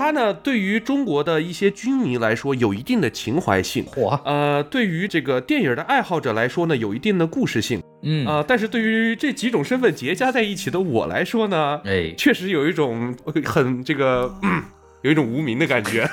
[0.00, 8.26] 它呢对于中国的一些军迷来说有一定的情怀性，嚯，呃，对于这个电影的爱好者来说呢，有一定的故事性，嗯。
[8.26, 14.62] 啊、但是对于这几种身份叠加在一起的我来说呢，哎，确实有一种很这个，嗯，
[15.02, 16.08] 有一种无名的感觉。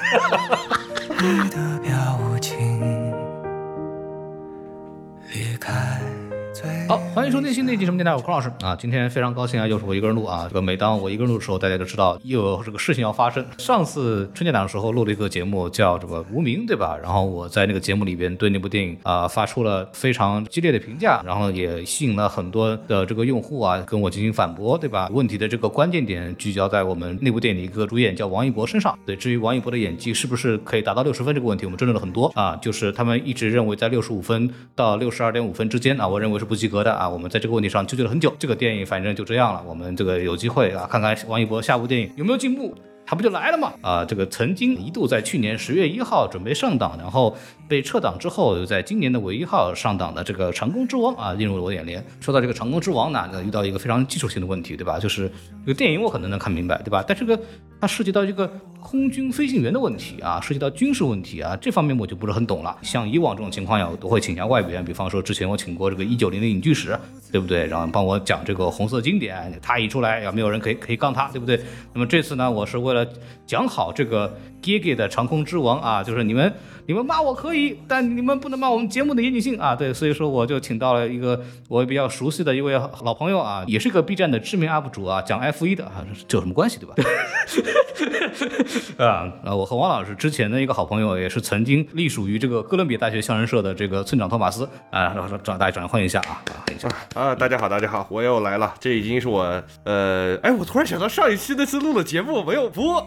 [7.18, 8.76] 欢迎收听新的一期什么电台，我是孔老师啊。
[8.76, 10.46] 今天非常高兴啊，又是我一个人录啊。
[10.48, 13.44] 这个每当我一个人录的时候，大家就知道又有这个事情要发生。
[13.58, 16.96] 上次春节档的时候录了一个节目叫这个《无名》，对吧？
[17.02, 25.10] 然后我在那个节目里边对那部电影啊、发出了非常激烈的评价，然后也吸引了很多的这个用户啊跟我进行反驳，对吧？
[25.12, 28.96] 问题的这个关键点聚焦在我们那部电影的一个主演叫王一博身上。
[29.08, 37.07] 对，至于王一博的演技是不是可以达到六十分这个问题，我们争论了很多啊，就是他们一直认为在六十五分到六十二点五分之间啊，我认为是不及格的啊。
[37.10, 42.76] 我们在这个问题上纠结了很久，这个电影反正就这样了，我们这个有机会啊，看看王一博下部电影有没有进步。
[43.08, 43.74] 他不就来了吗？
[43.82, 47.34] 啊，这个曾经一度在去年十月一号准备上档，然后
[47.66, 52.06] 被撤档之后，又在今年的五月一号上档的这个《长空之王》啊，映入了我眼帘。
[52.20, 55.00] 说到这个《长空之王》呢，那遇到一个非常技术性的问题，对吧？
[55.00, 55.32] 就是
[55.66, 57.02] 这个电影我可能能看明白，对吧？
[57.08, 57.40] 但这个
[57.80, 58.46] 它涉及到这个
[58.82, 62.78] 空军飞行员的问题啊，涉及到军事问题啊，这方面我就不是很懂了。
[62.82, 67.00] 像以往这种情况下，我都会请教外援，比方说之前我请过这个一九零的影剧史，
[67.32, 67.66] 对不对？
[67.68, 71.60] 然后帮我讲这个红色经典，他一出来，要没有人可以可以杠他，对不对？
[71.94, 72.97] 那么这次呢，我是为了
[73.46, 74.38] 讲好这个
[74.68, 76.54] Gigi 的长空之王啊，就是你们
[76.88, 79.74] 你们骂我可以，但你们不能骂我们节目的严谨性啊。
[79.74, 82.74] 对，所以说我就请到了一个我比较熟悉的一位
[83.04, 86.96] 老朋友啊，也是一个 B 站的知名 UP 主啊，讲 F 一的啊，这有什么关系对吧？
[88.98, 89.56] 啊 啊！
[89.56, 96.42] 我和王老师之前的一个好朋友，也是曾经隶属于这个哥伦比亚大学相声社的这个村长托马斯啊，让让大家掌声欢迎一下啊！
[96.52, 96.90] 啊，一下。
[97.16, 98.74] 啊，大家好，大家好，我又来了。
[98.80, 99.42] 这已经是我，
[99.84, 103.06] 呃，哎，我突然想到上一期那次录的节目没有播。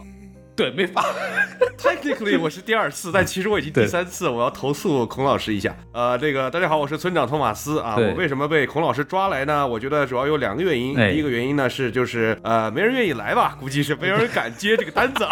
[0.56, 1.02] 对，没发。
[1.78, 5.74] Technically 我是第二次，但其实我已经第三次，我要投诉孔老师一下。
[5.92, 7.96] 呃，这个大家好，我是村长托马斯啊。
[7.96, 9.66] 我为什么被孔老师抓来呢？
[9.66, 10.98] 我觉得主要有两个原因。
[10.98, 15.26] 哎第一个原因呢是就是呃没人愿意来吧，估计是没有人敢接这个单子，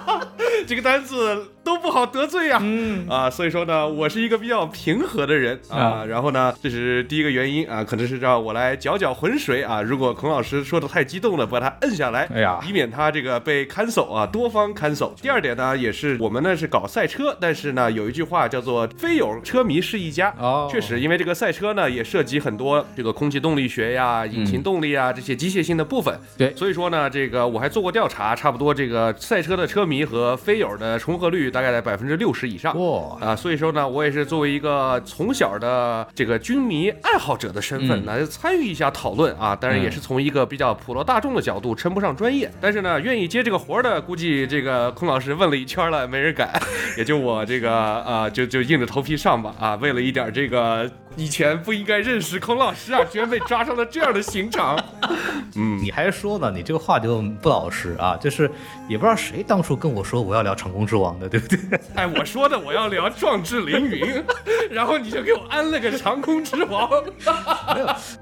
[0.66, 5.76] 这个单子都不好得罪呀、嗯啊，所以说呢，我是一个比较平和的人啊。
[5.78, 9.82] 啊然后呢，这是第一个原因啊，可能是让我来搅搅浑水啊。
[9.82, 15.14] 如果孔老师说的太激动了，把他摁下来，哎呀以免他这个被看守啊，多方看守。
[15.20, 20.32] 第二点呢，也是我们呢是搞赛车，但是呢有一句话叫做“非友车迷是一家”。
[20.40, 26.18] 哦确实，因为这个赛车呢也涉及很多这个空气动力学呀、引擎动力啊、这些机械性的部分。
[26.38, 32.72] 对所以说呢，这个我还做过调查，差不多这个赛车的车迷和非友的重合率大概在百分之六十以上。
[32.78, 39.56] 哇啊，所以说呢，我也是作为一个从小的这个军迷爱好者的身份，嗯来参与一下讨论啊。
[39.56, 46.48] 当然也是从一个比较普罗大众的角度，称不上专业，但是呢，愿意接这个活儿的，估计这个孔老师问了一圈了，没人敢，
[46.96, 49.74] 也就我这个啊，就就硬着头皮上吧啊。
[49.74, 54.78] 为了一点这个以前不应该认识孔老师啊， 居然被抓上了这样的刑场。
[55.56, 56.52] 嗯，你还说呢？
[56.54, 58.16] 你这个话就不老实啊！
[58.20, 58.50] 就是
[58.88, 61.58] 也不知道谁当初跟我说我要聊长空之王的，对不对？
[61.96, 64.22] 哎，我说的我要聊壮志凌云，
[64.70, 66.88] 然后你就给我安了个长空之王，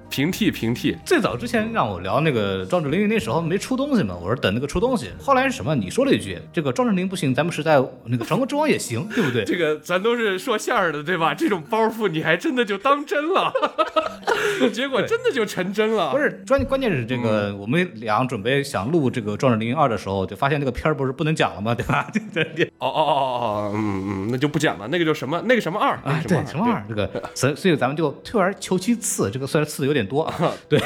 [0.09, 0.97] 平替平替。
[1.05, 5.11] 最早之前让我聊那个壮志凌云，那时候没出东西嘛，我说等那个出东西。
[5.21, 5.75] 后来是什么？
[5.75, 9.45] 你说了一句，这个壮志凌云不行，咱们实在那个长空之王也行，对不对？
[9.45, 11.35] 这个咱都是说相声的，对吧？
[11.35, 13.53] 这种包袱你还真的就当真了，
[14.73, 16.11] 结果真的就成真了。
[16.11, 21.75] 不是，关关键是这个，我们俩准备想录这个《壮志凌云二》的时候，就发现这个片儿不是不能讲了吗？
[21.75, 22.09] 对吧？
[22.13, 25.41] 对对对，哦哦哦哦哦，嗯嗯，那就不讲了，那个叫什么？
[25.47, 25.93] 那个什么二？
[26.05, 26.85] 啊，个对，什么二？
[26.89, 30.81] 这个，所以所以咱们就退而求其次，这个虽然次的有点多 啊，对，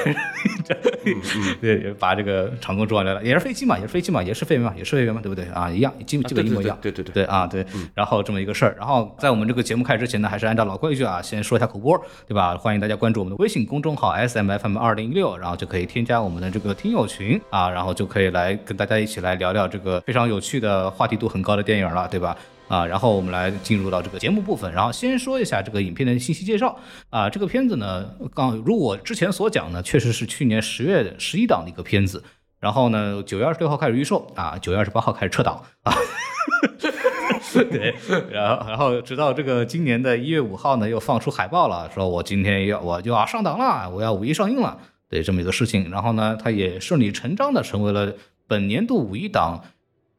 [1.60, 5.70] 对，把这个长空之王聊聊，也是飞机嘛，也是飞机嘛，也是飞员嘛，也是飞员嘛，对不对啊？
[5.70, 6.76] 一样，基基本一模一样。
[6.80, 7.64] 对对对对啊，对，
[7.94, 12.56] 然后这么一个事儿，然后在我们这个节目开始之前呢，还是按照老规矩啊，先说一下口播，对吧？
[12.56, 22.37] 欢迎大家关注我们的微信公众号 S M F M 二零一六，然后就可以添加我们的这个听友群啊，然后就可以来跟大家一起来聊聊这个非常有趣的话题度很高的电影了，对吧？
[22.69, 26.78] 啊，然后我们来进入到这个节目部分，然后先说一下这个影片的信息介绍
[27.08, 27.28] 啊。
[27.28, 32.22] 这个片子呢，刚如我之前所讲呢，确实是去年十月十一档的一个片子，
[32.60, 35.93] 然后呢，九月二十六号开始预售啊，九月二十八号开始撤档啊。
[37.70, 37.94] 对，
[38.31, 45.91] 然后然后直到这个今年的一月五号呢，又放出海报了，说我今天要我就要上档了，我要五一上映了，对这么一个事情。
[45.91, 48.14] 然后呢，它也顺理成章的成为了
[48.47, 49.62] 本年度五一档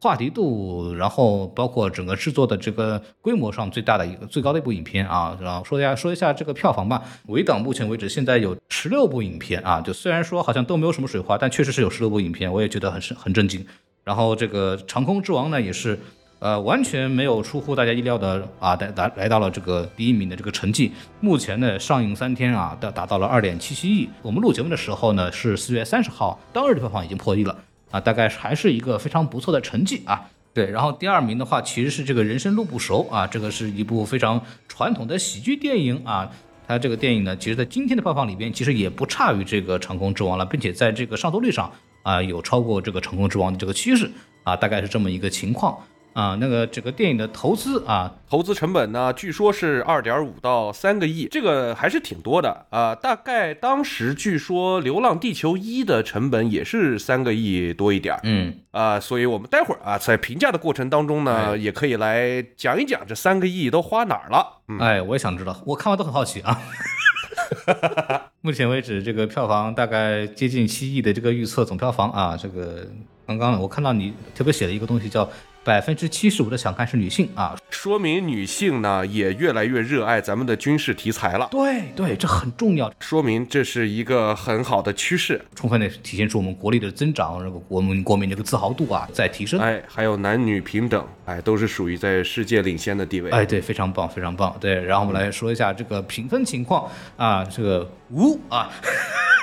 [0.02, 5.38] 话题度，然后包括整个制作的这个规模上最大的一个最高的一部影片啊。
[5.42, 13.66] 然后说一下说一下这个票房吧，五一档目前为止现在有十六部影片啊，就虽然说好像都没有什么水花，但确实是有十六部影片，我也觉得很很震惊。
[14.04, 16.00] 然后这个《长空之王》呢，也是
[16.42, 20.92] 呃完全没有出乎大家意料的啊，来来来到了这个第一名的这个成绩。
[21.20, 24.10] 目前呢，上映三天啊，达达到了二点七七亿。
[24.24, 27.56] 我们录节目的时候呢，是四月三十号，当日的票房已经破亿了
[27.92, 30.30] 啊，大概还是一个非常不错的成绩啊。
[30.52, 36.32] 对，然后第二名的话，其实是这个《人生路不熟》啊，这个是一部非常传统的喜剧电影啊。
[36.68, 41.72] 它这个电影呢，其实在今天的票房里边，其实也不差于这个《长空之王》了，并且在这个上座率上
[42.02, 44.10] 啊，有超过这个《长空之王》的这个趋势
[44.44, 45.78] 啊，大概是这么一个情况
[46.14, 46.36] 啊。
[46.40, 52.96] 那个整个电影的投资啊，投资成本呢，据说是二点五到三个亿，这个还是挺多的啊。
[52.96, 64.62] 大概当时据说《流浪地球一》的成本也是三个亿多一点儿，嗯，啊，所以我们待会儿啊，在评价的过程当中呢，哎也可以来讲一讲这三个亿都花哪儿了。
[64.68, 66.60] 嗯，哎，我也想知道，我看完都很好奇啊。
[68.42, 72.88] 目前为止，这个票房大概接近七亿的这个预测总票房啊，这个
[73.28, 75.30] 刚刚我看到你特别写了一个东西叫
[75.64, 85.40] 百分之七十五的想看是女性啊，说明女性呢也越来越热爱咱们的军事题材了，对对，这很重要，说明这是一个很好的趋势。
[85.56, 89.60] 充分的体现出我们国力的增长，这个我们国民这个自豪度啊在提升。
[89.60, 93.30] 哎，还有男女平等，哎，都是属于在世界领先的地位。
[93.30, 94.56] 哎，对，非常棒，非常棒。
[94.60, 98.70] 对，然后我们来说一下这个评分情况啊，这个五啊，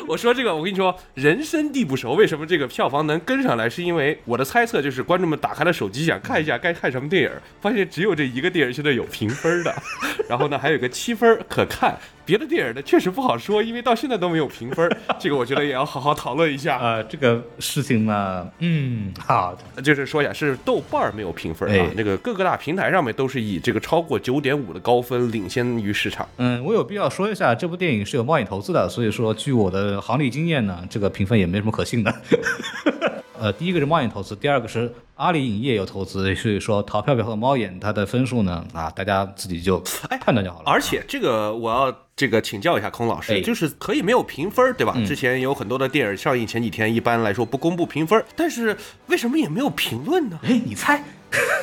[0.08, 3.70] 我说这个，我跟你说，人生地不熟，为什么这个票房能跟上来？
[3.70, 3.93] 是因为
[4.24, 7.30] 我的猜测就是，观众们打开了手机想看一下该看什么电影，
[7.60, 9.74] 发现只有这一个电影现在有评分的，
[10.28, 14.88] 然后呢还有个七分可看，别的电影呢确实不好说，因为到现在都没有评分。
[15.18, 16.78] 这个我觉得也要好好讨论一下。
[16.78, 26.28] 呃，这个事情呢，嗯，好的，就是说一下，是豆瓣儿没有评分啊哎，那个各个大平台上面都是以这个超过九点五的高分领先于市场。
[26.38, 32.14] 嗯，我有必要说一下，这部电影是有冒险投资的，所以说据我的行里经验呢，这个评分也没什么可信的。
[33.44, 40.64] 呃，第一个是猫眼投资，第二个是阿里影业有投资，所以说淘票票和猫眼它的分数呢，啊，大家自己就哎判断就好了。
[40.64, 44.94] 而且这个我要这个请教一下孔老师，哎就是可以没有评分，对吧？
[44.96, 48.74] 嗯之前有很多的电影上映前几天，一般来说不公布评分，但是
[49.08, 50.38] 为什么也没有评论呢？
[50.42, 51.04] 哎，你猜？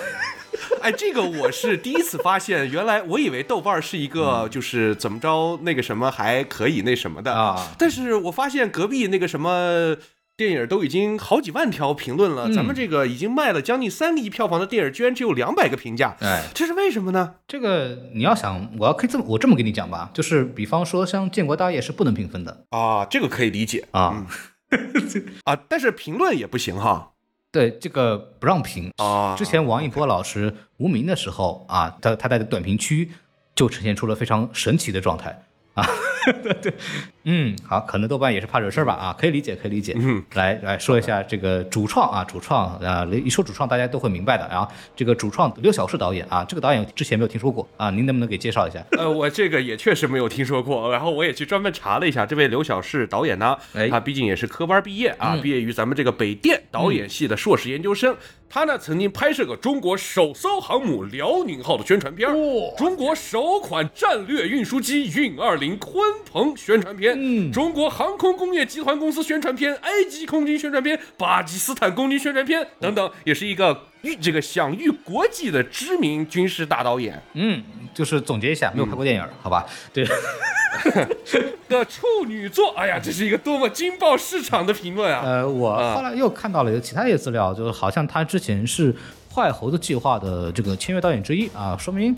[0.84, 9.98] 哎，这个我是第一次发现，原来我以为豆瓣是一个就是怎么着那个什么还可以那什么的啊但是我发现隔壁那个什么。
[10.42, 12.54] 电影都已经好几万条评论了，嗯。
[12.54, 17.36] 咱们这个已经卖了将近三个亿票房的电影，居然只有两百个评价，哎，这是为什么呢？
[17.48, 22.66] 这个你要想，我要可以这么我这么跟你讲吧，就是比方说像建国大业是不能评分的。
[22.70, 24.26] 啊，这个可以理解啊，
[25.46, 27.12] 啊，但是评论也不行哈。
[27.52, 28.92] 对，这个不让评。
[28.98, 33.12] 啊，之前王一博老师无名的时候啊，他他在短评区
[33.54, 35.88] 就呈现出了非常神奇的状态啊，
[36.44, 36.74] 对对，
[37.24, 39.94] 嗯，好，可能豆瓣也是怕惹事儿吧啊，可以理解，可以理解。
[39.98, 44.46] 嗯，来来说一下这个主创啊，主创啊，一说主创大家都会明白的。
[44.52, 48.84] 然后这个主创刘晓世导演啊，这个导演之前没有听说过啊，您能不能给介绍一下？
[48.98, 58.16] 呃，我这个也确实没有听说过， 然后我也去专门查了一下，这位刘晓世导演呢，哎他毕竟也是科班毕业啊，嗯毕业于咱们这个北电导演系的硕士研究生。
[58.54, 62.30] 他呢曾经拍摄过中国首艘航母辽宁号的宣传片
[62.78, 67.50] 中国首款战略运输机运二零鲲鹏宣传片，嗯。
[67.54, 77.22] 中国航空工业集团公司宣传片，埃及空军宣传片，巴基斯坦空军宣传片等等，也是一个誉这个享誉国际的知名军事大导演。
[77.34, 79.66] 嗯，就是总结一下，没有拍过电影，好吧？
[79.94, 80.06] 对，
[81.70, 85.22] 的处女作，哎呀，这是一个多么惊爆市场的评论啊！
[85.24, 88.96] 呃，我啊后来又看到了有其他一些资料，就是好像他之前是
[89.34, 92.16] 坏猴子计划的这个签约导演之一啊，说明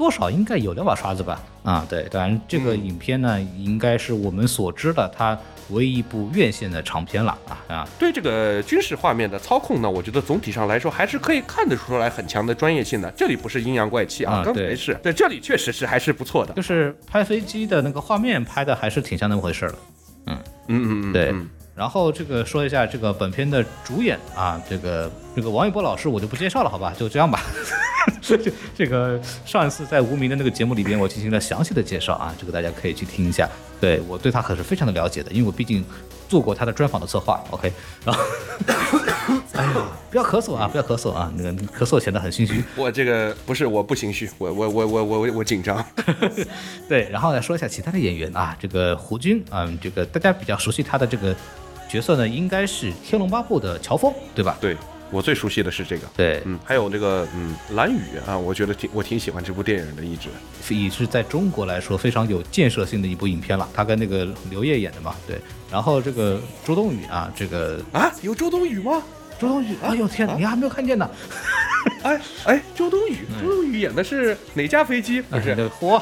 [0.00, 1.38] 多少应该有两把刷子吧？
[1.62, 5.38] 啊，对，当然这个影片呢，应该是我们所知的它
[5.68, 13.10] 唯一一部院线的长片了啊啊，对这个军事画面的操控呢，我觉得总体上来说还是可以看得出来很强的专业性的。
[13.10, 16.54] 这里不是阴阳怪气啊，刚才是，对，这里确实是还是不错的。
[16.54, 19.78] 就是拍飞机的那个画面拍的还是挺像那么回事儿的。
[20.28, 20.38] 嗯
[20.68, 27.42] 嗯嗯，对嗯然后这个说一下这个本片的主演啊，这个这个王一博老师我就不介绍了，好吧，就这样吧。
[28.38, 33.48] 这这个上一次在无名的那个节目里边，我进行了详细的介绍啊，这个大家可以去听一下。
[33.80, 35.82] 对我对他可是非常的了解的，因为我毕竟
[36.28, 37.42] 做过他的专访的策划。
[37.50, 37.72] OK，
[38.04, 38.22] 然后，
[39.54, 39.72] 哎呀，
[40.10, 42.62] 不要咳嗽啊，不要咳嗽啊，那个咳嗽显得很心虚。
[42.76, 45.82] 我这个不是我不心虚，我我我我我我我紧张。
[46.86, 51.34] 对，然后来说一下其他的演员啊，这个胡军啊、这个大家比较熟悉他的这个
[51.88, 54.58] 角色呢，应该是《天龙八部》的乔峰，对吧？
[54.60, 54.76] 对，
[55.10, 56.06] 我最熟悉的是这个。
[56.16, 60.28] 对，嗯，还有这个嗯蓝雨啊，我觉得挺我挺喜欢这部电影的，一直。
[60.74, 63.68] 也是在中国来说非常有建设性的一部影片了。
[63.74, 65.40] 他跟那个刘烨演的嘛，对。
[65.70, 69.02] 然后这个周冬雨啊，这个啊，有周冬雨吗？
[69.40, 71.08] 周冬雨，哎呦天哪，你还没有看见呢？
[72.02, 75.22] 哎哎，周冬雨，周冬雨演的是哪架飞机？
[75.22, 75.98] 不是，嚯，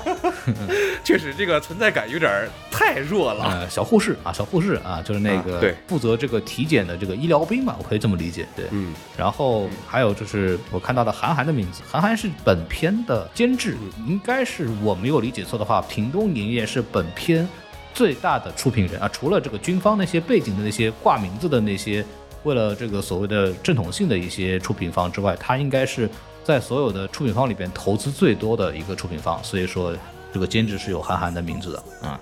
[1.04, 3.44] 确实这个存在感有点太弱了。
[3.44, 8.44] 呃，小护士啊，小护士啊，就是那个负责这个体检的这个医疗兵嘛，我可以这么理解。
[8.56, 8.92] 对，嗯。
[9.16, 17.48] 然后还有就是我看到的韩寒的名字，韩寒是本片的监制，应该是我没有理解错的话，屏东影业是本片
[17.94, 22.04] 最大的出品人啊，除了这个军方那些背景的那些挂名字的那些。
[22.44, 26.08] 为了这个所谓的正统性的一些出品方之外，它应该是
[26.44, 29.94] 在所有的出品方里边投资最多的一个出品方，所以说
[30.32, 32.20] 这个兼职是有韩寒的名字的啊。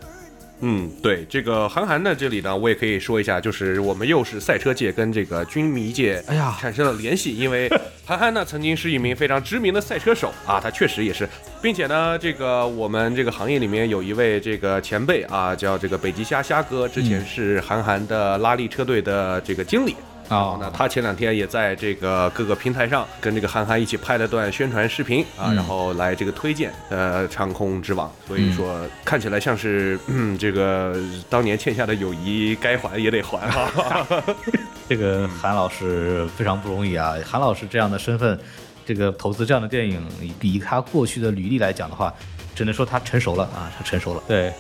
[1.03, 7.69] 对，这个韩寒呢，这里呢，我也可以说一下，就是我们又是赛车界跟这个军迷界，哎呀，产生了联系，因为
[8.07, 11.29] 韩寒呢曾经是一名非常知名的赛车手啊，他确实也是，
[11.61, 19.95] 并且呢，这个我们这个行业里面有一位这个前辈啊，叫这个北极虾虾哥，之前是韩寒的拉力车队的这个经理。
[20.29, 30.97] 啊，那他前两天也在这个各个平台上跟这个韩寒一起拍了段宣传视频啊，然后来这个推荐呃长空之王，所以说看起来像是嗯这个
[31.31, 34.07] 当年欠下的友谊该还也得还哈。
[34.89, 38.39] 这个韩老师非常不容易啊，韩老师这样的身份，
[38.85, 40.01] 这个投资这样的电影，
[40.41, 42.13] 以他过去的履历来讲的话，
[42.55, 44.23] 只能说他成熟了啊，他成熟了。
[44.29, 44.53] 对，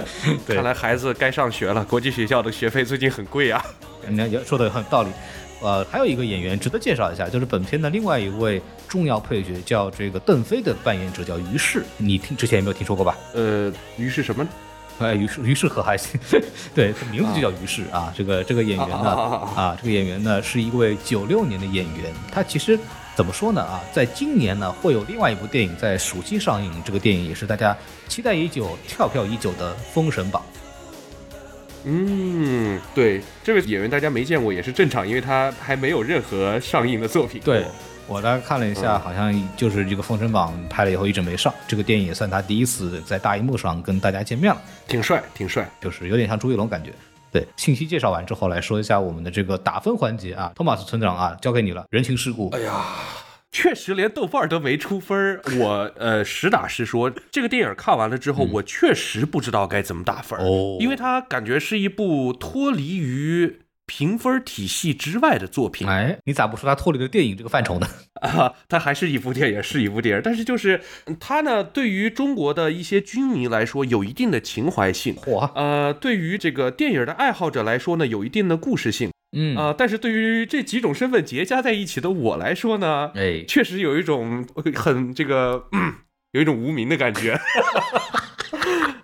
[0.46, 3.64] 看来孩子该上学了，国际学校的学费最近很贵啊。
[4.08, 5.10] 你也，说的很有道理。
[5.62, 11.84] 呃，还有一个演员值得介绍一下，就是本片的另外一位重要配角，叫这个邓飞的扮演者叫于适。
[11.98, 13.14] 你听之前有没有听说过吧？
[13.34, 14.46] 呃，于适什么？
[14.98, 16.18] 哎，于是于是可还行？
[16.74, 18.10] 对，他名字就叫于适啊。
[18.16, 19.10] 这个这个演员呢，
[19.54, 22.12] 啊，这个演员呢是一位九六年的演员。
[22.32, 22.78] 他其实
[23.14, 23.60] 怎么说呢？
[23.62, 27.76] 啊，在今年呢会有另外一部电影在暑期上映，这个电影也是大家
[28.08, 30.42] 期待已久、跳票已久的《封神榜》。
[31.84, 37.40] 嗯，对，这位演员大家没见过也是正常，因为他还没有任何上映的作品。
[37.44, 37.64] 对
[38.06, 46.92] 我大概看了一下，好像就是这个《封神榜》拍了以后一直没上，这个电影也算他第一次在大荧幕上跟大家见面了，挺帅，挺帅，就是有点像朱一龙感觉。
[47.32, 52.50] 对，信息介绍完之后，来说一下我们的这个打分环节啊，托马斯村长啊，交给你了，人情世故。
[52.50, 52.84] 哎呀。
[53.52, 65.88] 确实连豆瓣都没出分我呃实打实说，这个电影看完了之后，我确实不知道该怎么打分哦，因为它感觉是一部脱离于评分体系之外的作品。
[65.88, 67.88] 哎，你咋不说它脱离了电影这个范畴呢？
[68.22, 70.80] 啊，它还是一部电影，是一部电影，但是就是
[71.18, 75.16] 它呢，对于中国的一些军迷来说，有一定的情怀性。
[75.16, 79.10] 嚯，呃，对于这个电影的爱好者来说呢，有一定的故事性。
[79.32, 85.66] 嗯啊，但是对于这几种身份叠加在一起的我来说呢，哎，确实有一种很这个，
[86.32, 87.38] 有一种无名的感觉。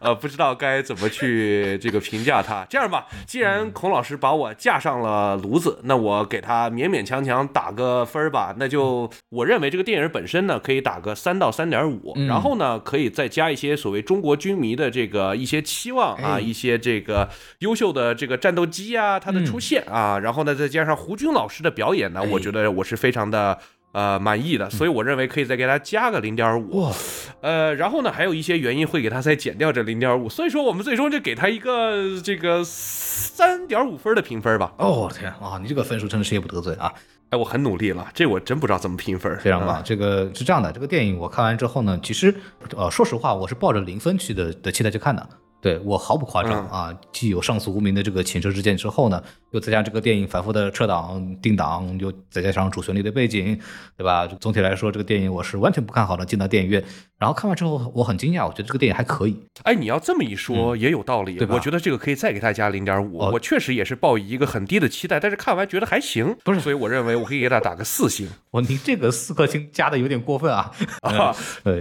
[0.07, 2.65] 呃，不知道该怎么去这个评价他。
[2.71, 8.55] 这样吧，既然孔老师把我架上了炉子，那我给他勉勉强强打个分儿吧。
[8.57, 23.59] 那就我认为这个电影本身呢，可以打个三到三点五，然后呢，可以再加一些所谓中国军迷的这个一些期望啊，一些这个优秀的这个战斗机啊，它的出现啊，然后呢，再加上胡军老师的表演呢，我觉得我是非常的。
[23.97, 26.93] 呃，满意的，所以我认为可以再给他加个零点五，
[27.41, 34.71] 呃，然后呢，还有一些原因会给他再减掉这零点五，所以说我们最终就给他一个这个三点五分的评分吧。
[34.77, 36.93] 哦天啊，你这个分数真的是也不得罪啊！
[37.31, 39.81] 哎，我很努力了，这我真不知道怎么评分，非常棒。
[39.83, 42.35] 这个是这样的，这个电影我看完之后呢，其实
[42.77, 45.27] 呃，说实话，我是抱着零分去的的期待去看的。
[45.61, 46.97] 对我毫不夸张啊！
[47.13, 49.21] 既有上诉无名的这个前车之鉴之后呢，
[49.51, 53.59] 又再加上这个电影反复的撤档、定档，又再加上主旋律的背景，
[53.97, 54.27] 对吧？
[54.27, 56.25] 总体来说，这个电影我是完全不看好的。
[56.25, 56.85] 进到电影院，
[57.19, 59.39] 然后看完之后，我很惊讶，我觉得这个电影还可以。
[59.63, 61.49] 哎，你要这么一说也有道理，对？
[61.49, 63.17] 我觉得这个可以再给他加零点五。
[63.17, 66.61] 我确实也是抱以一个很低的期待，但是看完觉得还行，不是？
[66.61, 68.29] 所以我认为我可以给他打个四星。
[68.53, 70.71] 我你这个四颗星加的有点过分啊！
[71.01, 71.35] 啊，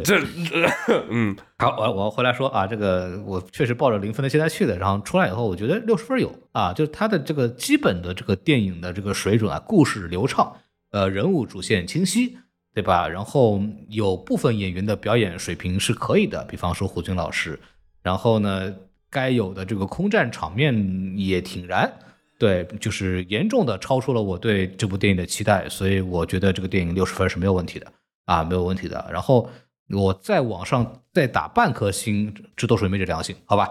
[0.03, 0.21] 这
[1.09, 1.35] 嗯。
[1.57, 10.53] 好，我我回来说啊，这个我确实抱着零分的期待去的，然后出来以后，我觉得六十分有啊，就是它的这个基本的这个电影的这个水准啊，故事流畅，
[10.91, 12.37] 呃，人物主线清晰，
[12.75, 13.07] 对吧？
[13.07, 17.59] 然后有部分演员的表演水平是可以的，比方说胡军老师，
[18.03, 18.71] 然后呢，
[19.09, 21.91] 该有的这个空战场面也挺燃，
[22.37, 27.91] 对，就是严重的超出了我对这部电影的期待，所以我觉得这个电影六十分是没有问题的
[28.25, 29.09] 啊，没有问题的。
[29.11, 29.49] 然后。
[29.91, 33.69] 我在网上再打半颗星，这都属于昧着良心，好吧？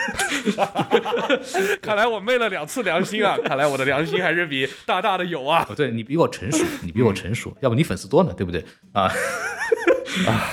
[1.82, 3.36] 看来我昧了两次良心啊！
[3.44, 5.66] 看来我的良心还是比大大的有啊！
[5.68, 8.64] 哦，对你比我成熟，你比我成熟，要不你粉丝多呢，对不对？
[8.92, 9.10] 啊
[10.26, 10.50] 啊，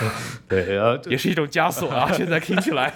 [0.48, 2.12] 对，然后也是一种枷锁啊！
[2.14, 2.94] 现在听起来，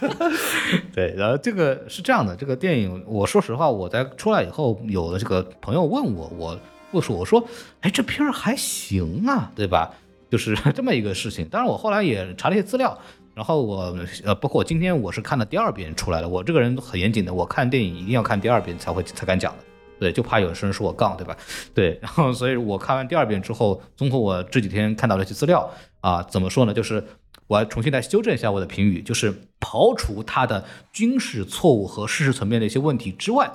[0.94, 6.60] 对，然后这个是这样的，这个电影，我说实话，我在出来以后，有的这个朋友问我，我
[6.92, 7.44] 我说我说，
[7.82, 9.92] 哎，这片儿还行啊，对吧？
[10.30, 11.46] 就是这么一个事情。
[11.50, 12.98] 当然，我后来也查了一些资料，
[13.42, 16.30] 然后我呃，包括我今天我是看了第二遍出来了。
[16.30, 19.64] 我这个人很严谨的，我看电影一定要看第二遍才会才敢讲的。
[20.00, 21.36] 对，就怕有人说我杠，对吧？
[21.74, 25.68] 对，然后所以我看完第二遍之后，综合我这几天看到的一些资料
[26.02, 26.74] 啊，怎么说呢？
[26.76, 27.04] 就是
[27.48, 33.52] 我要重新再修正一下我的评语，就是刨除他的军事错误和事实层面的一些问题之外，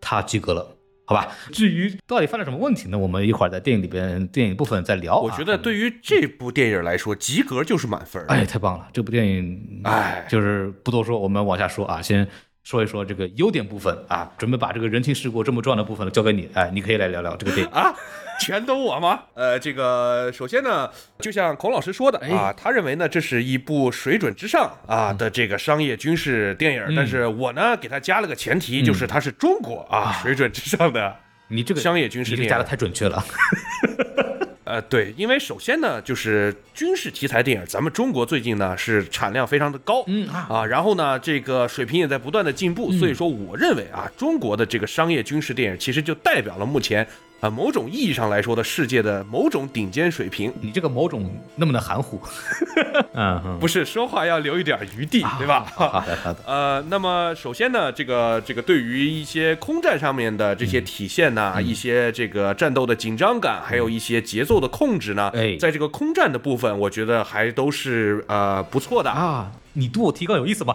[0.00, 0.64] 他及格了。
[1.06, 2.98] 好吧，至于到底犯了什么问题呢？
[2.98, 5.20] 我们一会儿在电影里边电影部分再聊啊。
[5.20, 8.24] 我觉得对于这部电影来说，及格就是满分。
[8.28, 8.88] 哎，太棒了！
[8.92, 12.26] 这部电影，哎，就是不多说，我们往下说啊，先
[12.62, 17.94] 说一说这个优点部分啊，准备把这个人情世故这么重要的部分交给你，哎，你可以来聊聊这个电影啊。
[18.40, 19.22] 全都我吗？
[19.34, 31.16] 呃，这个首先呢，就像孔老师说的啊，他认为呢这是一部水准之上啊的这个商业军事电影，但是我呢给他加了个前提，就是它是中国啊水准之上的。
[31.48, 33.24] 你这个商业军事电影加的太准确了。
[34.64, 47.06] 呃，对，因为首先呢，就是军事题材电影，咱们中国最近呢是产量非常的高，嗯啊，然后呢，这个水平也在不断的进步，所以说我认为啊，中国的这个商业军事电影其实就代表了目前。
[47.44, 52.18] 啊，某种意义上来说的世界的某种顶尖水平，你这个某种那么的含糊，
[53.12, 55.66] 嗯，不是说话要留一点余地，对吧？
[55.74, 56.38] 好的，好的。
[56.48, 69.52] 呃，那么首先呢，这个这个对于一些空战上面的这些体现呢，一些这个战斗的紧张感，还有一些节奏的控制呢，哎，在这个空战的部分，我觉得还都是呃不错的啊。
[69.74, 70.74] 你对我提纲有意思吗？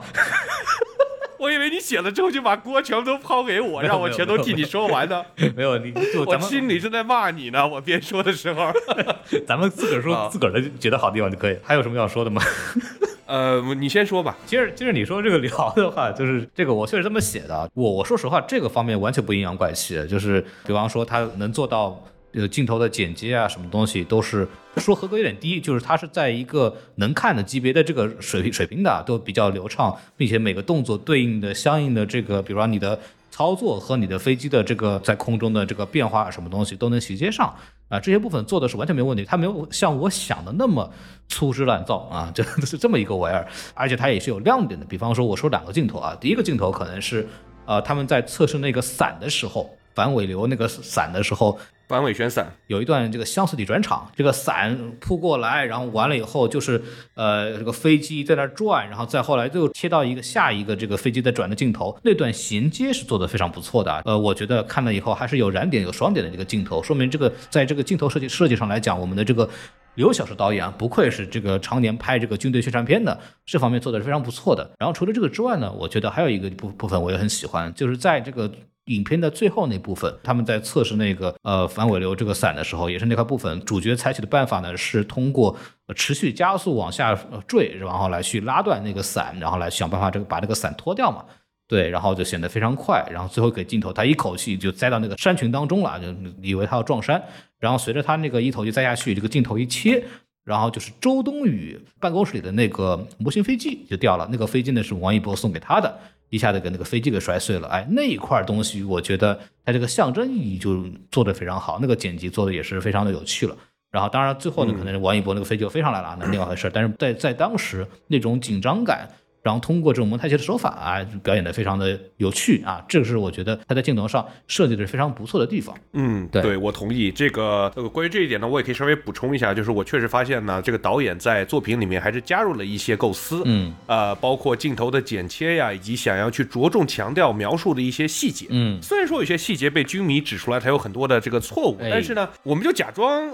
[1.40, 5.24] 我以为你写了之后就把锅全部都抛给我，让我全都替你说完呢。
[5.56, 5.94] 没有，你
[6.28, 7.66] 我心里正在骂你呢。
[7.66, 8.72] 我边说的时候，
[9.48, 11.58] 咱们自个儿说自个儿的觉得好的地方就可以。
[11.64, 12.42] 还有什么要说的吗？
[13.26, 14.38] 呃，你先说吧。
[14.46, 17.70] 其实，其实你说这个聊的话，就是这个我确实这么写的。
[17.74, 20.06] 我我说实话，这个方面完全不阴阳怪气。
[20.08, 22.04] 就是比方说他能做到。
[22.34, 33.00] 呃，镜头的剪接啊，什么东西都是说合格有点低，就是它是在一个能看的级别的这个水平水平的，都比较流畅，并且每个动作对应的相应的这个，比如说你的
[33.32, 37.52] 操作和你的飞机的这个在空中的这个变化，什么东西都能衔接上
[37.88, 40.88] 啊，这些部分做的是完全没有问题，它没有像我想的那么
[41.30, 47.28] 粗制滥造啊， 这是这么一个玩意儿，而且它也是有亮点的，比方说我说两个镜头啊，第一个镜头可能是
[47.66, 51.58] 呃他们在测试那个伞的时候，反尾流那个伞的时候。
[51.90, 56.80] 反尾旋伞有一段这个相似体转场，这个伞扑过来，然后完了以后就是
[57.16, 64.04] 呃这个飞机在那转，然后再后来又切到一个下一个这个飞机在转的镜头，那段衔接是做的非常不错的。
[64.06, 69.50] 呃，我觉得看了以后还是有燃点有爽点的这个镜头，说明这个在这个镜头设计设计上来讲，我们的这个
[69.96, 74.70] 刘小石导演啊，不愧是这个常年拍这个军队宣传片的，这方面做的是非常不错的。
[74.78, 78.52] 然后除了这个之外呢，我觉得还有一个部部分我也很喜欢，就是在这个。
[78.90, 83.60] 影片的最后那部分，他们在测试那个呃反尾流这个伞的时候，也是那块部分。
[83.62, 85.56] 主角采取的办法呢，是通过
[85.96, 91.24] 持续加速往下坠，然后来去拉断那个伞，然后来想办法这个把这个伞脱掉嘛。
[91.68, 93.08] 对，然后就显得非常快。
[93.12, 96.08] 然后最后给镜头，他一口气就栽到那个山群当中了，就
[96.42, 97.24] 以为他要撞山。
[97.60, 100.04] 然后随着他那个一头就栽下去，这个镜头一切，
[100.44, 104.28] 然后就是周冬雨办公室里的那个模型飞机就掉了。
[104.32, 106.00] 那个飞机呢是王一博送给他的。
[106.30, 113.58] 一下子给那个飞机给摔碎了，哎，那一块东西我觉得它这个象征意义就做得非常好，那个剪辑做的也是非常的有趣了。
[113.92, 116.70] 然后当然最后呢，可能王一博那个飞机就飞上来了，那另外一回事。
[116.74, 119.10] 但是在在当时那种紧张感。
[119.42, 125.76] 然后通过这种蒙太奇的手法啊，表演的非常的有趣啊，这个是我觉得他在镜头上设计的是非常不错的地方。
[125.94, 127.72] 嗯，对，我同意这个。
[127.76, 138.48] 这个关于这一点呢，我也可以稍微补充一下，就是我确实发现呢，这个导演在作品里面还是加入了一些构思，嗯，呃，包括镜头的剪切呀，以及想要去着重强调描述的一些细节。
[138.50, 143.30] 嗯，虽然说有些细节被军迷指出来，他有很多的这个错误，但是呢，我们就假装。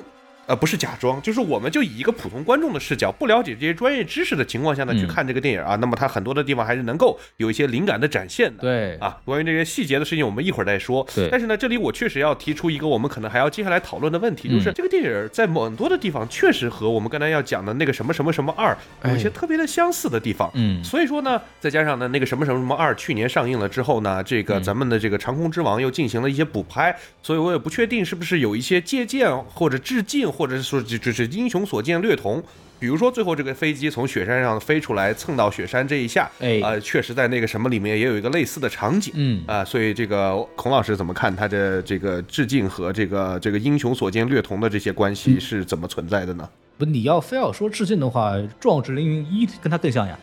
[0.48, 8.62] 呃，不是假装，就是我们就以一个普通观众的视角，不了解这些专业知识的情况下呢，去看这个电影啊，那么它很多的地方还是能够有一些灵感的展现的。
[8.62, 11.06] 对啊，关于这些细节的事情，我们一会儿再说。
[11.16, 20.52] 对，但是呢，这里我确实要提出一个我们可能还要接下来讨论的问题，就是这个电影在很多的地方确实和我们刚才要讲的那个什么什么什么二有一些特别的相似的地方。
[20.54, 31.16] 嗯，所以说呢，再加上呢那个什么什么什么二去年上映了之后呢，这个咱们的这个长空之王又进行了一些补拍，所以我也不确定是不是有一些借鉴或者致敬，或者是说就就。
[31.16, 32.44] 是英雄所见略同，
[32.78, 46.50] 比如说最后这个飞机从雪山上飞出来蹭到雪山这一下，哎呃，确实在那个什么里面也有一个类似的场景，嗯啊、所以这个孔老师怎么看他的这个致敬和这个这个英雄所见略同的这些关嗯系是怎么存在的呢？
[46.78, 50.20] 不，你要非要说致敬的话，《壮志凌云一》跟他更像呀。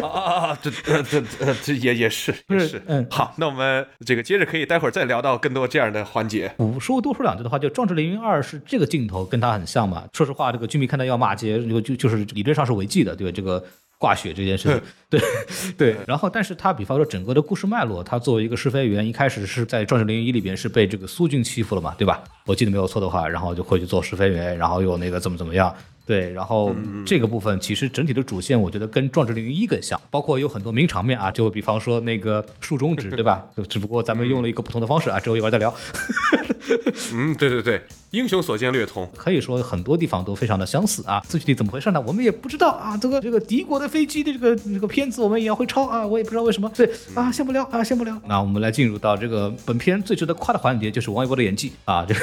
[0.00, 0.58] 啊啊啊！
[0.62, 0.70] 这
[1.02, 1.22] 这
[1.62, 6.52] 这也也是也是，嗯好，那我们这个接着可以待会儿再聊到更多这样的环节。
[6.56, 10.04] 我说多说两句的话，就《壮志凌云二》是这个镜头跟他很像嘛。
[10.12, 13.32] 说实话，这个军迷看到要骂街，就就就是理论上是违纪的，对吧？
[13.34, 13.62] 这个
[13.98, 15.20] 挂血这件事情，对
[15.78, 15.96] 对。
[16.06, 22.22] 然后，但是他比方说整个的故事脉络，他作为一个试飞员，一开始是在《壮志凌云一》里边是被这个苏军欺负了嘛，对吧？
[22.46, 25.74] 我记得没有错的话，然后就回去做试飞员，然后又那个怎么怎么样。
[26.06, 26.74] 对，然后
[27.06, 33.44] 这个部分其实整体的主线，我觉得跟《壮志凌云一》更像，包括有很多名场面啊，就比方说那个竖中指，对吧？
[33.56, 35.74] 就只不过咱们用了一个不同的方式啊，之后一会儿再聊。
[37.12, 39.10] 嗯，对对对，英雄所见略同。
[39.16, 41.22] 可以说很多地方都非常的相似啊。
[41.28, 42.02] 具体怎么回事呢？
[42.06, 42.96] 我们也不知道啊。
[42.96, 46.70] 这个这个敌国的飞机的这个这个片子我们也要会抄啊，我也不知道为什么。
[46.76, 48.20] 对啊，先不聊啊，先不聊。
[48.26, 52.04] 那我们来进入到这个本片最值得夸的环节，就是王一博的演技啊。
[52.06, 52.20] 这个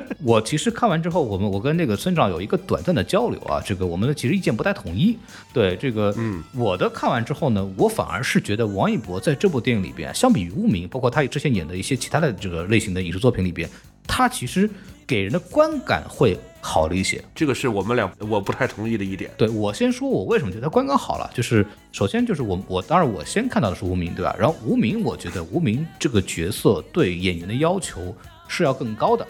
[0.22, 5.16] 我其实看完之后，我们我跟那个村长有一个短暂的交流啊，这个我们其实意见不太统一。
[5.52, 13.68] 对这个，嗯，我的看完之后呢，我反而是觉得王一博在这部电影里边，相比于《无名》，包括他之前演的一些其他的这个类型的影视作品里边，
[14.06, 14.68] 他其实
[15.06, 17.22] 给人的观感会好了一些。
[17.34, 19.30] 这个是我们俩我不太同意的一点。
[19.36, 24.34] 对我先说，我为什么觉得他观感好了，就是首先就是我我当然我先看到的是无名，对吧？
[24.38, 28.14] 然后无名，我觉得无名这个角色对演员的要求
[28.48, 29.26] 是要更高的。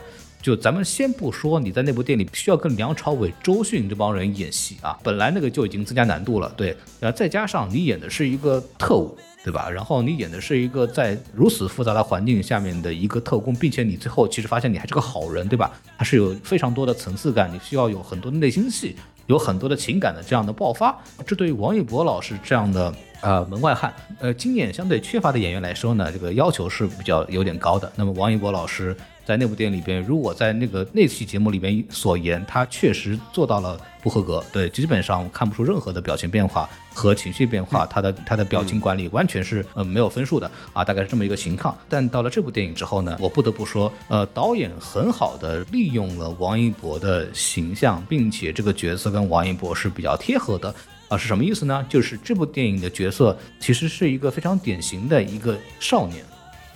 [0.47, 6.69] 就咱们先不说你在那部电影里需要跟梁朝伟、周迅这帮人演戏啊，本来那个就已经增加难度了，对，
[7.01, 9.69] 然后再加上你演的是一个特务，对吧？
[9.69, 15.73] 然后你演的是一个在如此复杂的环境下面的一个特工，并且你最后其实发现你还是个好人，对吧？
[15.97, 18.95] 还是有非常多的层次感，你需要有很多的内心戏，
[19.27, 20.97] 有很多的情感的这样的爆发。
[21.27, 27.91] 这对于王一博老师这样的呃门外汉，呃经验相对缺乏的演员来说呢，这个要求是比较有点高的。
[27.97, 41.77] 那么王一博老师在那部电影里边，如果在那个那期节目里边所言，他确实做到了不合格，对，基本上看不出任何的表情变化和情绪变化，他的他的表情管理完全是呃没有分数的啊，大概是这么一个情况。
[41.89, 50.73] 但到了这部电影之后呢，我不得不说，呃，导演很好的利用了王一博的形象，并且这个角色跟王一博是比较贴合的。
[51.09, 51.85] 啊，是什么意思呢？
[51.89, 56.25] 就是这部电影的角色其实是一个非常典型的一个少年，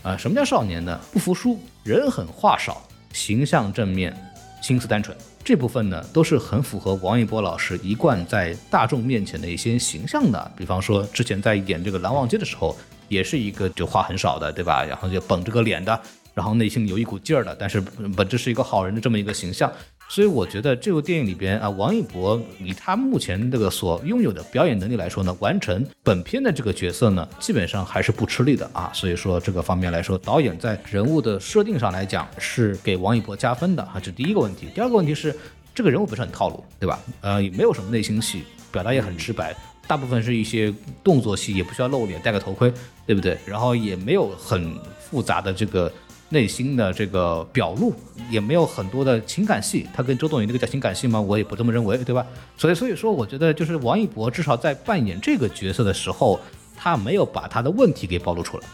[0.02, 0.98] 啊，什么叫少年呢？
[1.12, 2.82] 不服输，人狠话少，
[3.12, 4.16] 形象正面，
[4.62, 5.16] 心思单纯。
[5.44, 10.50] 这部分呢，都是很符合王一博老师一贯在大众面前的一些形象的。
[10.56, 12.76] 比方说，之前在演这个《蓝忘机》的时候，
[13.08, 14.84] 也是一个就话很少的，对吧？
[14.84, 16.00] 然后就绷着个脸的，
[16.32, 17.80] 然后内心有一股劲儿的，但是
[18.16, 19.70] 本质是一个好人的这么一个形象。
[20.11, 28.90] 所以我觉得这部电影里边啊，王一博以他目前这个所拥有的表演能力来说呢，完成本片的这个角色呢，基本上还是不吃力的啊。
[28.92, 34.66] 所以说这个方面来说，导演在人物的设定上来讲是给王一博加分的啊，这是第一个问题。
[34.75, 35.33] 第二个问题是，
[35.73, 36.99] 这个人物本身很套路，对吧？
[37.20, 38.42] 呃，也没有什么内心戏，
[38.73, 39.55] 表达也很直白。
[39.87, 42.73] 大部分是一些动作戏，也不需要露脸，戴个头盔，
[43.07, 43.38] 对不对？
[43.46, 45.92] 然后也没有很复杂的这个
[46.30, 47.92] 内心的这个表露，
[48.30, 49.86] 也没有很多的情感戏。
[49.92, 51.20] 他跟周冬雨那个叫情感戏吗？
[51.20, 52.24] 我也不这么认为，对吧？
[52.56, 56.40] 所以所以说，我觉得就是王一博至少在扮演这个角色的时候，
[56.76, 58.64] 他没有把他的问题给暴露出来。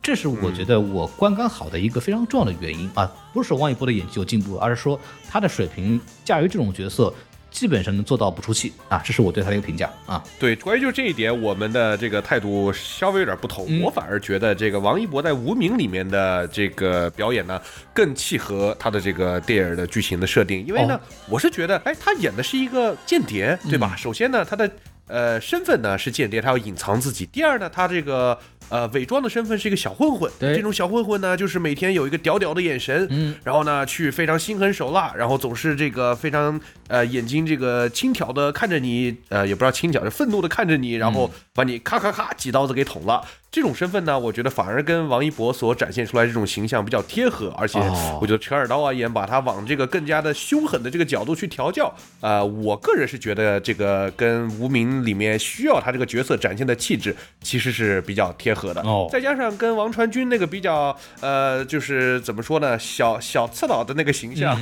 [0.00, 7.12] 这是我觉得我观感好的一个非常重要的原因啊，不是说王一博的演技有进步，而是说他的水平驾驭这种角色，
[7.58, 10.22] 基本上能做到不出戏啊，这是我对他的一个评价啊。
[10.38, 13.66] 对，关于就这一点，我们的这个态度稍微有点不同。
[13.68, 17.60] 嗯我反而觉得这个王一博在《无名》里面的这个表演呢，
[17.92, 20.64] 更契合他的这个电影的剧情的设定。
[20.64, 23.96] 因为呢，哦我是觉得，哎，他演的是一个间谍，对吧？
[23.96, 24.70] 首先呢，他的
[25.08, 27.26] 呃身份呢是间谍，他要隐藏自己。
[27.26, 28.38] 第二呢，他这个
[28.68, 30.30] 呃伪装的身份是一个小混混。
[30.38, 43.22] 对这种小混混呢，就是每天有一个屌屌的眼神，嗯，然后呢去非常心狠手辣，然后总是这个非常呃眼睛这个轻佻的看着你，呃也不知道轻佻，就愤怒的看着你，然后把你咔咔咔几刀子给捅了。
[43.50, 51.92] 这种身份呢，我觉得反而跟王一博所展现出来这种形象比较贴合，而且哦我觉得陈尔刀啊也把他往这个更加的凶狠的这个角度去调教。
[52.20, 58.82] 呃，我个人是觉得这个跟《无名》里面需要他这个角色展现的气质其实是比较贴合的。
[58.82, 64.60] 哦再加上跟王传君那个比较呃，就是怎么说呢，小小刺佬的那个形象，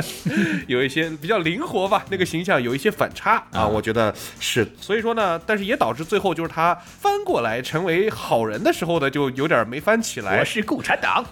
[0.66, 4.66] 有一些比较灵活吧，那个形象有一些反差啊，我觉得是。
[4.80, 10.44] 所以说呢，但是也导致最后就是他翻过来成为好人的时候呢，就有点没翻起来我。
[10.44, 11.24] 是共产党，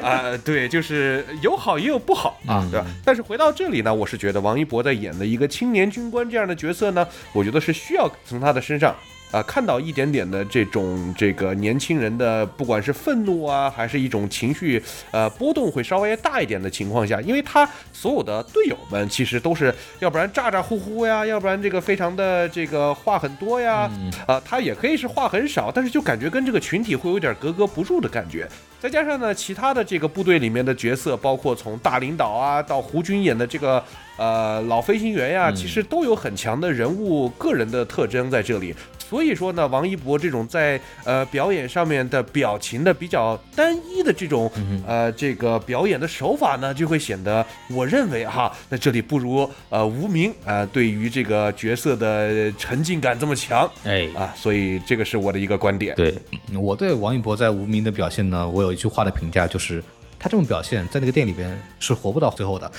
[0.00, 2.86] 啊、对，就是有好也有不好啊，嗯对吧？
[3.04, 8.94] 但是回到这里呢，我是觉得王一博在演的一个青年军官这样的角色呢，我觉得是需要从他的身上。
[9.32, 23.90] 啊、看到一点点的这种这个年轻人的，不管是愤怒啊，还是一种情绪，呃，波动会稍微大一点的情况下，因为他所有的队友们其实都是，要不然咋咋呼呼呀，要不然这个非常的这个话很多呀，
[24.26, 28.48] 啊、他也可以是话很少，但是就感觉跟这个群体会有点格格不入的感觉。
[28.80, 33.82] 再加上呢，其他的这个部队里面的角色，包括从大领导啊到胡军演的这个
[34.16, 38.74] 呃老飞行员呀，其实都有很强的人物个人的特征在这里。
[39.08, 44.50] 所以说呢，王一博这种在呃表演上面的表情的比较单一的这种
[44.86, 53.70] 呃这个表演的手法呢，就会显得我认为哈，那这里不如呃无名啊、呃对于这个角色的沉浸感这么强。
[53.84, 55.94] 哎，啊，所以这个是我的一个观点。
[55.94, 56.14] 对。
[56.54, 59.82] 我对王一博在无名的表现呢，我有一句话的评价，就是
[60.18, 62.70] 他这种表现在那个店里边是活不到最后的，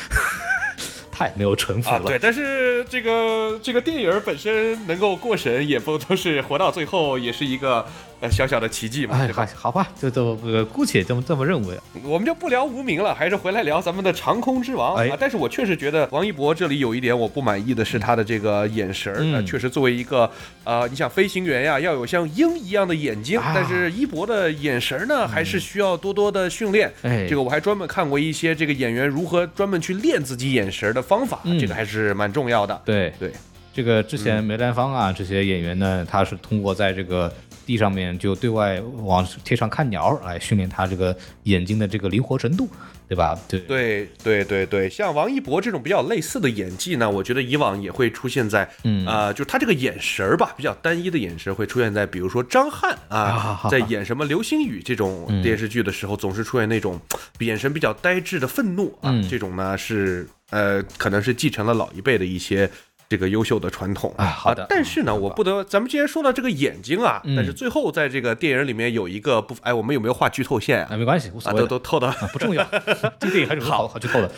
[1.18, 2.04] 太没有城府，了。
[2.06, 7.84] 对，但是这个这个电影本身能够过审，也不都是活到最后，也是一个
[8.20, 9.70] 呃小小的奇迹嘛，哎，对吧好？
[9.70, 11.78] 好吧，就这么呃姑且这么这么认为。
[12.04, 15.18] 我们就不聊无名了，还是回来聊咱们的长空之王、哎啊。
[15.20, 20.30] 但是我确实觉得王一博这里有一点我不满意的是他的这个眼神儿，嗯呃确实作为一个
[20.64, 26.92] 呃，你想飞行员呀，要有像鹰一样的眼睛，啊但是一博的眼神儿呢，还是需要多多的训练。
[27.04, 32.82] 哎这个我还专门看过一些这个演员如何专门去练自己眼神儿的方法，嗯这个还是蛮重要的。
[32.84, 33.32] 对对，
[33.74, 37.32] 这个之前梅兰芳啊，这些演员呢，他是通过在这个
[37.68, 42.70] 地上面就对外往天上看鸟来训练他这个眼睛的这个灵活程度，
[43.10, 43.38] 对吧？
[43.50, 56.98] 对对对对对，像王一博这种比较类似的演技呢，我觉得以往也会出现在，嗯呃，就他这个眼神儿吧，比较单一的眼神会出现在，比如说张翰啊啊，在演什么流星雨这种嗯电视剧的时候，总是出现那种
[57.40, 62.70] 眼神比较呆滞的愤怒啊，嗯这种呢是呃，可能是继承了老一辈的一些。
[63.10, 70.90] 这个优秀的传统啊好的但是呢，我不得，咱们既然说到这个眼睛啊，嗯但是最后在这个电影里面有一个不，哎，我们有没有画剧透线啊？
[70.92, 72.64] 啊，没关系，无所啊，谓，都都透的，啊不重要，
[73.20, 74.30] 这个电影还是好好剧透的。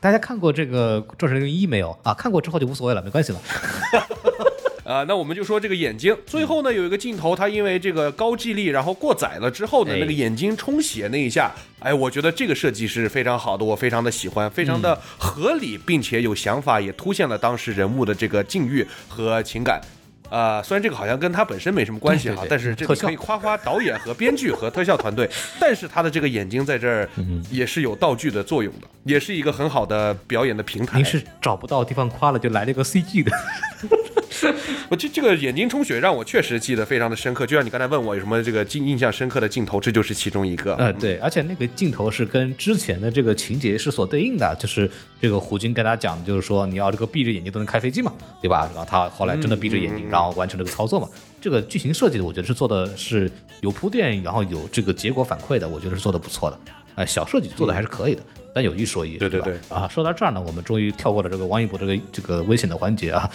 [0.00, 2.14] 大家看过这个《众神零一》没有啊？
[2.14, 3.40] 看过之后就无所谓了，没关系了。
[4.88, 19.78] 啊，那我们就说这个眼睛，最后呢有一个镜头，它因为这个高记忆力，然后过载了之后呢，哎那个眼睛充血那一下，哎，我觉得这个设计是非常好的，我非常的喜欢，非常的合理，并且有想法，也凸现了当时人物的这个境遇和情感。
[20.30, 25.28] 啊、虽然这个好像跟他本身没什么关系哈，对对对但是这个可以夸夸导演和编剧和特效团队。
[25.60, 30.98] 但是他的这个眼睛在这儿嗯也是有道具的作用的，也是一个很好的表演的平台。
[30.98, 33.32] 您是找不到地方夸了，就来了个 CG 的。
[34.88, 40.74] 我这这个眼睛充血让我确实记得非常的深刻，就像你刚才问我有什么这个印印象深刻的镜头，这就是其中一个。
[40.76, 48.70] 呃，对，而且那个镜头是跟之前的这个情节是所对应的，就是这个胡军跟他讲，就是说你要这个闭着眼睛都能开飞机嘛，对吧？
[48.74, 51.08] 然后他后来真的闭着眼睛，然后完成这个操作嘛。
[51.40, 56.58] 这个剧情设计的，我觉得是做的是有铺垫，然后有这个结果反馈的，我觉得是做的不错的。
[56.96, 63.30] 哎、小设计做的还是可以的，但有一说一，对对对啊，说到这儿呢，我们终于跳过了这个王一博这个这个危险的环节啊。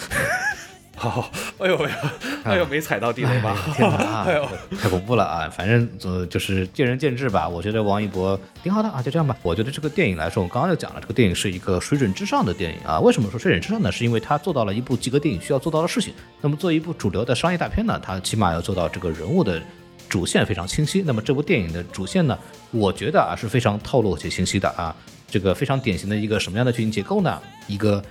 [0.95, 2.09] 好， 哎呦哎呦，
[2.43, 3.57] 哎呦，没踩到地雷吧？
[3.75, 5.49] 天哪啊 哎呦，太恐怖了啊！
[5.49, 7.47] 反正呃就是见仁见智吧。
[7.49, 9.35] 我觉得王一博挺好的啊，就这样吧。
[9.41, 12.99] 我觉得这个电影来说，我刚刚就讲了，这个电影是一个水准之上的电影啊。
[12.99, 13.91] 为什么说水准之上呢？
[13.91, 16.13] 是因为它做到了一部及格电影需要做到的事情。
[16.39, 19.61] 那么作为一部主流的商业大片呢，它起码要做到这个人物的
[20.07, 21.01] 主线非常清晰。
[21.05, 22.37] 那么这部电影的主线呢，
[22.71, 24.95] 我觉得啊是非常透露且清晰的啊。
[25.27, 27.41] 这个非常典型的一个什么样的剧情结构呢？
[27.65, 28.03] 一个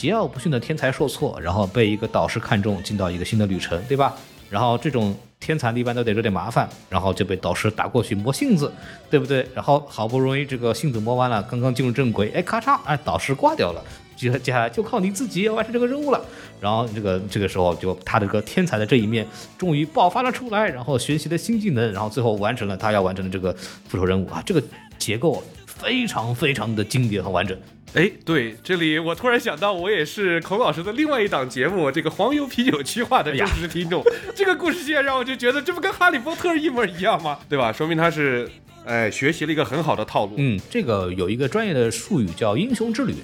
[0.00, 4.14] 桀骜不驯的天才受挫，然后被一个导师看中，进到一个新的旅程，对吧？
[4.48, 8.72] 然后这种天才一般都得惹点麻烦，然后就被导师打过去磨性子，
[9.10, 9.46] 对不对？
[9.54, 13.84] 然后好不容易这个性子磨完了，刚刚进入正轨，哎，咔嚓，哎，导师挂掉了。
[14.16, 16.20] 接接下来就靠你自己完成这个任务了，
[16.60, 19.26] 然后这个这个时候就他这个天才的这一面
[19.58, 23.54] 终于爆发了出来，然后学习了新技能，然后最后完成了他要完成的这个
[23.86, 24.62] 复仇任务啊，这个
[24.98, 27.56] 结构非常非常的经典和完整。
[27.92, 34.00] 哎，对，这里我突然想到，我也是孔老师的另外一档节目，这个黄油啤酒区划的忠实听众。
[34.32, 37.36] 这个故事线让我就觉得，这不跟哈利波特一模一样吗？
[37.48, 37.72] 对吧？
[37.72, 38.48] 说明他是
[38.84, 40.34] 哎学习了一个很好的套路。
[40.36, 43.14] 嗯，这个有一个专业的术语叫英雄之旅，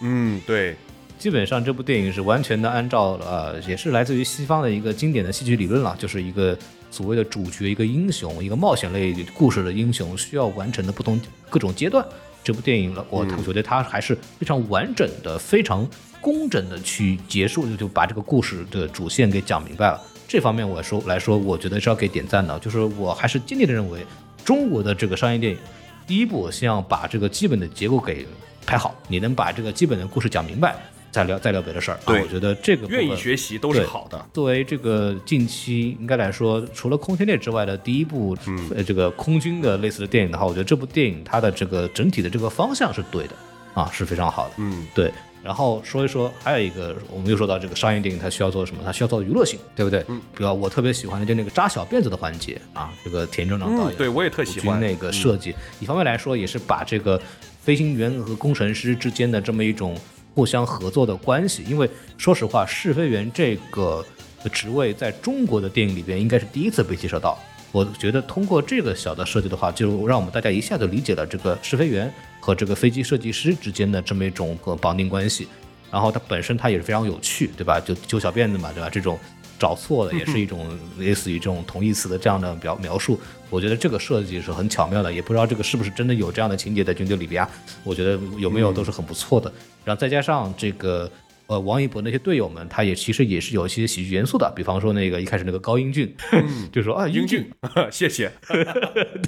[0.00, 0.74] 嗯，对，
[1.18, 6.56] 基本上这部电影是完全的按照呃，也是来自于西方的一个经典的戏剧理论了，就是一个
[6.90, 12.02] 所谓的主角，一个英雄，一个冒险类故事的英雄需要完成的不同各种阶段。
[12.46, 15.84] 这部电影了，我我觉得它还是非常完整的、非常
[16.20, 20.00] 工整的去结束，就就把这个故事的主线给讲明白了。
[20.28, 24.06] 这方面我说来说，我觉得是要给点赞的，就是我还是坚定的认为，
[24.44, 25.58] 中国的这个商业电影
[26.06, 28.24] 第一步先要把这个基本的结构给
[28.64, 30.76] 拍好，你能把这个基本的故事讲明白，
[31.16, 31.94] 再聊再聊别的事儿。
[31.94, 34.22] 啊对我觉得这个愿意学习都是好的。
[34.34, 43.34] 作为这个近期应该来说，除了空天猎之外的第一部，嗯呃，这个空军的类似的电影的话，我觉得这部电影它的这个整体的这个方向是对的，
[43.72, 44.54] 啊，是非常好的。
[44.58, 45.10] 嗯，对。
[45.42, 48.82] 然后说一说，还有一个，我们又说到这个商业电影，它需要做什么？
[48.84, 50.04] 它需要做娱乐性，对不对？
[50.08, 50.20] 嗯。
[50.36, 55.54] 比如我特别喜欢的就那个扎小辫子的环节啊，这个田正长导演，嗯对我也特喜欢那个设计。
[55.78, 57.20] 一方面来说，也是把这个
[57.62, 59.96] 飞行员和工程师之间的这么一种
[60.36, 61.64] 互相合作的关系。
[61.66, 64.04] 因为说实话，试飞员这个
[64.52, 67.38] 职位在中国的电影里边应该是第一次被介绍到。
[67.72, 75.48] 我觉得通过这个小的设计的话，就让我们大家一下子理解了这个试飞员和这个飞机设计师之间的这么一种个绑定关系。
[75.90, 77.80] 然后它本身它也是非常有趣，对吧？
[77.80, 78.90] 就揪小辫子嘛，对吧？
[78.90, 79.18] 这种
[79.58, 80.66] 找错的也是一种
[80.98, 83.18] 类似于这种同义词的这样的描描述。
[83.50, 87.50] 我觉得这个设计是很巧妙的，也不知道这个是不是真的有这样的情节在军队里边啊？
[87.84, 89.52] 我觉得有没有都是很不错的。
[89.84, 91.10] 然后再加上这个。
[91.48, 96.12] 呃，王一博那些队友们，他也其实也是有一些喜剧元素的，比方说那个一开始那个高英俊，
[96.72, 98.28] 就说啊，英俊俊， 谢谢。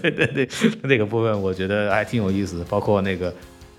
[0.02, 0.48] 对对对，
[0.82, 3.32] 那个部分我觉得还挺有意思的，包括那个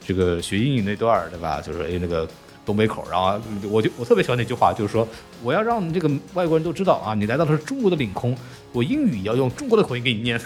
[0.07, 1.59] 这个学英语那段儿，对吧？
[1.59, 2.25] 就是哎那个
[2.69, 5.07] 东北口，然后我就我特别喜欢那句话，就是说
[5.41, 8.37] 我要让这个外国人都知道啊，你来到的是中国的领空，
[8.73, 10.39] 我英语要用中国的口音给你念。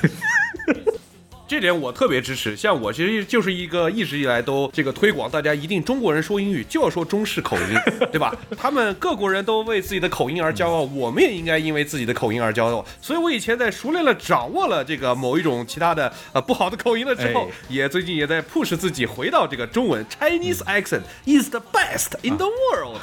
[1.48, 2.56] 这点我特别支持。
[2.56, 7.78] 像我其实就是一个一直以来都这个推广大家一定中国人说英语就要说中式口音，
[8.12, 8.36] 对吧？
[8.58, 12.86] 他们各国人都为自己的口音而骄傲，我们也应该因为自己的口音而骄傲。
[13.02, 20.06] 所以我以前在熟练了掌握了这个某一种其他的呃不好的口音了之后哎，也最近也在 push 自己回到这个中文。
[20.20, 23.02] Chinese accent is the best in the world。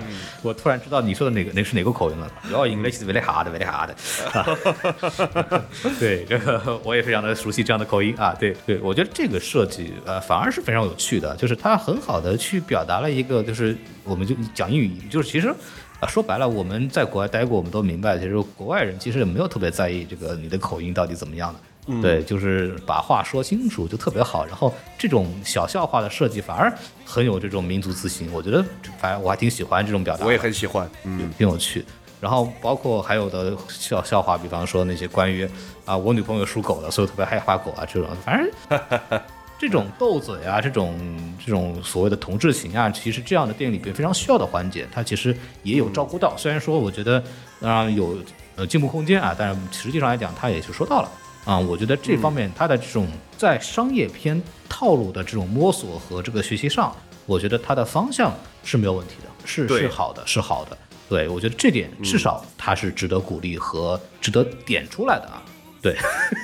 [0.42, 2.30] 我突然知道你说的哪个那是哪个口音了。
[2.50, 3.90] Your English is very hard, very hard
[4.32, 5.62] 啊。
[5.98, 8.34] 对，这个我也非常的熟悉这样的口音啊。
[8.38, 15.54] 对对，我觉得这个设计呃反而是非常有趣的，就是它很好的去表达了一个，就是我们就讲英语，就是其实。
[16.00, 22.02] 啊，说白了，我们在国外待过，我们都明白，其实国外人其实也没有特别在意这个你的口音到底怎么样的。
[22.02, 24.44] 对，就是把话说清楚就特别好。
[24.44, 26.72] 然后这种小笑话的设计反而
[27.04, 28.64] 很有这种民族自信，我觉得
[28.98, 30.26] 反正我还挺喜欢这种表达。
[30.26, 31.84] 我也很喜欢，嗯，挺有趣。
[32.22, 35.44] 然后包括还有的笑笑话，比方说那些关于
[35.84, 39.20] 啊我女朋友属狗的，所以我特别害怕狗啊这种，反正
[39.58, 40.96] 这种斗嘴啊，这种
[41.44, 46.32] 这种所谓的同志情啊，其实这样的电影里边非常需要的环节，它其实也有照顾到。
[46.36, 47.20] 虽然说我觉得
[47.60, 48.16] 当然有
[48.54, 51.10] 呃进步空间啊，但是实际上来讲，它也是说到了。
[51.44, 56.94] 啊、我觉得这方面它的这种在商业片套路的这种摸索和这个学习上，
[57.26, 58.32] 我觉得它的方向
[58.62, 60.78] 是没有问题的，是是好的，是好的。
[61.12, 65.42] 对，我觉得这点至少它是值得鼓励和值得点出来的啊。
[65.82, 65.94] 对，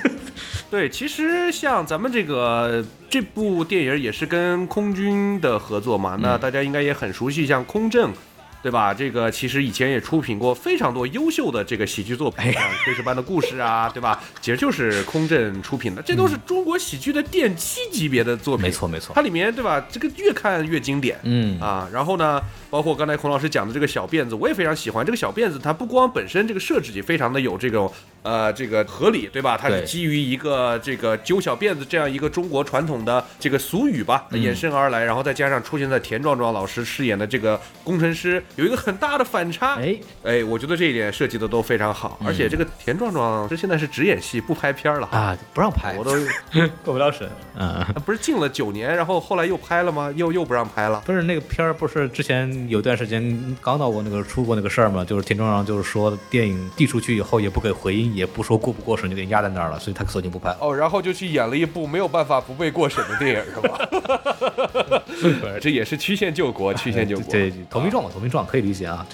[0.69, 8.13] 对，其实像咱们这个这部电影也是跟空军的合作嘛，那大家应该也很熟悉，像空政。
[8.61, 8.93] 对吧？
[8.93, 14.21] 这个其实以前也出品过非常多优秀的这个喜剧作品，像《炊事班的故事》啊， 对吧？
[14.41, 18.63] 其实就是空政出品的，这都是中国喜剧的奠基级别的作品。
[18.65, 19.85] 没错没错它里面对吧？
[19.89, 21.17] 这个越看越经典。
[21.23, 25.05] 嗯啊，然后呢，包括刚才孔老师讲的这个小辫子，我也非常喜欢。
[25.05, 27.91] 这个小辫子，它不光本身这个设置也非常的有这种
[28.23, 29.57] 呃这个合理，对吧？
[29.57, 39.75] 它是基于一个这个揪小辫子这样一个中国传统的这个俗语吧嗯衍生而来，然后再加上出现在田壮壮老师饰演的这个工程师有一个很大的反差。
[39.75, 45.07] 哎，哎，我觉得这一点设计的都非常好，而且这个田壮壮这现在是只演戏不拍片儿了。
[45.11, 46.11] 啊，不让拍，我都
[46.83, 47.29] 过不了审。
[47.57, 50.11] 啊，不是禁了九年，然后后来又拍了吗？
[50.15, 51.01] 又又不让拍了。
[51.05, 55.03] 不是那个片儿，不是之前有段时间刚到过那个出过那个事儿吗？
[55.03, 60.55] 就是田壮壮就是说电影递出去以后也不给回音，也不说过不过审，就给压在那儿了，所以他索性不拍。
[60.59, 65.01] 哦，然后就去演了一部没有办法不被过审的电影，是吧？
[65.59, 67.31] 这也是曲线救国，曲线救国。
[67.31, 69.05] 对，投名状嘛，投名状可以理解啊。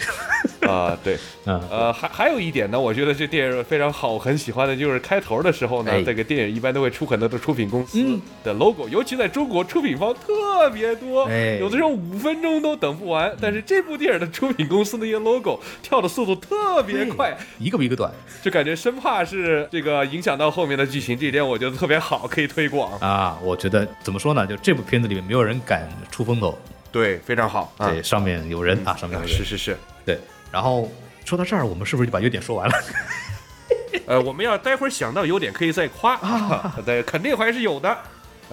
[0.62, 13.32] 啊，对，嗯，呃，还还有一点呢，我觉得这电影非常好，我很喜欢的就是开头的时候呢，哎这个电影一般都会出很多的出品公司嗯的 logo，、尤其在中国出品方特别多，哎有的时候五分钟都等不完。
[13.40, 22.96] 但是这部电影的出品公司那些 logo 跳的速度特别快，一个比一个短就感觉生怕是这个影响到后面的剧情，这一点我觉得特别好，可以推广。
[23.00, 23.36] 啊。
[23.42, 24.46] 我觉得怎么说呢？
[24.46, 26.56] 就这部片子里面没有人敢出风头，
[26.92, 27.90] 对，非常好啊。
[27.90, 29.76] 对，上面有人啊，上面有人是是是，
[30.06, 30.20] 对。
[30.52, 30.88] 然后
[31.26, 32.74] 说到这儿，我们是不是就把优点说完了？
[34.06, 37.98] 呃，我们要待会儿想到优点可以再夸啊， 对，肯定还是有的，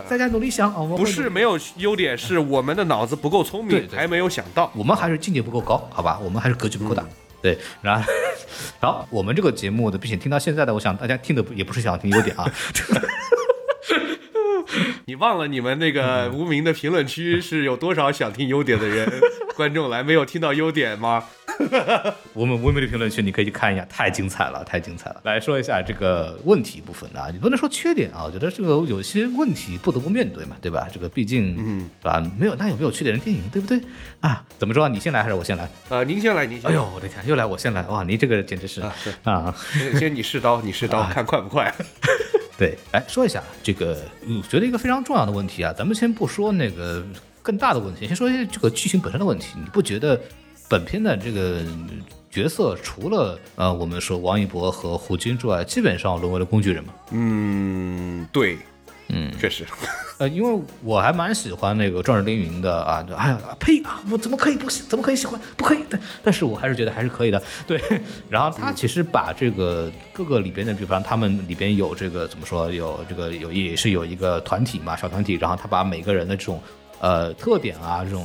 [0.08, 4.72] 大家努力想啊，我们不是没有优点，是我们的脑子不够聪明，还没有想到。
[4.74, 6.18] 我们还是境界不够高，好吧？
[6.24, 7.04] 我们还是格局不够大。
[7.42, 8.12] 对，然后，
[8.80, 12.50] 然后我们这个节目的，并且听到现在的，我想大家听的也不是想听优点啊，
[15.06, 19.10] 你忘了你们那个无名的评论区是有多少想听优点的人
[19.56, 21.24] 观众来没有听到优点吗？
[22.34, 25.20] 我们微微的评论区你可以去看一下，太精彩了，太精彩了。
[25.24, 30.88] 来说一下这个问题部分啊，你不能说缺点啊，我觉得这个有些问题不得不面对嘛，对吧？
[30.92, 33.80] 这个毕竟，嗯，啊，没有那有没有缺点的电影，对不对？
[34.20, 34.88] 啊，怎么说？
[34.88, 35.68] 你先来还是我先来？
[35.88, 36.70] 呃，您先来，您先来。
[36.70, 38.94] 哎呦，我的天，又来我先来，哇，您这个简直是啊
[39.24, 41.72] 啊，先 先你试刀，你试刀，看快不快？
[42.58, 47.04] 对，来说一下这个，嗯我觉得一个非常重要的问题啊，咱们先不说那个
[47.42, 49.54] 更大的问题，先说一下这个剧情本身的问题。
[49.56, 50.20] 你不觉得
[50.72, 51.60] 本片的这个
[52.30, 56.94] 角色除了呃我们说王一博和胡军之外，基本上沦为了工具人嘛？
[57.10, 58.56] 嗯，对，
[59.08, 59.66] 嗯，确实，
[60.16, 65.38] 呃，因为我还蛮喜欢那个《壮志凌云》的啊，就哎呀呸啊，我怎么可以不喜，怎么可以喜欢？
[65.58, 67.78] 不可以的，但是我还是觉得还是可以的，对。
[68.30, 76.58] 然后他其实把这个各个里边的，比方他们里边有这个怎么说，有这个有也是有一个团体嘛，小团体，然后他把每个人的这种。
[77.02, 78.24] 呃，特点啊，这种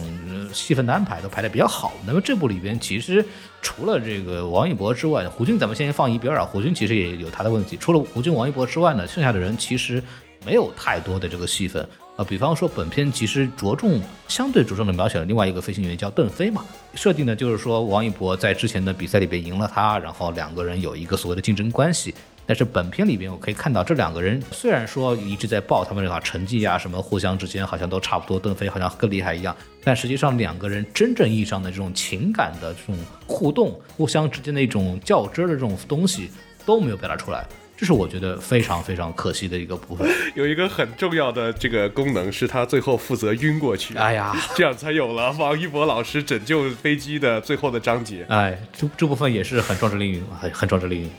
[0.54, 1.94] 戏份的安排都排得比较好。
[2.06, 3.26] 那么这部里边其实
[3.60, 6.46] 除了这个王一博之外，胡军咱们先放一边啊。
[6.46, 7.76] 胡军其实也有他的问题。
[7.76, 10.02] 除了胡军、王一博之外呢，剩下的人其实
[10.46, 11.90] 没有太多的这个戏份。
[12.18, 16.64] 呃，比方说本片其实着重相对着重的描写了另外一个飞行员叫邓飞嘛，
[16.94, 22.14] 设定呢就是说王一博在之前的比赛里边赢了他，然后两个人有一个所谓的竞争关系。
[22.48, 36.32] 但是本片里边我可以看到这两个人虽然说一直在报他们俩成绩啊什么，互相之间好像都差不多，邓飞好像更厉害一样，但实际上两个人真正意义上的这种情感的这种互动，互相之间的一种较真的这种东西
[36.66, 37.46] 都没有表达出来，
[37.78, 40.10] 这是我觉得非常非常可惜的一个部分。
[40.36, 48.26] 有一个很重要的这个功能是他最后负责晕过去，哎呀， 这样才有了王一博老师拯救飞机的最后的章节。
[48.30, 51.10] 哎，这这部分也是很壮志凌云，很很壮志凌云。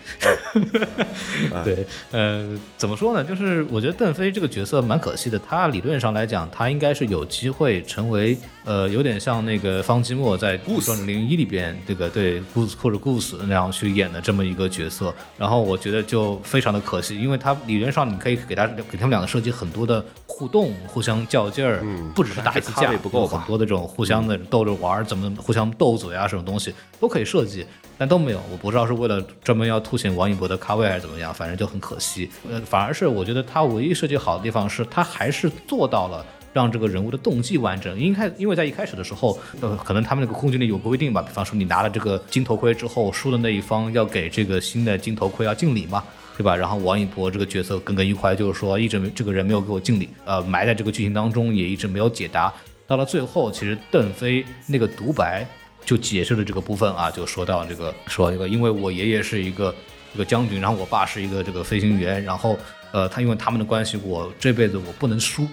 [1.65, 3.23] 对，呃，怎么说呢？
[3.23, 15.15] 就是我觉得邓飞这个角色蛮可惜的，他理论上来讲，他应该是有机会成为，呃，有点像那个方季莫在《壮志凌云一》里边这个对 Goose 或者 Goose 那样去演的这么一个角色。
[15.37, 27.67] 然后我觉得就非常的可惜，因为他理论上你可以给他给他们两个设计很多的互动，互相较劲儿，嗯不只是打一次架不够很多的这种互相的逗着玩儿，怎么互相斗嘴啊，什么东西都可以设计，
[27.99, 28.41] 但都没有。
[28.51, 32.31] 我不知道是为了专门要凸显王一博的咖位还是怎么样，反正就很可惜。
[32.51, 36.25] 呃，反而是我觉得他唯一设计好的地方是，他还是做到了。
[36.55, 46.03] 让这个人物的动机完整，因开因为在一开始的时候，呃，可能他们那个空军里有规定吧，比方说你拿了这个金头盔之后，输的那一方要给这个新的金头盔要敬礼嘛，
[46.39, 46.55] 对吧？
[46.55, 52.55] 然后王一博这个角色耿耿于怀，就是说一直没这个人没有给我敬礼，呃，埋在这个剧情当中也一直没有解答。
[52.87, 55.45] 到了最后，其实邓飞那个独白
[55.85, 59.75] 就解释了这个部分啊，就说到这个说这个，因为我爷爷是一个
[60.13, 62.57] 这个将军，然后我爸是一个这个飞行员，然后
[62.93, 65.45] 呃，他因为他们的关系，我这辈子我不能输，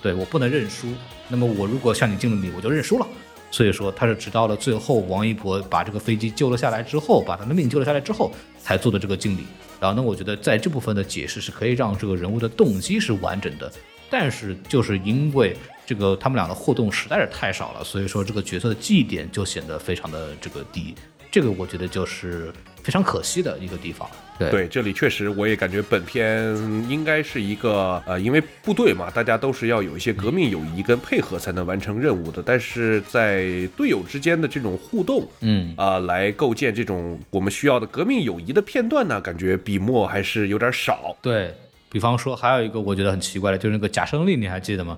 [0.00, 0.86] 对我不能认输。
[1.26, 3.06] 那么我如果向你敬了礼，我就认输了。
[3.50, 8.30] 所以说他是直到了最后，王一博把这个飞机救了下来之后，把他的命救了下来之后，
[8.62, 9.44] 才做的这个敬礼。
[9.80, 13.72] 然后呢，我觉得在这部分的解释是可以让这个人物的动机是完整的，
[14.10, 15.56] 但是就是因为
[15.86, 20.94] 这个他们俩的互动实在是太少了，所以说这个角色的记忆点就显得非常的这个低。
[21.30, 22.52] 这个我觉得就是
[22.82, 24.08] 非常可惜的一个地方。
[24.38, 26.54] 对对，这里确实我也感觉本片
[26.88, 41.16] 应该是一个呃，因为部队嘛，大家都是要有一些革命友谊跟配合才能完成任务的，但是在队友之间的这种互动，嗯啊、来构建这种我们需要的革命友谊的片段呢，感觉笔墨还是有点少。
[41.20, 41.52] 对
[41.90, 44.96] 比方说，还有一个我觉得很奇怪的，就是那个贾胜利，你还记得吗？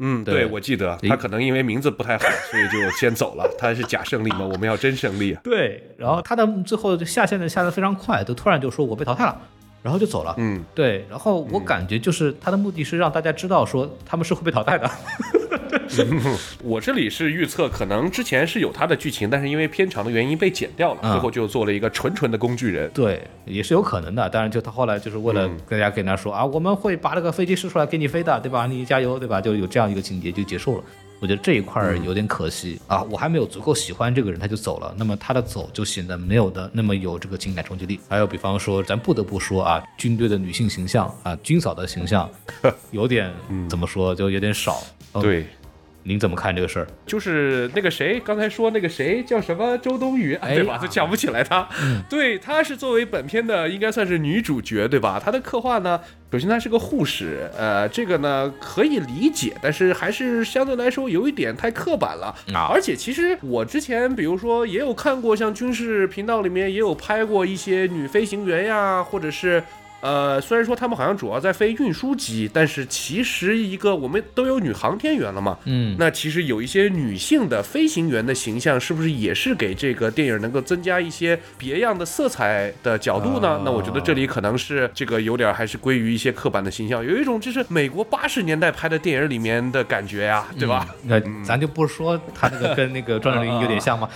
[0.00, 3.48] 嗯，对对，我记得他可能因为名字不太好， 所以就先走了。
[3.58, 4.40] 他是假胜利嘛？
[4.50, 5.36] 我们要真胜利。
[5.44, 9.40] 对，然后他的最后下线的下的非常快，就突然就说我被淘汰了，
[9.82, 10.34] 然后就走了。
[10.38, 14.90] 嗯，对，然后我感觉就是他的目的是让大家知道说他们是会被淘汰的。
[16.62, 22.90] 我这里是预测，可能之前是有他的剧情，但是因为片长的原因被剪掉了，啊最后就做了一个纯纯的工具人。
[22.92, 24.28] 对，也是有可能的。
[24.28, 28.66] 当然，就他后来就是为了跟大家跟他说、啊，我们会把这个飞机试出来给你飞的，对吧？
[28.66, 29.40] 你加油，对吧？
[29.40, 30.84] 就有这样一个情节就结束了。
[31.22, 34.94] 我觉得这一块儿有点可惜、啊，我还没有足够喜欢这个人，他就走了。
[34.96, 38.00] 那么他的走就显得没有的那么有这个情感冲击力。
[38.08, 42.26] 还有比方说，咱不得不说啊，军队的女性形象啊，军嫂的形象
[42.90, 43.30] 有点、
[43.68, 44.82] 怎么说，就有点少。
[45.12, 45.44] 哦，对，
[46.02, 46.86] 您怎么看这个事儿？
[47.04, 50.78] 就是那个谁，刚才说那个谁叫什么周冬雨，哎对吧？
[50.78, 51.68] 就想不起来她。
[52.08, 55.20] 对，她是作为本片的应该算是女主角，对吧？
[55.22, 56.00] 她的刻画呢，
[56.32, 62.34] 首先她是个护士，呃，这个呢可以理解，但是还是相对来说有一点太刻板了。
[62.54, 69.62] 啊而且其实我之前比如说也有看过，像军事频道里面也有拍过一些女飞行员呀，或者是。
[70.00, 83.48] 呃，虽然说他们好像主要在飞运输机，但是其实一个我们都有女航天员了嘛，嗯，那其实有一些女性的飞行员的形象，是不是也是给这个电影能够增加一些别样的色彩的角度呢？
[83.50, 90.86] 哦那我觉得这里可能是这个有点还是归于一些刻板的形象，有一种就是美国八十年代拍的电影里面的感觉呀，对吧？
[91.04, 94.08] 那咱就不说他那个跟那个庄正林有点像吗？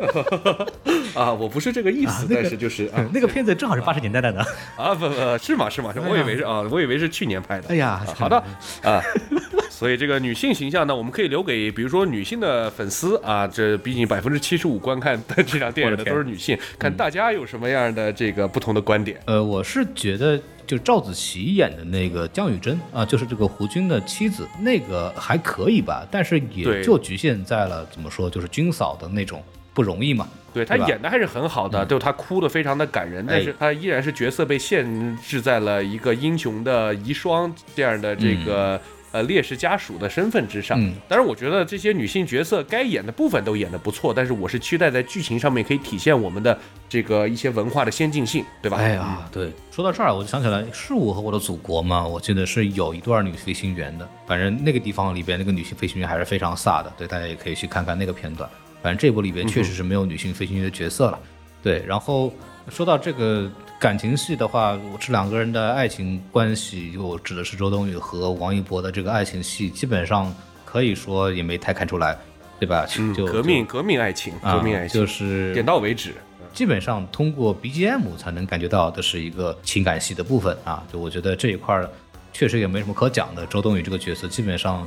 [1.14, 4.42] 啊，我不是这个意思，那个但是就是啊 那个片子正好是八十年代的呢。
[4.76, 5.70] 啊不不是吗？
[5.70, 5.92] 是吗？
[5.96, 7.68] 我以为是啊，我以为是去年拍的。
[7.68, 8.36] 哎呀啊好的。
[8.82, 9.00] 啊，
[9.70, 19.18] 所以这个女性形象呢，我们可以留给比如说女性的粉丝啊，这毕竟百分之七十五观看的这场电影的都是女性，看大家有什么样的这个不同的观点。
[19.26, 29.42] 呃，我是觉得就赵子琪演的那个江雨珍啊，就是这个胡军的妻子，那个还可以吧，但是也就局限在了怎么说，就是军嫂的那种
[29.74, 30.28] 不容易嘛。
[30.52, 38.80] 对他演的还是很好的，就他哭的非常的感人，但是他依然是角色被限制在了一个英雄的遗孀这样的这个。
[39.12, 46.56] 呃，烈士家属的身份之上，嗯当然，我觉得这些女性角色该演的部分都演得不错，但是我是期待在剧情上面可以体现我们的
[46.88, 48.76] 这个一些文化的先进性，对吧？
[48.76, 58.48] 哎呀，对，说到这儿，我就想起来《是我和我的祖国》嘛，我记得是有一段女飞行员的，反正那个地方里边那个女性飞行员还是非常飒的，对，大家也可以去看看那个片段。
[58.82, 61.18] 反正这部里边确实是没有女性飞行员的角色了，
[61.62, 61.84] 对。
[61.86, 62.32] 然后
[62.68, 72.16] 说到这个感情戏的话，我这两个人的爱情关系，我指的是周冬雨和王一博的这个爱情戏，基本上可以说也没太看出来，
[72.58, 72.86] 对吧？
[72.98, 76.14] 嗯，就革命革命爱情，啊革命爱情，就是点到为止。
[76.52, 81.88] 基本上通过 BGM 才能感觉到的是一个情感戏的部分啊，就我觉得这一块儿
[82.32, 83.46] 确实也没什么可讲的。
[83.46, 84.84] 周冬雨这个角色基本上，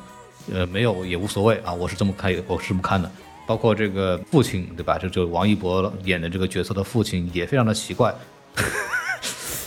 [0.52, 3.10] 呃，没有也无所谓啊，我是这么看，我是这么看的。
[3.46, 4.98] 包括这个父亲，对吧？
[5.02, 8.14] 这就王一博演的这个角色的父亲也非常的奇怪。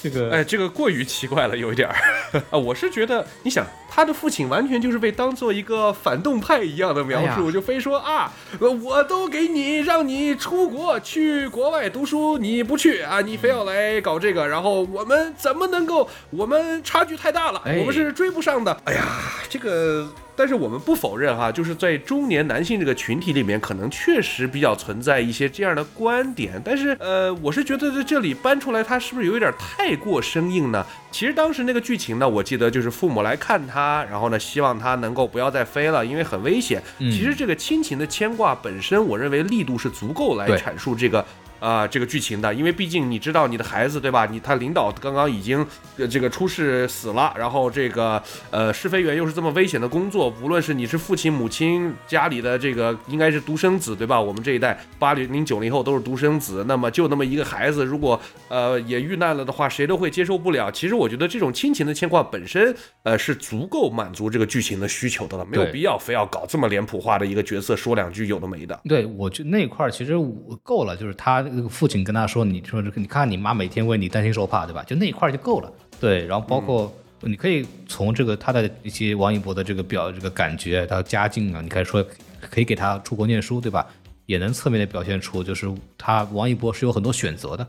[0.03, 1.97] 这个哎，这个过于奇怪了，有一点儿
[2.51, 2.57] 啊。
[2.57, 16.09] 我是觉得，你想，他的父亲完全就是被当做一个反动派一样的描述，哎就非说啊，呃我都给你让你出国去国外读书，你不去啊，你非要来搞这个，然后我们怎么能够？
[16.31, 18.81] 我们差距太大了，哎我们是追不上的。
[18.85, 19.05] 哎呀，
[19.49, 20.09] 这个。
[20.37, 26.61] 但是我们不否认哈，就是在中年男性这个群体里面，可能确实比较存在一些这样的观点。
[26.63, 30.87] 但是，呃，我是觉得在这里搬出来，他是不是有一点太过生硬呢？
[31.11, 36.83] 其实当时那个剧情呢，我记得就是父母来看他，然后呢，希望他能够不要再飞了，因为很危险。
[36.99, 41.25] 其实这个亲情的牵挂本身，我认为力度是足够来阐述这个。
[41.59, 44.27] 啊、这个剧情的，因为毕竟你知道你的孩子对吧？
[44.27, 54.21] 你他领导刚刚已经呃这个出事死了，然后这个呃试飞员又是这么危险的工作，无论是你是父亲母亲家里的这个应该是独生子对吧？
[54.21, 60.71] 我们这一代八零零九零后都是独生子，那么就那么一个孩子，如果呃也遇难了的话，谁都会接受不了。
[60.71, 68.79] 其实我觉得这种亲情的牵挂本身呃是足够满足这个剧情的需求的了，没有必要非要搞这么脸谱化的一个角色说两句有的没的。
[68.85, 74.83] 对，我觉得那块儿其实我够了，就是他那个父亲跟他说，你说这个，你看你妈每天为你担心受怕，对吧？
[74.85, 75.73] 就那一块儿就够了。
[76.01, 82.05] 对，然后包括你可以从这个他的一些王一博的这个表这个感觉，他的家境啊，你可以说
[82.41, 83.87] 可以给他出国念书，对吧？
[84.27, 87.67] 也能侧面的表现出，就是他王一博是有很多选择的，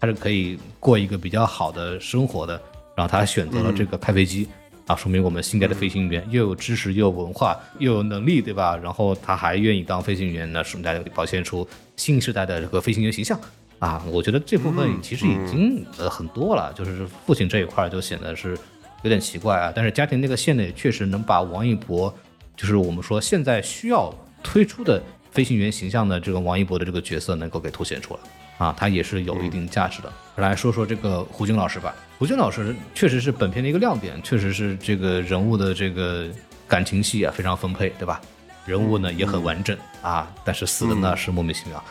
[0.00, 2.60] 他是可以过一个比较好的生活的，
[2.96, 4.48] 然后他选择了这个开飞机。
[4.90, 8.76] 啊，说明我们新一代的飞行员又有知识，又有文化，又有能力，对吧？
[8.76, 11.64] 然后他还愿意当飞行员，那说明表现出
[11.94, 13.38] 新时代的这个飞行员形象
[13.78, 14.04] 啊。
[14.10, 18.58] 我觉得这部分其实已经呃很多了，就是父亲这一块就显得是
[19.04, 19.72] 有点奇怪啊。
[19.72, 22.12] 但是家庭那个线呢，也确实能把王一博，
[22.56, 24.12] 就是我们说现在需要
[24.42, 28.20] 推出的飞行员形象的这个王一博的这个角色能够给凸显出来
[28.60, 30.12] 啊，他也是有一定价值的。
[30.36, 36.28] 来说说这个胡军老师吧，胡军老师确实是本片的一个亮点，确实是这个人物的这个
[36.68, 38.20] 感情戏啊非常丰沛，对吧？
[38.66, 41.82] 人物呢也很完整啊，但是死的呢是莫名其妙。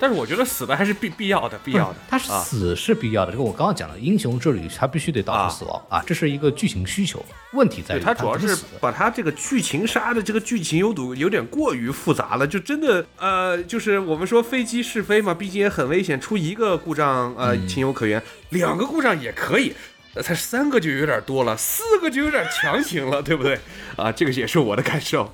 [0.00, 1.96] 但是我觉得死的还是必必要的，必要的。
[2.08, 7.24] 他死是必要的，这个我刚刚讲了，英雄之旅他必须得导致死亡啊，这是一个剧情需求。
[7.52, 19.72] 问题在于对他主要是把他这个剧情杀的这个剧情有堵有点过于复杂了，就真的呃，就是我们说飞机试飞嘛，毕竟也很危险，出一个故障呃嗯情有可原，两个故障也可以。
[20.14, 23.58] 呃才三个就有点多了，四个就有点强行了，对不对？
[23.94, 25.32] 啊，这个也是我的感受。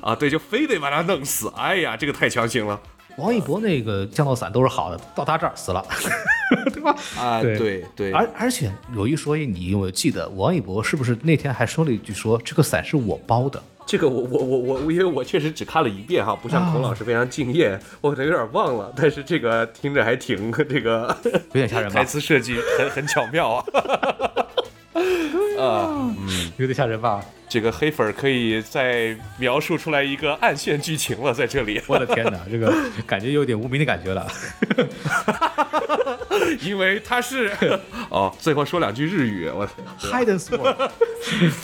[0.00, 2.80] 啊，对，就非得把他弄死，哎呀，这个太强行了
[3.16, 5.84] 王一博那个降落伞都是好的，到他这儿死了，
[6.72, 6.96] 对吧？
[7.16, 7.40] 啊！
[7.40, 13.62] 对对对，而而且有一说一，你有没有记得王一博是不是那天还说了一句说这个伞是我包的？
[13.86, 18.92] 这个我我我我，因为我确实只看了一遍哈，不像孔老师非常敬业，我可能有点忘了。
[18.96, 22.04] 但是这个听着还挺这个有点吓人吧 台？
[22.04, 23.64] 词设计很很巧妙啊。
[25.58, 27.22] 啊，嗯有点吓人吧？
[27.48, 32.72] 这个黑粉可以再描述出来一个暗线剧情了，在这里， 我的天哪，这个
[33.06, 34.26] 感觉有点无名的感觉了。
[36.62, 37.50] 因为他是
[38.10, 39.66] 哦，最后说两句日语，我
[40.00, 40.90] Hide and Sword，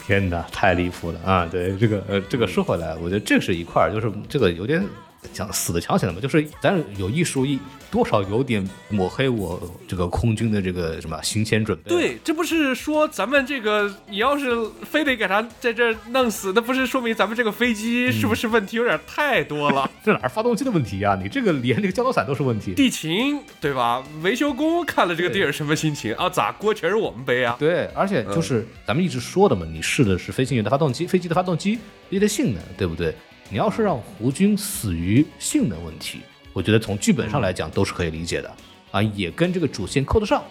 [0.06, 1.48] 天哪，太离谱了啊！
[1.50, 4.84] 对这个呃，这个说回来，我觉得这是一块儿，就是这个有点
[5.32, 7.58] 讲死的强起来嘛，就是咱有艺术一，
[7.90, 19.88] 多少有点抹黑我这个空军的这个什么行前准备。，对，这不是说咱们这个，你要是非得给他在这弄死，那不是说明咱们这个飞机是不是问题有点太多了？
[20.04, 21.18] 这哪是发动机的问题啊？
[21.22, 22.74] 你这个连这个降落伞都是问题。
[22.74, 24.02] 地勤对吧？
[24.22, 26.28] 维修工看了这个电影什么心情啊？
[26.28, 27.56] 咋锅全是我们背啊？
[27.58, 31.80] 对，而且就是咱们一直说的嘛，你试的是飞行员的发动机，飞机的发动机，飞
[32.12, 33.14] 机的性能，对不对？
[33.50, 36.20] 你要是让胡军死于性能问题，
[36.52, 38.50] 我觉得从剧本上来讲都是可以理解的
[38.92, 40.42] 啊，也跟这个主线扣得上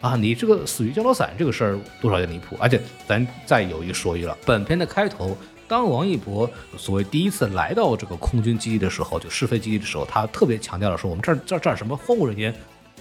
[0.00, 0.16] 啊。
[0.16, 5.38] 你这个死于降落伞这个事儿多少有点离谱，而且咱再有一说一了，本片的开头。
[5.68, 12.52] 当王一博所谓第一次来到这个空军基地的时候，就试飞基地的时候，他特别强调了说，我们这儿这儿这儿什么荒无人烟，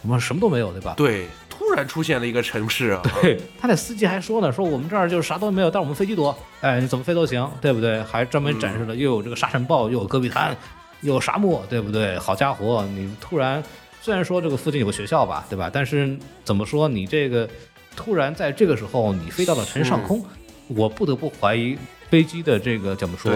[0.04, 0.94] 我们什么都没有，对吧？
[0.96, 1.26] 对，
[1.60, 3.02] 突然出现了一个城市啊！
[3.22, 8.02] 对，他那司机还说呢，说我们这儿就是啥都没有，但是我们飞机多，哎，你怎么飞都行，对不对？
[8.04, 10.56] 还专门展示了又有这个沙尘暴，又有戈壁滩，
[11.02, 12.18] 又有沙漠，对不对？
[12.18, 13.62] 好家伙，你突然
[14.02, 15.70] 虽然说这个附近有个学校吧，对吧？
[15.72, 17.48] 但是怎么说你这个
[17.94, 20.26] 突然在这个时候你飞到了城市上空，
[20.70, 21.78] 我不得不怀疑
[22.10, 23.34] 飞机的这个怎么说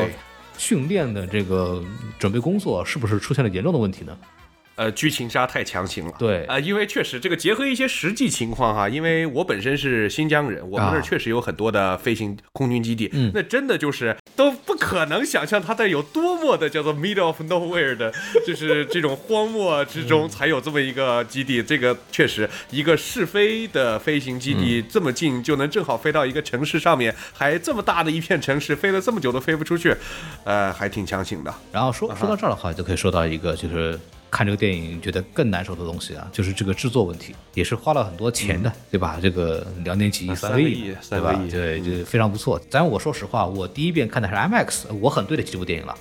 [0.58, 1.84] 训练的这个
[2.18, 4.18] 准备工作是不是出现了严重的问题呢？
[4.76, 6.14] 呃，剧情杀太强行了。
[6.18, 6.46] 对。
[6.46, 11.02] 啊、因为确实这个结合一些实际情况哈，因为我本身是新疆人，我们那儿啊。
[11.02, 13.32] 确实有很多的飞行空军基地，嗯。
[13.34, 18.12] 那真的就是都不可能想象它在有多么的叫做 middle of nowhere 的，
[18.46, 21.62] 就是这种荒漠之中才有这么一个基地。
[21.62, 29.96] 这个确实一个试飞的飞行基地这么近就能正好飞到一个城市上面，还这么大的一片城市，飞了这么久都飞不出去，
[30.44, 31.54] 呃，还挺强行的。
[31.72, 34.00] 然后说说到这儿的话，就可以说到一个就是
[34.34, 39.20] 看这个电影觉得更难受的东西啊，就是这个制作问题，也是花了很多钱的，对吧？
[39.22, 41.40] 这个两点几亿、啊三个亿对吧？
[41.52, 42.60] 对，就非常不错。
[42.68, 45.96] 咱我说实话，我第一遍看的是 IMAX，我很对得起这部电影了。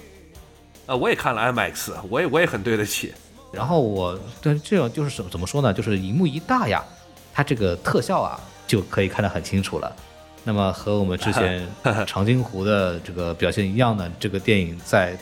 [0.87, 3.13] 啊，我也看了 IMAX，我也我也很对得起。
[3.53, 5.71] 然后我对这种就是怎怎么说呢？
[5.75, 6.83] 就是荧幕一大呀，
[7.35, 9.95] 它这个特效啊就可以看得很清楚了。
[10.43, 11.69] 那么和我们之前
[12.07, 15.17] 长津湖的这个表现一样呢，这个电影在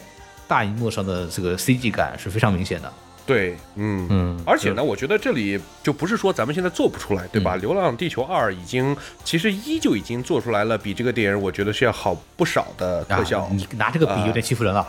[0.50, 2.92] 大荧幕上的这个 CG 感是非常明显的。
[3.24, 7.54] 对，嗯嗯而且呢，我觉得这里就不是说咱们现在做不出来，对吧？
[7.54, 13.42] 流浪地球二》已经其实一就已经做出来了，比这个电影我觉得是要好不少的特效。
[13.42, 14.84] 啊你拿这个比有点欺负人了。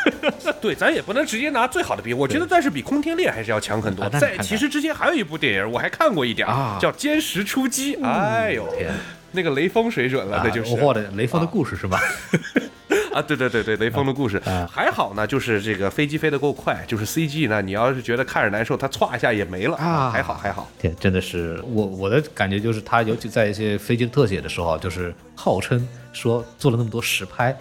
[0.60, 4.06] 对，咱也不能直接拿最好的比，我觉得但是比《空天猎》还是要强很多。
[4.10, 8.92] 在其实之前还有一部电影我还看过一点，啊叫《歼十出击》，哎呦，天
[9.32, 10.74] 那个雷锋水准了，啊那就是。
[10.80, 12.00] 我的雷锋的故事是吧？
[13.12, 20.70] 啊，对对对对，雷锋的故事、啊还好呢，就是这个飞机飞得够快，就是 CG 呢，你要是觉得看着难受，它歘一下也没了啊还好还好。
[20.78, 27.56] 天，真的是我我的感觉就是他，尤其在一些飞机特写的时候，就是号称说做了那么多实拍，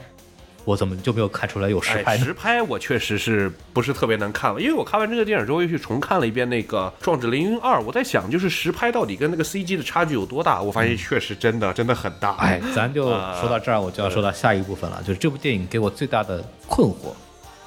[0.69, 10.61] 我怎么就没有看出来有实拍哎，实拍我确实是不是特别能看了，因为我看完这个电影之后又去重看了一遍那个《壮志凌云二》，我在想，就是实拍到底跟那个 CG 的差距有多大？
[10.61, 12.35] 我发现确实真的真的很大。
[12.35, 17.13] 哎，咱就啊说到这儿，我就要说到下一部分了，就是这部电影给我最大的困惑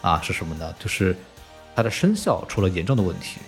[0.00, 0.72] 啊是什么呢？
[0.78, 1.16] 就是
[1.74, 3.40] 它的声效出了严重的问题。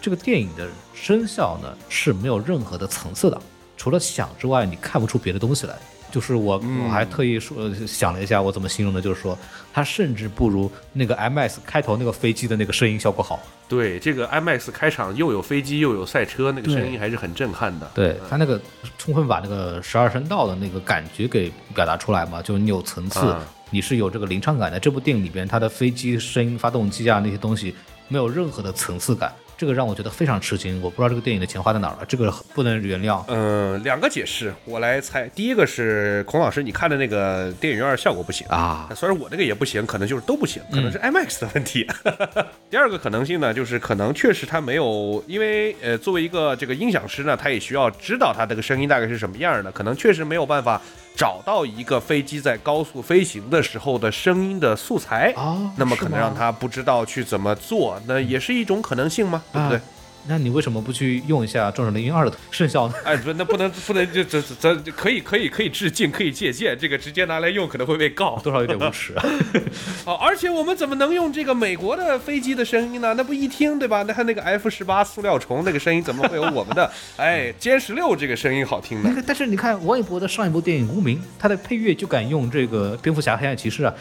[0.00, 3.38] 这个电影的声效呢是没有任何的层次的，
[3.76, 5.76] 除了响之外，你看不出别的东西来。
[6.14, 9.00] 就是我我还特意说想了一下，我怎么形容呢？
[9.00, 9.36] 就是说，
[9.72, 13.40] 它甚至不如那个 MS 开头那个飞机的那个声音效果好。
[13.66, 17.90] 对，这个 IMAX 开场又有飞机又有赛车，那个声音还是很震撼的。
[17.96, 18.60] 对他那个
[18.96, 24.78] 充分把那个十二声道的那个感觉给表达出来嘛，就是你有层次，啊你是有这个临场感的。
[24.78, 27.74] 这部电影里边，它的飞机声音、发动机啊那些东西
[28.06, 30.80] 没有任何的层次感，这个让我觉得非常吃惊。
[30.82, 33.22] 我不知道这个电影的钱花在哪儿了，这个不能原谅。
[33.28, 35.28] 嗯，两个解释，我来猜。
[35.28, 41.86] 第一个是孔老师，你看的那个电影院效果不行啊虽然我那个也不行，可能就是都不行，可能是 IMAX 的问题。
[42.70, 50.80] 第二个可能性呢，就是可能确实他没有，因为呃，作为一个这个音响师呢，他也需要知道他这个声音大概是什么样的，可能确实没有办法
[51.16, 59.80] 找到一个飞机在高速飞行的时候的声音的素材哦那么可能让他不知道去怎么做，那也是一种可能性嘛，对不对？
[60.26, 62.94] 那你为什么不去用一下《壮志凌云二》的圣效呢？
[63.04, 68.38] 哎，不，那不能不能就这这这可以可以可以致敬，可以借鉴，这个直接拿来用可能会被告。
[68.42, 69.24] 多少有点无耻啊！
[70.06, 73.14] 哦，而且我们怎么能用这个美国的飞机的声音呢？
[73.14, 74.02] 那不一听对吧？
[74.06, 79.16] 那他那个 F 十八塑料虫那个声音怎么会有我们的哎歼十六这个声音好听呢那？
[79.16, 83.94] 个，但是你看王一博的上一部电影《无名》，他的配乐就敢用这个蝙蝠侠、黑暗骑士啊，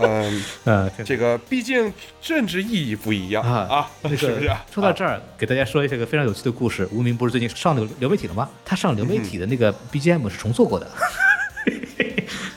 [0.00, 4.50] 嗯，嗯，这个毕竟政治意义不一样啊啊，这个是不是？
[4.72, 6.88] 说到这儿，给大家说一下个非常有趣的故事。
[6.92, 8.48] 无名不是最近上那个流媒体了吗？
[8.64, 10.86] 他上流媒体的那个 BGM 是重做过的。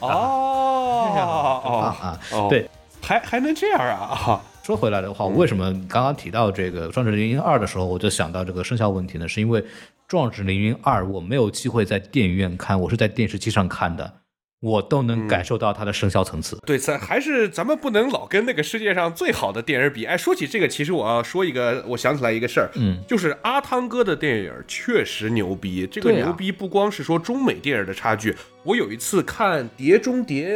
[0.02, 2.70] 哦哦啊哦，对，
[3.02, 4.42] 还还能这样啊啊！
[4.64, 9.28] 说回来的话，我为什么刚刚提到这个《壮志凌云二》的时候，我就想到这个生肖问题呢？
[9.28, 9.62] 是因为
[10.08, 14.14] 《壮志凌云二》我没有机会在电影院看，我是在电视机上看的，
[14.62, 16.58] 我都能感受到它的声效层次。
[16.66, 20.04] 对，咱还是咱们不能老跟那个世界上最好的电影比。
[20.06, 25.88] 哎，说起这个，其实我要说一个，我想起来一个事儿，嗯，就是阿汤哥的电影确实牛逼。
[25.90, 30.50] 这个牛逼不光是说中美电影的差距，我有一次看《碟中谍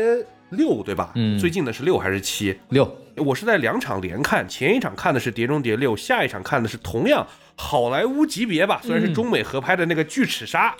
[0.49, 1.11] 六》，对吧？
[1.15, 2.57] 嗯最近的是六还是七？
[2.69, 7.25] 六，我是在两场连看，前一场看的是《碟中谍六》，下一场看的是同样
[7.55, 10.75] 好莱坞级别吧，虽然是中美合拍的那个《巨齿鲨》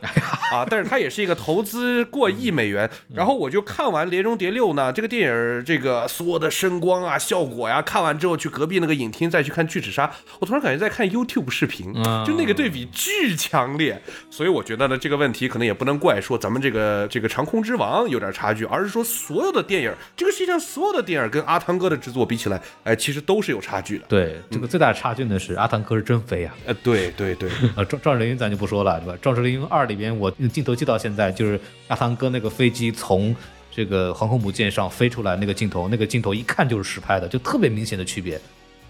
[0.55, 2.89] 啊，但是它也是一个投资过亿美元。
[3.13, 10.07] 然后我就看完《碟中谍六》呢，这个电影这个所有的声光啊、效果呀，看完之后去隔壁那个影厅再去看《巨齿鲨》，
[10.39, 11.93] 我突然感觉在看 YouTube 视频，
[12.25, 14.01] 就那个对比巨强烈。
[14.29, 24.05] 所以我觉得呢，这个问题可能也不能怪说咱们这个这个《长空之王》有点差距，而是说所有的电影，这个世界上所有的电影跟阿汤哥的制作比起来，哎，其实都是有差距的。
[24.07, 26.53] 对，这个最大的差距呢是阿汤哥是真飞啊。
[26.65, 29.17] 呃，对对对， 呃，壮壮志凌云咱就不说了，对吧？
[29.21, 33.35] 壮志凌云二里边，我镜头记到现在，就是阿汤哥那个飞机从
[33.71, 38.39] 这个航空母舰上飞出来那个镜头，那个镜头一看就是实拍的，就特别明显的区别。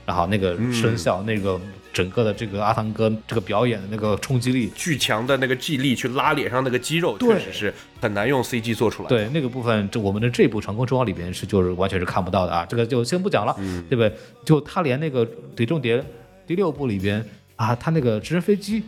[0.05, 1.57] 然后那个声效，那个
[1.93, 13.55] 整个的这个阿汤哥这个表演的那个冲击力，巨强的那个记忆力去拉脸上那个肌肉，确实是很难用 CG 做出来。，对那个部分，这我们的这部《长空之王》里边是就是完全是看不到的啊，这个就先不讲了，
[13.89, 14.11] 对不对？
[14.43, 15.97] 就他连那个《碟中谍》
[16.45, 17.25] 第六部里边
[17.63, 18.83] 啊，他那个直升飞机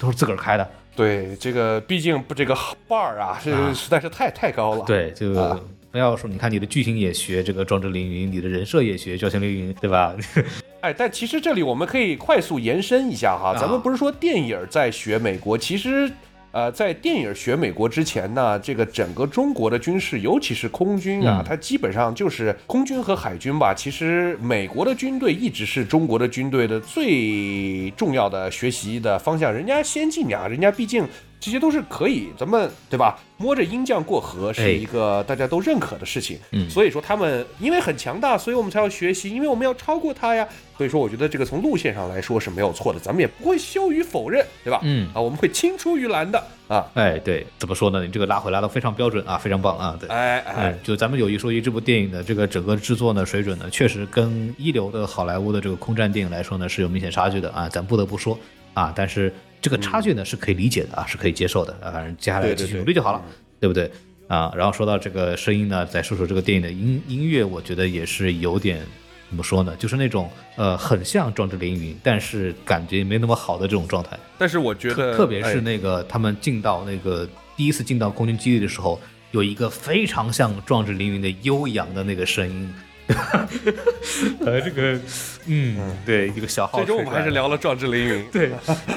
[0.00, 2.54] 都是自个儿开的，对这个毕竟不这个
[2.88, 5.60] bar 啊，是啊实在是太太高了。，对，就啊
[5.90, 10.14] 不要说你看你的剧情也学这个壮志凌云，你的人设也学赵星凌云，对吧？
[10.80, 16.10] 哎，但其实这里我们可以快速延伸一下哈，啊咱们不是说电影在学美国，其实。
[16.56, 23.74] 呃，在电影学美国之前呢，这个整个中国的军事，尤其是空军啊，嗯它基本上就是空军和海军吧。
[23.74, 31.06] 其实美国的军队一直是中国的军队的最重要的学习的方向，人家先进呀，人家毕竟
[31.38, 33.18] 这些都是可以，咱们对吧？
[33.38, 36.38] 摸着鹰将过河哎是一个大家都认可的事情。
[36.52, 40.46] 嗯所以说他们因为很强大，所以我们才要学习，因为我们要超过他呀。
[40.76, 44.80] 所以说，我觉得这个从路线上来说是没有错的，咱们也不会羞于否认，对吧？
[44.82, 46.86] 嗯啊，我们会青出于蓝的啊。
[46.92, 48.02] 哎，对，怎么说呢？
[48.02, 50.06] 你这个拉回拉的非常标准啊，非常棒啊，对。
[50.10, 58.38] 哎哎哎，，就咱们有一说一，这部电影的这个整个制作呢水准呢，确实跟一流的好莱坞的这个空战电影来说呢是有明显差距的啊，咱不得不说
[58.74, 59.32] 啊，但是
[59.66, 63.20] 这个差距呢是可以理解的啊，是可以接受的啊，反正接下来继续努力就好了，
[63.58, 63.90] 对不对？
[64.28, 68.80] 啊，然后说到这个声音呢，再说说这个电影的音音乐，我觉得也是有点
[69.28, 74.16] 怎么说呢，就是那种呃很像《壮志凌云》，但是感觉没那么好的这种状态。
[74.38, 79.00] 但是我觉得，特特别是哎那个他们进到那个第一次进到空军基地的时候，
[79.32, 82.72] 有一个非常像《壮志凌云》的悠扬的那个声音。
[84.44, 84.98] 呃，这个，
[85.46, 86.78] 嗯，对，一个小号。
[86.78, 87.30] 最终我们还是。
[87.36, 88.24] 聊了《壮志凌云》。
[88.30, 88.50] 对，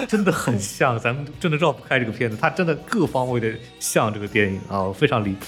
[0.08, 3.52] 真的很像，咱们真的绕不开这个片子，它真的各方位的
[3.82, 5.46] 像这个电影啊，非常离谱。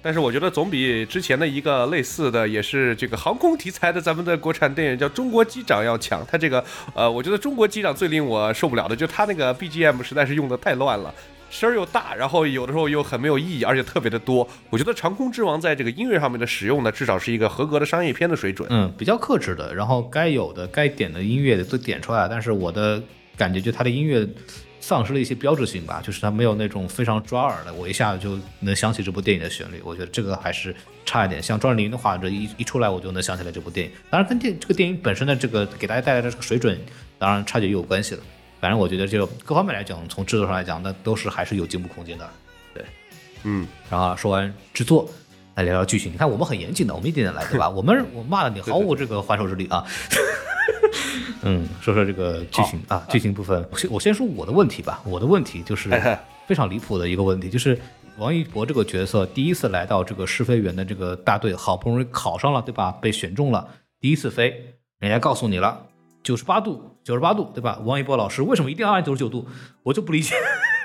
[0.00, 6.26] 但是我觉得总比之前的一个类似的，也是这个航空题材的咱们的国产电影叫《中国机长》要强。
[6.26, 11.14] 它这个呃，我觉得中国机长最令我受不了的，就它那个 BGM 实在是用的太乱了。
[11.52, 14.48] 声儿又大，然后有的时候又很没有意义，而且特别的多。
[14.70, 18.66] 我觉得《长空之王》在这个音乐上面的使用呢，至少是一个合格的商业片的水准。
[18.70, 23.02] 嗯，比较克制的，然后该有的、该点的音乐都点出来，但是我的
[23.36, 24.26] 感觉就它的音乐
[24.80, 29.78] 丧失了一些标志性吧，就是它没有那种非常抓耳的，我一下子就能想起这部电影的旋律。
[29.84, 30.74] 我觉得这个还是
[31.04, 31.42] 差一点。
[31.42, 33.92] 像《壮志凌云》的话，这一一出来我就能想起来这部电影。
[34.08, 36.80] 当然，跟电这个电影本身的这个给大家带来的这个水准，
[37.18, 38.22] 当然差距也有关系了。
[38.62, 42.30] 反正我觉得就各方面来讲，从制作上来讲，那都是还是有进步空间的。
[42.72, 42.84] 对
[43.42, 45.10] 嗯，然后说完制作，
[45.56, 46.12] 来聊聊剧情。
[46.12, 47.66] 你看我们很严谨的，我们一点点来，对吧？
[47.74, 49.84] 我们我骂了你毫无这个还手之力啊。
[51.42, 55.02] 嗯，说说这个剧情啊，剧情部分，我先我先说我的问题吧。
[55.04, 55.90] 我的问题就是
[56.46, 57.76] 非常离谱的一个问题，就是
[58.16, 62.92] 王一博这个角色第一次来到这个试飞员的这个大队，好不容易考上了，对吧？
[63.02, 63.66] 被选中了，
[63.98, 65.84] 第一次飞，人家告诉你了，
[66.22, 67.80] 九十八度，九十八度，对吧？
[67.84, 69.46] 王一博老师为什么一定要按九十九度？
[69.82, 70.34] 我就不理解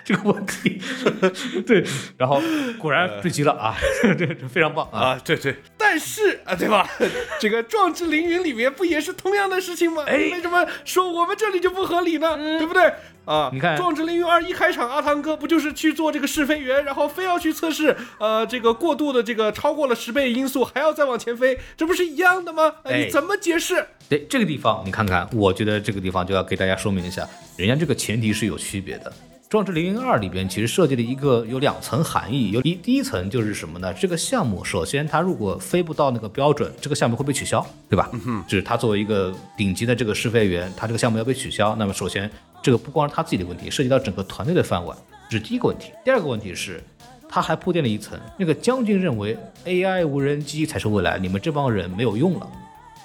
[0.08, 0.82] 这个问题。
[1.68, 1.84] 对，
[2.18, 2.42] 然后
[2.80, 3.76] 果然坠机了啊，
[4.18, 5.00] 这这非常棒啊！
[5.00, 6.90] 啊，对对，但是啊，对吧？
[7.42, 10.06] 这个《壮志凌云》里面不也是同样的事情吗？
[10.08, 12.38] 哎为什么说我们这里就不合理呢？
[12.58, 12.90] 对不对？
[13.26, 22.76] 啊，你看《壮志凌云二》一开场，阿汤哥不就是去做这个试飞员，然后非要去测试，呃，这个过度的这个超过了十倍音速，还要再往前飞，这不是一样的吗？
[22.84, 23.86] 呃哎你怎么解释？
[24.08, 27.28] 对这个地方，你看看，我觉得这个地方就要给大家说明一下，
[27.58, 29.12] 人家这个前提是有区别的。
[29.50, 33.94] 《壮志凌云二》里边其实设计了一个有两层含义，有一第一层就是什么呢？
[33.94, 38.10] 这个项目首先它如果飞不到那个标准，这个项目会被取消，对吧？
[38.12, 42.30] 嗯哼，就是他作为一个顶级的这个试飞员，他这个项目要被取消，那么首先
[42.62, 44.98] 这个不光是他自己的问题，涉及到整个团队的饭碗，
[45.30, 45.94] 这是第一个问题。
[46.04, 46.84] 第二个问题是。
[47.30, 52.50] 他还铺垫了一层，那个将军认为 AI 无人机才是未来，你们这帮人没有用了。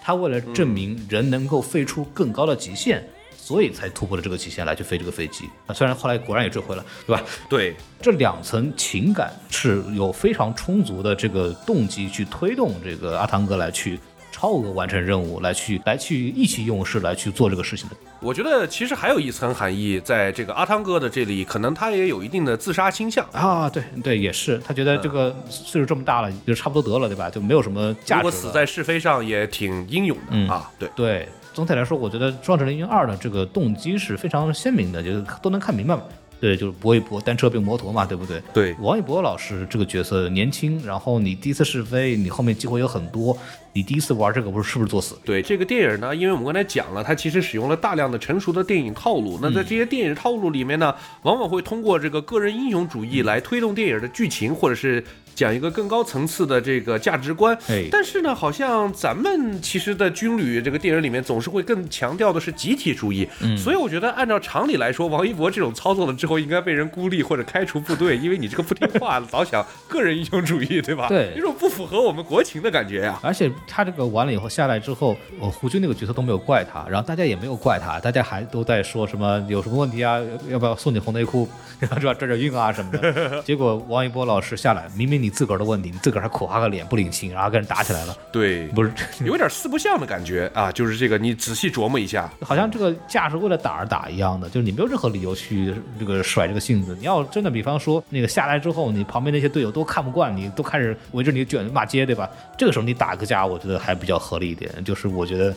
[0.00, 3.04] 他为了证明人能够飞出更高的极限，
[3.42, 5.50] 所以才突破了这个极限来去飞这个飞机。
[5.66, 7.22] 啊，虽然后来果然也坠毁了，对吧？
[7.48, 13.98] 对，这两层情感是有非常充足的这个动机去推动这个阿汤哥来去
[14.30, 17.96] 超额完成任务，来去来去意气用事来去做这个事情的。
[18.20, 23.28] 我觉得其实还有一层含义，在这个阿汤哥的这里，可能他也有一定的自杀倾向。
[23.32, 27.28] 啊，对对，也是，他觉得这个岁数这么大了，就差不多得了，对吧？
[27.28, 28.22] 就没有什么价值了。
[28.22, 30.70] 如果死在是非上，也挺英勇的、嗯啊。
[30.78, 36.02] 对，对，总体来说，我觉得《壮志凌云二》的这个动机是非常鲜明的，就是都能看明白嘛。
[36.40, 38.42] 对，就是搏一搏，单车变摩托嘛，对不对？
[38.52, 43.36] 对王一博老师这个角色年轻，然后你第一次试飞，你后面机会有很多，
[43.74, 45.16] 你第一次玩这个不是是不是作死？
[45.24, 49.38] 对这个电影呢，因为我们刚才讲了，它其实使用了大量的成熟的电影套路。
[49.40, 55.02] 那在这些电影套路里面呢，往往会通过这个个人英雄主义来推动电影的剧情，或者是
[55.34, 57.56] 讲一个更高层次的这个价值观。
[57.68, 63.26] 哎但是呢，好像咱们其实的军旅这个电影里面总是会更强调的是集体主义。
[63.56, 71.08] 所以我觉得按照常理来说，王一博这种操作了之后，应该被人孤立或者开除部队，因为你这个不听话， 老想个人英雄主义，对吧？
[71.08, 81.48] 对有种不符合我们国情的感觉呀、而且他这个完了以后下来之后，我胡军那个角色都没有怪他，然后大家也没有怪他，大家还都在说什么有什么问题啊，要不要送你红内裤，
[81.80, 81.96] 是吧？
[81.98, 83.42] 转转运啊什么的。
[83.42, 88.92] 结果王一博老师下来，明明你自个儿的问题，你自个儿还苦哈个脸不领情，然后跟人打起来了，对，不是？
[89.24, 96.96] 有点四不像的感觉啊，就是这个，你仔细琢磨一下，好像这个架是为了打而打一样的，就是你没有任何理由去这个甩这个性子。
[96.98, 102.28] 你要真的，比方说那个下来之后，你旁边那些队友都看不惯你，都开始围着你卷骂街，对吧？
[102.56, 104.82] 这个时候你打个架，我觉得还比较合理一点。
[104.84, 105.54] 就是我觉得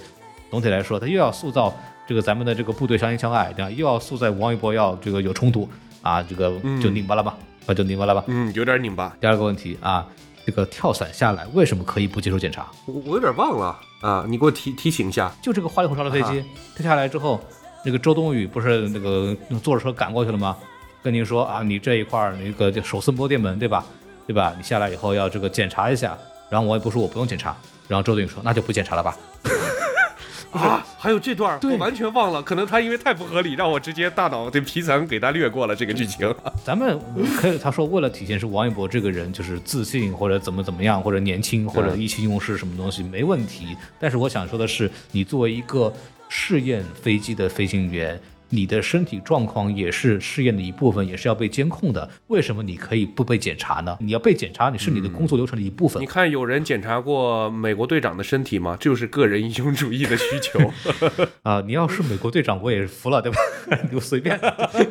[0.52, 1.74] 总体来说，他又要塑造
[2.08, 3.72] 这个咱们的这个部队相亲相爱，对吧？
[3.72, 5.68] 又要塑造王一博要这个有冲突
[6.02, 7.36] 啊，这个就拧巴了吧，
[7.66, 8.24] 啊就拧巴了吧。
[8.28, 10.06] 嗯，有点拧巴，第二个问题啊，
[10.46, 12.68] 这个跳伞下来为什么可以不接受检查？
[12.86, 15.34] 我我有点忘了啊，你给我提提醒一下。
[15.42, 16.44] 就这个花里胡哨的飞机，
[16.76, 17.44] 它下来之后，
[17.84, 20.56] 那个周冬雨不是那个坐着车赶过去了吗？
[21.02, 23.86] 跟您说啊，你这一块儿那个就手撕摸电门，对吧？
[24.28, 24.54] 对吧？
[24.58, 26.18] 你下来以后要这个检查一下。
[26.48, 27.56] 然后我也不说我不用检查，
[27.88, 29.18] 然后周冬雨说那就不检查了吧。
[30.52, 36.34] 啊，还有这段儿我完全忘了，可能他因为太不合理，让我直接大脑的皮层给他略过了这个剧情。
[36.64, 36.98] 咱们
[37.38, 43.76] 可以他说为了体现是王一博这个人就是自信或者怎么怎么样，或者年轻或者意气用事什么东西没问题。
[44.00, 45.92] 但是我想说的是，你作为一个
[46.30, 48.18] 试验飞机的飞行员。
[48.50, 52.10] 你的身体状况也是试验的一部分，也是要被监控的。
[52.28, 53.98] 为什么你可以不被检查呢？
[54.00, 56.06] 你要被检查，你是你的工作流程的一部分你。
[56.06, 58.78] 看，有人检查过美国队长的身体吗？
[58.80, 60.60] 这就是个人英雄主义的需求。
[61.44, 63.38] 啊，你要是美国队长，我也服了，对吧？
[63.84, 64.40] 你就随便，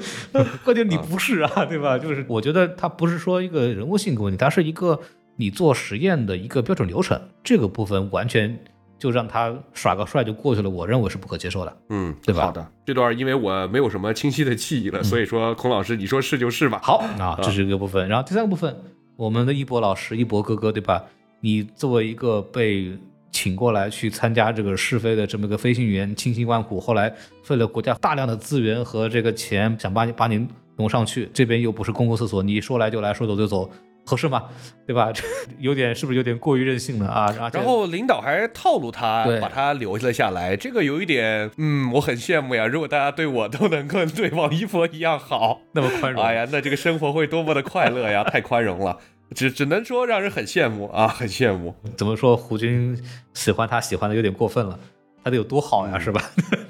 [0.65, 1.97] 关键你不是啊，对吧？
[1.99, 5.01] 就是我觉得他不是说一个人物性格问题，他是一个
[5.37, 8.59] 你做实验的一个标准流程，这个部分完全
[8.99, 11.77] 就让他耍个帅就过去了，我认为是不可接受的。
[11.89, 16.81] 嗯，对吧好的，这段因为我没有什么清晰的记忆了，所以说孔老师你说是就是吧。
[16.83, 18.09] 好啊，这是一个部分。
[18.09, 18.75] 然后第三个部分，
[19.17, 21.05] 我们的一博老师、一博哥哥，对吧？
[21.41, 22.97] 你作为一个被
[23.31, 33.71] 请过来去参加这个试飞的这么一个飞行员，千辛万苦，后来费了国家大量的资源和这个钱，想把你把你弄上去，这边又不是公共厕所，你说来就来，说走就走，
[34.05, 34.45] 合适吗？
[34.87, 35.11] 对吧？
[35.13, 35.23] 这
[35.59, 37.27] 有点是不是有点过于任性了啊？
[37.37, 42.67] 然后然后领导还套路他对，把他留了下来，这个有一点，嗯，我很羡慕呀。
[42.67, 48.23] 如果大家对我都能够对王一博一样好，那么宽容，哎呀，那这个生活会多么的快乐呀！
[48.25, 48.99] 太宽容了，
[49.35, 51.75] 只只能说让人很羡慕啊，很羡慕。
[51.97, 52.37] 怎么说？
[52.37, 52.97] 胡军
[53.33, 54.79] 喜欢他喜欢的有点过分了。
[55.25, 56.23] 他得有多好呀，是吧？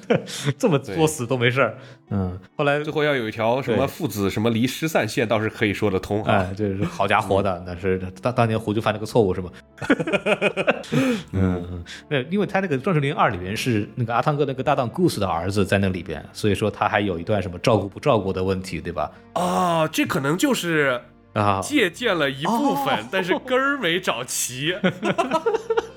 [0.59, 1.77] 这么作死都没事儿。
[2.11, 6.37] 嗯，后来最后要有一条什么父子什么离失散线，倒是可以说得通啊。
[6.37, 9.51] 哎，这是好家伙的，但是当当年胡就犯了个错误是吧？
[11.33, 19.11] 嗯，那因为他那个《壮士凌二》里面是那个阿汤哥那个搭档 Goose 的儿子在那里边，所以说他还有一段什么照顾不照顾的问题，对吧？
[19.33, 21.01] 啊，这可能就是
[21.33, 24.75] 啊，借鉴了一部分，但是根儿没找齐。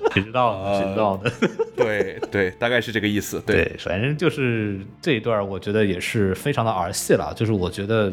[0.14, 0.78] 谁知道呢？
[0.80, 1.30] 谁知道呢？
[1.76, 3.40] 对对，大概是这个意思。
[3.46, 7.32] 对，对，反正就是这一段，我觉得也是非常的儿戏了。
[7.36, 8.12] 就是我觉得，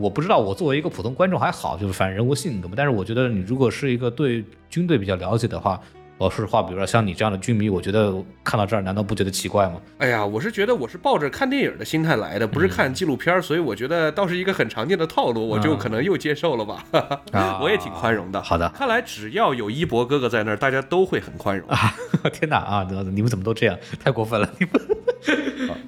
[0.00, 2.74] 我不知道，我作为一个普通观众还好，就是反正人物性格嘛。
[2.76, 5.80] 但是我觉得，你如果是一个对军队比较了解的话，
[6.18, 9.74] 我说实话，比如说像你这样的剧迷，我觉得看到这儿，难道不觉得奇怪吗？
[9.98, 16.84] 哎呀，我是觉得我是抱着看电影的心态来的，不是看纪录片儿，所以我觉得倒是一个很常见的套路，我就可能又接受了吧。
[17.32, 18.42] 啊 我也挺宽容的。
[18.42, 21.94] 好的看来只要有一博哥哥在那儿，大家都会很宽容啊。
[22.32, 22.86] 天哪啊！
[23.12, 23.78] 你们怎么都这样？
[24.02, 24.50] 太过分了！
[24.58, 24.82] 你们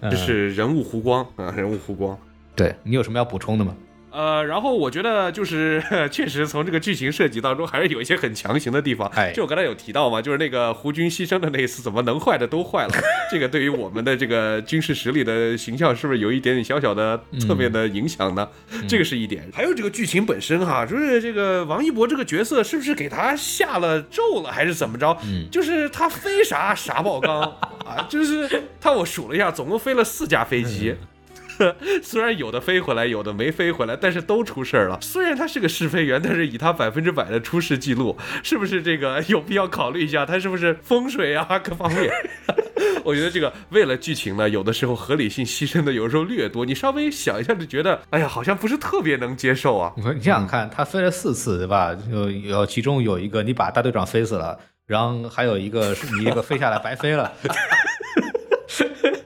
[0.11, 2.17] 这是人物弧光啊，人物弧光。
[2.55, 3.75] 对你有什么要补充的吗？
[4.19, 9.09] 呃，然后我觉得就是 确实从这个剧情设计当中，还是有一些很强行的地方。
[9.15, 12.93] 哎就我刚才有提到嘛，就是那个胡军牺牲的那一次，怎么能坏的都坏了？
[13.31, 18.49] 这个对于我们的这个军事实力的形象，是不是有一点点小小的侧面的影响呢？
[18.89, 19.49] 这个是一点。
[19.53, 25.17] 还有这个剧情本身哈，就是这个王一博这个角色是不是给他下了咒了，还是怎么着？
[25.23, 27.43] 嗯，就是他飞啥啥爆缸
[27.87, 30.97] 啊，就是他我数了一下，总共飞了四架飞机。
[32.03, 34.99] 虽然有的飞回来，有的没飞回来，但是都出事儿了。
[35.01, 40.25] 虽然他是个试飞员，但是以他百分之百的出事记录，是不是这个 有必要考虑一下？
[40.27, 42.11] 他是不是风水啊各方面？
[43.05, 46.65] 我觉得这个为了剧情呢，有的时候合理性牺牲的有时候略多。
[46.65, 49.93] 你稍微想一下就觉得，哎呀，好像不是特别能接受啊。
[49.97, 51.97] 你说你想看，他飞了四次，对吧？
[52.11, 57.33] 有有其中有一个你把大队长飞死了，然后还有一个是你一个飞下来白飞了。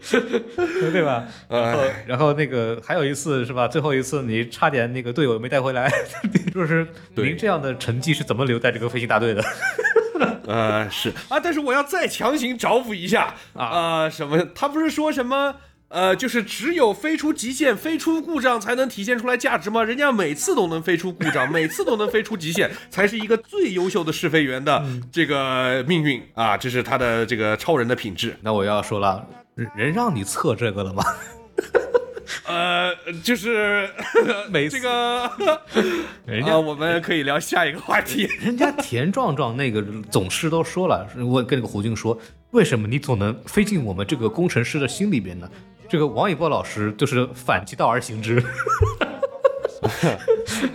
[0.92, 1.24] 对吧？
[1.48, 3.68] 然后，然后那个还有一次是吧？
[3.68, 5.90] 最后一次你差点那个队友没带回来，
[6.52, 9.42] 就是您这样的成绩是怎么留在这个飞行大队的？
[10.46, 14.44] 呃，是啊，但是我要再强行找补一下啊、呃，什么？
[14.54, 15.54] 他不是说什么？
[15.88, 19.84] 呃，就是只有飞出极限、飞出故障才能体现出来价值吗？
[19.84, 24.82] 人家每次都能飞出故障，每次都能飞出极限，才是一个最优秀的试飞员的
[25.12, 26.56] 这个命运啊！
[26.56, 28.34] 这是他的这个超人的品质。
[28.40, 31.02] 那我要说了，人人让你测这个了吗？
[32.48, 32.90] 呃，
[33.22, 33.88] 就是
[34.50, 35.30] 每次这个，
[36.24, 38.28] 人家、呃、我们可以聊下一个话题。
[38.40, 42.18] 人家田壮壮那个总师都说了，我跟那个胡军说，
[42.52, 45.48] 为什么你总能飞进我们这个工程师的心里边呢？
[45.88, 48.42] 这个王一博老师就是反其道而行之。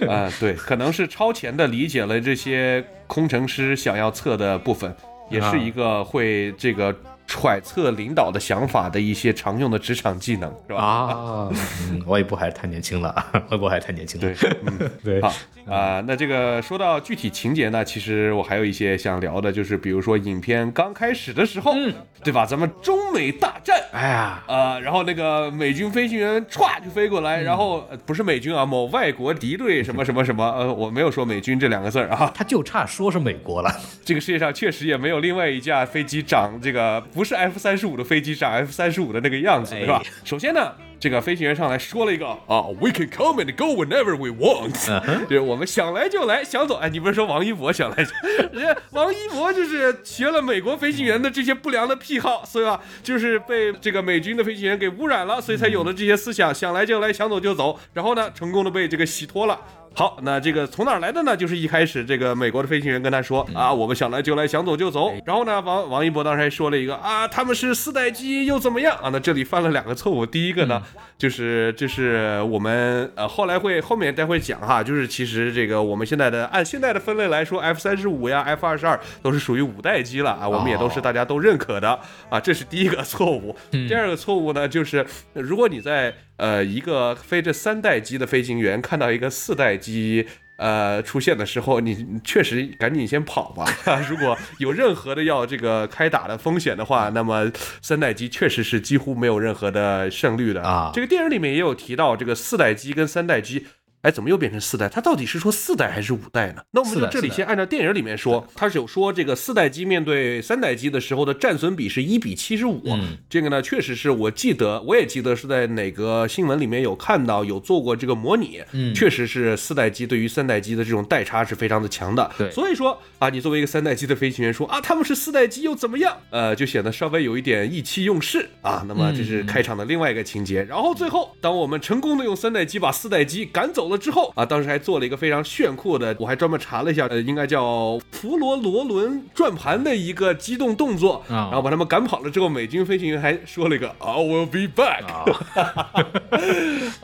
[0.08, 4.96] 啊、对，可能是超前的理解了这些工程师想要测的部分，
[5.32, 6.96] 也是一个会这个。
[7.28, 10.82] 揣测领导的想法的一些常用的职场技能，是吧？
[10.82, 11.50] 啊，
[11.92, 13.14] 嗯，王一博还是太年轻了，
[13.50, 14.34] 王一博还是太年轻了。
[14.34, 15.22] 对，嗯， 对。
[15.22, 15.28] 好
[15.68, 22.46] 啊、呃，那这个说到具体情节呢，其实我还有一些想聊的，就是比如说影片刚开始的时候，嗯，对吧？
[22.46, 33.70] 咱们中美大战，哎呀，呃，然后那个美军飞行员歘就飞过来，嗯、然后、呃、不是美军啊，某外国敌对什么什么什么，呃，我没有说美军这两个字儿啊，他就差说是美国了。
[34.06, 37.04] 这个世界上确实也没有另外一架飞机长这个。
[37.18, 40.00] 不是 F 三十五的飞机长 F 三十五的那个样子，对吧？
[40.06, 45.26] 哎、首先呢，这个飞行员上来说了一个啊，We can come and go whenever we want，、uh-huh.
[45.26, 46.76] 就是我们想来就来，想走。
[46.76, 48.12] 哎，你不是说王一博想来就？
[48.54, 57.80] 人家王一博就是学了美国飞行员的这些不良的癖好，所以吧，就是被这个美军的飞行员给污染了，所以才有了这些思想，想来就来，想走就走。
[57.94, 59.60] 然后呢，成功的被这个洗脱了。
[59.98, 61.36] 好，那这个从哪儿来的呢？
[61.36, 65.12] 就是一开始这个美国的飞行员跟他说啊，我们想来就来，想走就走。
[65.26, 69.10] 然后呢，王王一博当时还说了一个啊，他们是四代机又怎么样啊？
[69.12, 70.24] 那这里犯了两个错误。
[70.24, 70.84] 第一个呢，
[71.18, 82.00] 就是就是我们呃后来会后面待会讲哈，就是其实这个我们现在的按现在的分类来说，F 三十五呀，F 二十二都是属于五代机了啊，我们也都是大家都认可的
[82.30, 83.56] 啊，这是第一个错误。
[83.72, 90.28] 第二个错误呢，就是如果你在呃，一个飞着三代机的飞行员看到一个四代机
[90.58, 93.66] 呃出现的时候，你确实赶紧先跑吧。
[94.10, 97.52] 如果有任何的要这个开打的风险的话，那么
[97.82, 100.92] 三代机确实是几乎没有任何的胜率的啊。
[100.94, 103.66] 这个电影里面也有提到，这个四代机跟三代机
[104.04, 104.88] 哎，怎么又变成四代？
[104.88, 106.62] 他到底是说四代还是五代呢？
[106.72, 112.82] 那我们就这里先按照电影里面说，他是有说这个四代机面对三代机的时候的战损比是一比七十五。
[112.86, 122.32] 嗯这个呢，确实是我记得，我也记得是在哪个新闻里面有看到有做过这个模拟，嗯确实是四代机对于三代机的这种代差是非常的强的。
[122.38, 126.16] 对所以说啊，你作为一个三代机的飞行员说啊，他们是四代机又怎么样？
[126.30, 128.86] 呃，就显得稍微有一点意气用事啊。
[128.88, 130.64] 那么这是开场的另外一个情节。
[130.64, 145.06] 然后最后，当我们成功的用三代机把四代机赶走了之后啊，当时还做了一个非常炫酷的，我还专门查了一下，呃，应该叫弗罗罗伦转盘的一个机动动作，啊然后把他们赶跑了之后，美军飞行员还说了一个 I will be back。
[145.06, 145.26] 啊，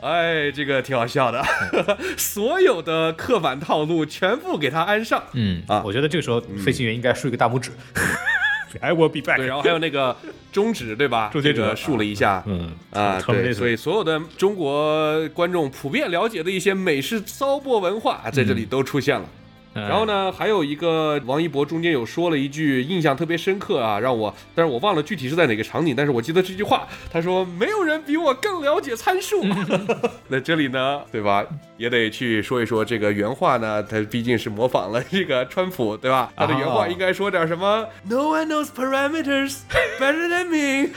[0.00, 1.44] 哎，这个挺好笑的，
[2.16, 5.22] 所有的刻板套路全部给他安上。
[5.32, 7.70] 嗯啊我觉得这个时候飞行员应该竖一个大拇指。
[8.80, 9.36] I will be back。
[9.36, 10.16] 对，然后还有那个
[10.52, 11.30] 中指，对吧？
[11.32, 19.26] 终结者这个竖了一下，嗯啊，对，所以所有的中国观众普遍了解的一些美式骚波文化啊，在这里都出现了。
[19.26, 19.43] 嗯
[19.74, 29.44] 然后呢，还有一个王一博中间有说了一句印象特别深刻啊，让我，但是我忘了具体是在哪个场景，但是我记得这句话，他说没有人比我更了解参数。
[30.28, 31.44] 那这里呢，对吧，
[31.76, 36.32] 也得去说一说这个原话呢，他毕竟是模仿了这个川普，对吧？
[36.36, 39.56] 他的原话哦应该说点什么、n o one knows parameters
[39.98, 40.90] better than me。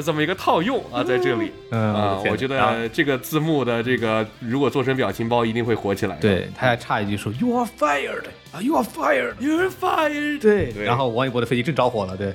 [0.00, 1.94] 的这么一个套用啊，在这里，嗯。
[1.94, 2.72] 啊，我觉啊。
[2.72, 6.16] 得这个字幕的这个如果做成表情包，一定会火起来。
[6.16, 10.40] 对，他还差一句说 “You are fired” 啊，“You are fired”，“You are fired。
[10.40, 10.84] 对对。
[10.84, 12.32] 然后王一博的飞机正着火了，对，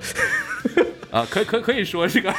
[1.10, 2.32] 啊，可可可以说这个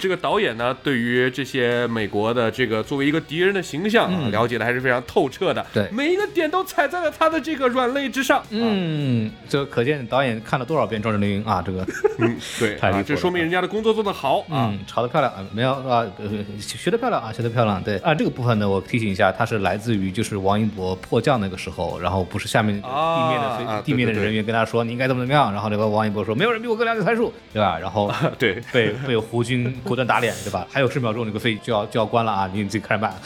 [0.00, 5.64] 这个导演呢，对于这些美国的这个作为一个敌人的形象啊，了解的还是非常透彻的。
[5.72, 8.42] 对每一个点都踩在了他的这个软肋之上。
[8.50, 11.86] 嗯嗯，这可见导演看了多少遍《壮志凌云》啊，这个，
[12.18, 14.70] 嗯，对这说明人家的工作做得好啊。
[14.70, 16.28] 嗯，炒得漂亮啊，没有啊，呃
[16.60, 17.82] 学得漂亮啊，学得漂亮。
[17.82, 27.78] 对啊，这个部分呢，我提醒一下，它是来自于就是王一博迫降那个时候，然后不是下面啊地面的地面的人员跟他说你应该怎么怎么样，然后这个王一博说没有人比我更了解参数，对吧？
[27.78, 30.66] 然后 对，被被胡军果断打脸，对吧？
[30.70, 33.12] 还有十秒钟，这个飞机就要就要关了啊，你自己看着办。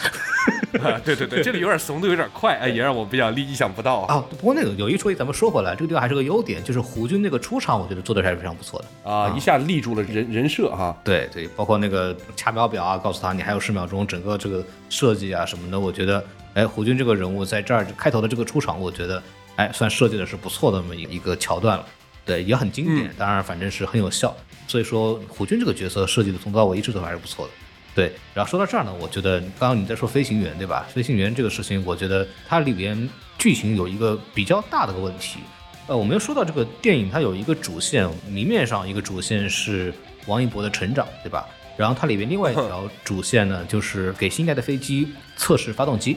[0.82, 4.14] 啊对对对，这里有点怂的有点快，哎，也让我比较意意想不到啊。
[4.14, 9.10] 啊，不过那个有一说一，咱们说回来，这个地方还是个优点，就是胡军那个出场，我觉得做的还是非常不错的。
[9.10, 10.96] 啊，一下立住了人人设哈。
[11.04, 19.22] 对对，包括那个掐秒表啊，告诉他你还有十秒钟，整个这个设计啊什么的，我觉得，哎，胡军这个人物在这儿开头的这个出场，我觉得，
[19.56, 21.84] 哎，算设计的是不错的那么一一个桥段了。
[22.24, 24.34] 对，也很经典，当然反正是很有效。
[24.66, 27.52] 所以说，胡军这个角色设计的从头到尾一直都还是不错的。
[27.94, 30.86] 对，然后说到这儿呢，我觉得刚刚你在说飞行员对吧？
[30.92, 33.08] 飞行员这个事情，我觉得它里边
[33.38, 35.40] 剧情有一个比较大的个问题。
[35.86, 39.92] 呃，我们又说到这个电影，它有一个主线，明面上一个主线是
[40.26, 41.46] 王一博的成长，对吧？
[41.76, 46.16] 然后它里边另外一条主线呢，就是给新一代的飞机测试发动机。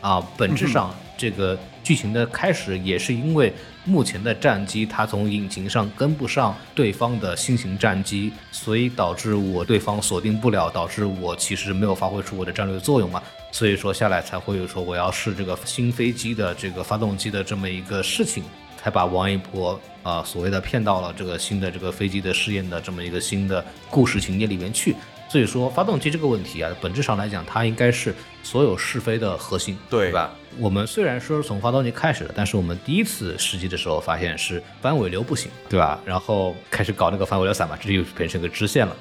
[0.00, 3.52] 啊，本质上这个剧情的开始也是因为
[3.84, 13.20] 目前的战机它从引擎上跟不上对方的新型战机，所以导致我对方锁定不了，导致我其实没有发挥出我的战略作用嘛。
[13.50, 18.44] 所以说下来才会有说我要试这个新飞机的这个发动机的这么一个事情，
[18.80, 24.94] 才把王一博啊、所谓的骗到了这个新的这个飞机的试验的这么一个新的故事情节里面去。
[25.30, 30.34] 所以说，发动机这个问题啊，本质上来讲，它应该是所有试飞的核心，对吧？
[30.58, 36.00] 我们虽然说是从发动机开始的，但是我们第一次试机的时候发现是反尾流不行，对吧？
[36.04, 38.96] 然后开始搞那个反尾流伞嘛，这就变成个支线了。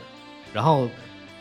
[0.54, 0.88] 然后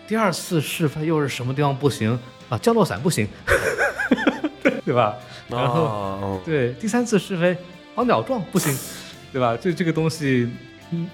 [0.09, 2.57] 第二次试飞又是什么地方不行啊？
[2.59, 3.29] 降落伞不行，
[4.85, 5.17] 对吧？
[5.49, 7.57] 然后哦对第三次试飞，
[7.95, 8.77] 往鸟撞不行，
[9.33, 9.57] 对吧？
[9.61, 10.57] 这这个东西嗯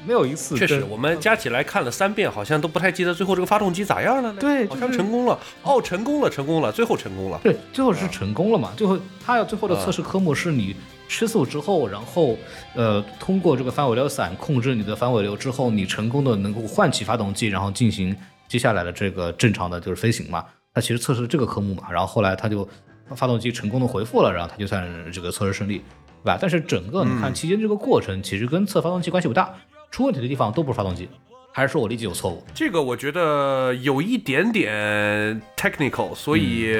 [0.06, 4.40] 没有一次确实，我们加起来看了三遍，好像都不太记得最后这个发动机咋样了呢？
[4.40, 5.38] 对好像成功了。
[5.62, 7.40] 哦，成功了，成功了，最后成功了。
[7.42, 8.72] 对，最后是成功了嘛？
[8.76, 10.76] 最后他要最后的测试科目是你
[11.08, 12.36] 吃素之后，然后
[12.74, 18.16] 呃通过这个反尾流伞控制你的反尾流之后，你成功的能够唤起发动机，然后进行
[18.48, 20.44] 接下来的这个正常的就是飞行嘛。
[20.74, 22.66] 他其实测试这个科目嘛，然后后来他就
[23.14, 25.82] 发动机成功的回复了，然后他就算这个测试顺利，
[26.22, 26.38] 对吧？
[26.40, 29.54] 但是整个你看期间这个过程，其实跟测发动机关系不大，
[29.90, 31.08] 出问题的地方都不是发动机，
[31.54, 32.42] 还是说我理解有错误？
[32.54, 36.72] 这个我觉得有一点点 technical，所以、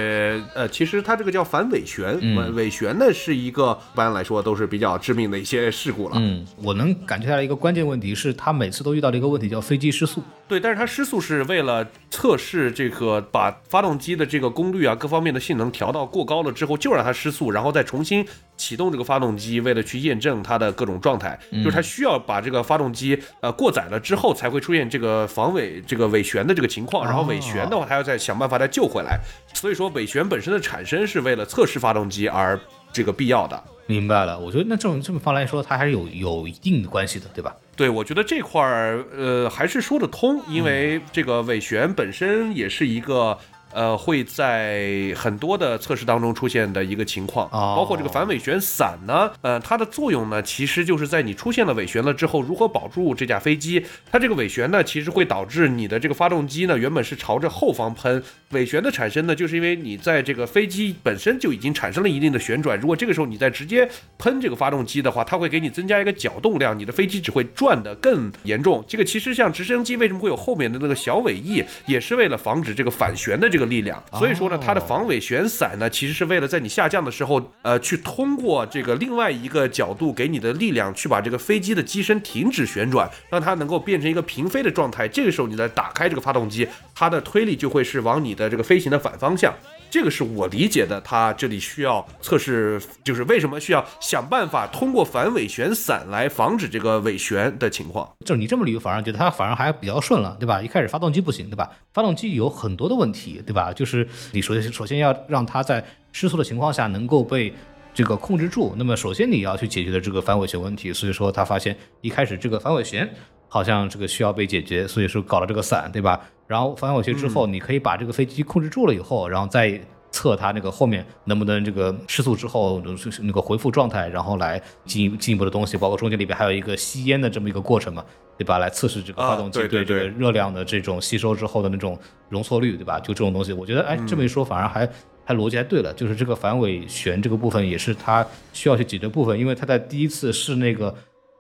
[0.54, 6.14] 呃，其实它这个叫反尾旋，嗯尾旋呢是一个一般来说都是比较致命的一些事故了。
[6.16, 10.22] 嗯，我能感觉下来一个关键问题是，他每次都遇到了一个问题，叫飞机失速。
[10.48, 18.26] 对，但是它失速是为了测试这个把发动机的这个功率啊各方面的性能调到过高了之后，就让它失速，然后再重新
[18.56, 29.18] 启动这个发动机，为了去验证它的各种状态，就是它需要把这个发动机呃过载了之后，才会出现这个防伪这个尾旋的这个情况，然后尾旋的话，他要再想办法再救回来。
[29.52, 32.58] 所以说尾旋本身的产生是为了测试发动机而
[32.92, 33.62] 这个必要的。
[33.86, 37.54] 明白了，我觉得那这种这么方来说，它还是有有一定的关系的，对吧？
[37.76, 43.36] 对，我觉得这块儿呃还是说得通，因为这个尾旋本身也是一个。
[43.74, 53.84] 呃，会在很多的测试当中出现的一个情况，哦包括这个反尾旋伞呢，呃，它的作用呢，其实就是在你出现了尾旋了之后，如何保住这架飞机。
[54.10, 63.88] 它这个尾旋呢，其实会导致你的这个发动机呢，原本是朝着后方喷，尾旋的产生呢，就是因为你在这个飞机本身就已经产生了一定的旋转，如果这个时候你再直接
[64.18, 68.84] 喷这个发动机的话，它会给你增加一个角动量，你的飞机只会转得更严重。
[68.86, 74.02] 这个其实像直升机为什么会有后面的那个小尾翼，也是为了防止这个反旋的这个力量。
[74.12, 85.06] 所以说呢，它的防伪旋伞呢，其实是为了在你下降的时候，呃，去通过这个另外一个角度给你的力量，去把这个飞机的机身停止旋转，让它能够变成一个平飞的状态。
[85.08, 89.54] 这个时候你再打开这个发动机，它的推力就会是往你的这个飞行的反方向。
[89.92, 98.10] 这个是我理解的，它这里需要测试，就是为什么需要想办法通过反尾旋伞来防止这个尾旋的情况。
[98.24, 100.62] 就是你这么捋，反而觉得它反而还比较顺了，对吧？
[100.62, 101.70] 一开始发动机不行，对吧？
[101.92, 103.70] 发动机有很多的问题，对吧？
[103.70, 107.52] 就是你首先首先要让它在失速的情况下能够被
[107.92, 108.74] 这个控制住。
[108.78, 113.06] 那么首先你要去解决的这个反尾旋问题，所以说他发现一开始这个反尾旋
[113.46, 116.18] 好像这个需要被解决，所以说搞了这个伞，对吧？
[116.52, 119.80] 然后反尾旋之后，你可以把这个飞机控制住了以后，然后再
[120.10, 128.04] 测它那个后面能不能这个失速之后就是那个恢复状态，然后来进一进一步的东西，包括中间里边还有一个吸烟的这么一个过程嘛，
[128.36, 128.58] 对吧？
[128.58, 131.98] 来测试这个发动机对这个热量的这种吸收之后的那种
[132.28, 133.00] 容错率，对吧？
[133.00, 134.86] 就这种东西，我觉得哎，这么一说反而还。
[135.24, 140.92] 还逻辑还对了，就是这个反尾旋这个部分也是它需要去解决部分，因为它在第一次试那个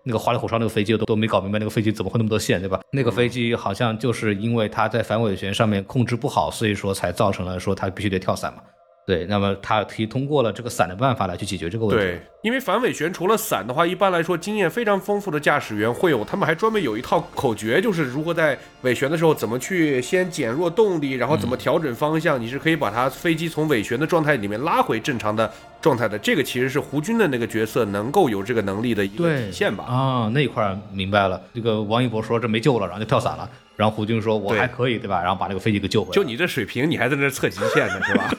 [0.04, 2.80] 那个花里胡哨那个飞机都都没搞明白那个飞机怎么会那么多线，对吧？
[2.90, 8.62] 那个飞机好像就是因为它在反尾旋上面控制不好，所以说才造成了说它必须得跳伞嘛。
[9.04, 12.04] 对，那么他可以通过了这个伞的办法来去解决这个问题。
[12.04, 25.50] 对，因为反尾旋除了伞的话，一般来说经验非常丰富的驾驶员会有，他们还专门有一套口诀，就是如何在尾旋的时候怎么去先减弱动力，然后怎么调整方向，你是可以把它飞机从尾旋的状态里面拉回正常的
[25.80, 26.16] 状态的。
[26.16, 29.84] 这个其实是胡军的那个角色能够有这个能力的一个体现吧。
[29.84, 31.40] 啊，那一块儿明白了。
[31.52, 33.50] 这个王一博说这没救了，然后就跳伞了。
[33.76, 35.20] 然后胡军说我还可以，对吧？
[35.22, 36.12] 然后把那个飞机给救回来。
[36.14, 38.34] 就你这水平，你还在那测极限呢，是吧？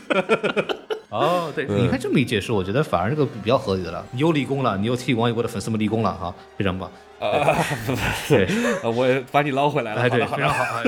[1.10, 4.04] 哦，对，你看这么一解释，我觉得反而这个比较合理的了。
[4.12, 6.90] 你又立功了，你又替王一博的粉丝们立功了哈，非常棒。
[7.20, 7.56] 啊
[8.28, 8.48] 对，
[8.84, 10.02] 呃我也把你捞回来了。
[10.02, 10.84] 哎，对，非常好，哎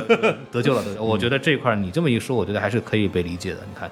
[0.52, 1.04] 得救了，得救。
[1.04, 3.60] 我觉得这一块儿你这么一说，我觉得还是可以被理解的。
[3.68, 3.90] 你看，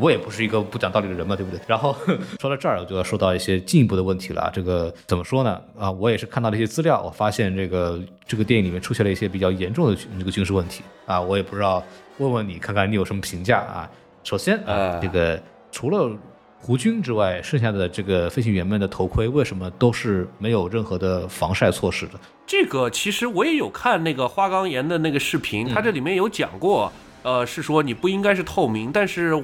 [0.00, 1.60] 我也不是一个不讲道理的人嘛，对不对？
[1.66, 1.94] 然后
[2.40, 4.50] 说到这儿，我就要说到一些进一步的问题了。
[4.52, 5.60] 这个怎么说呢？
[5.78, 11.82] 啊，我也是看到了一些资料，我发现这个这个电影里面出现了一些比较严重的这个军事问题啊，我也不知道，
[12.18, 13.90] 问问你看看你有什么评价啊？
[14.22, 15.40] 首先啊呃，这个
[15.70, 16.10] 除了
[16.58, 22.12] 胡军之外，剩下的这个飞行员们的头盔为什么都是没有任何的防晒措施的？
[22.46, 26.90] 这个其实我也有看那个花岗岩的那个视频，它这里面有讲过。
[27.24, 29.42] 呃，是说你不应该是透明，但是我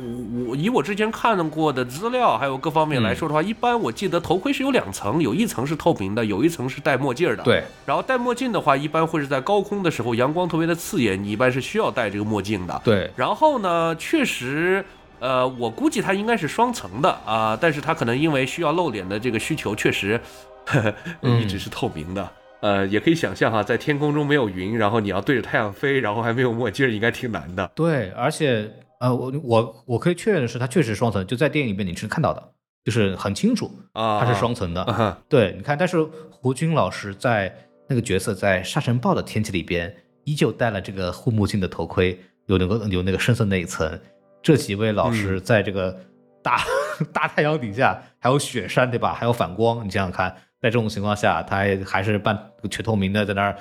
[0.48, 7.42] 我以我之前看过的资料，还有各方面来说的话，一般我记得头盔是有两层，有一层是透明的，有一层是戴墨镜儿的。
[7.42, 12.78] 对，然后戴墨镜的话，一般会是在高空的时候，阳光特别的刺眼，你一般是需要戴这个墨镜的。
[12.84, 14.84] 对，然后呢，确实，
[15.18, 20.20] 呃，我估计它应该是双层的啊、但是它可能因为需要露脸的这个需求，确实
[20.66, 22.30] 呵 呵嗯一直是透明的。
[22.60, 27.70] 呃，也可以想象哈，在天空中没有云，然后你要对着太阳飞，然后还没有墨镜，应该挺难的。
[27.74, 28.70] 对，而且
[29.00, 32.52] 呃，我我我可以确认的是，它确实是双层，就在电影里面你是看到的，
[32.84, 34.82] 就是很清楚啊它是双层的。
[34.82, 37.54] 啊对，你看，但是胡军老师在
[37.88, 43.98] 那个角色在沙尘暴的天气里边，依旧戴了这个护目镜的头盔，有那个有那个深色那一层。
[44.42, 45.98] 这几位老师在这个
[46.42, 46.62] 大、
[47.12, 49.12] 大太阳底下，还有雪山，对吧？
[49.12, 52.38] 还有反光，你想想看，在这种情况下，它还还是半
[52.70, 53.56] 全透明的在那儿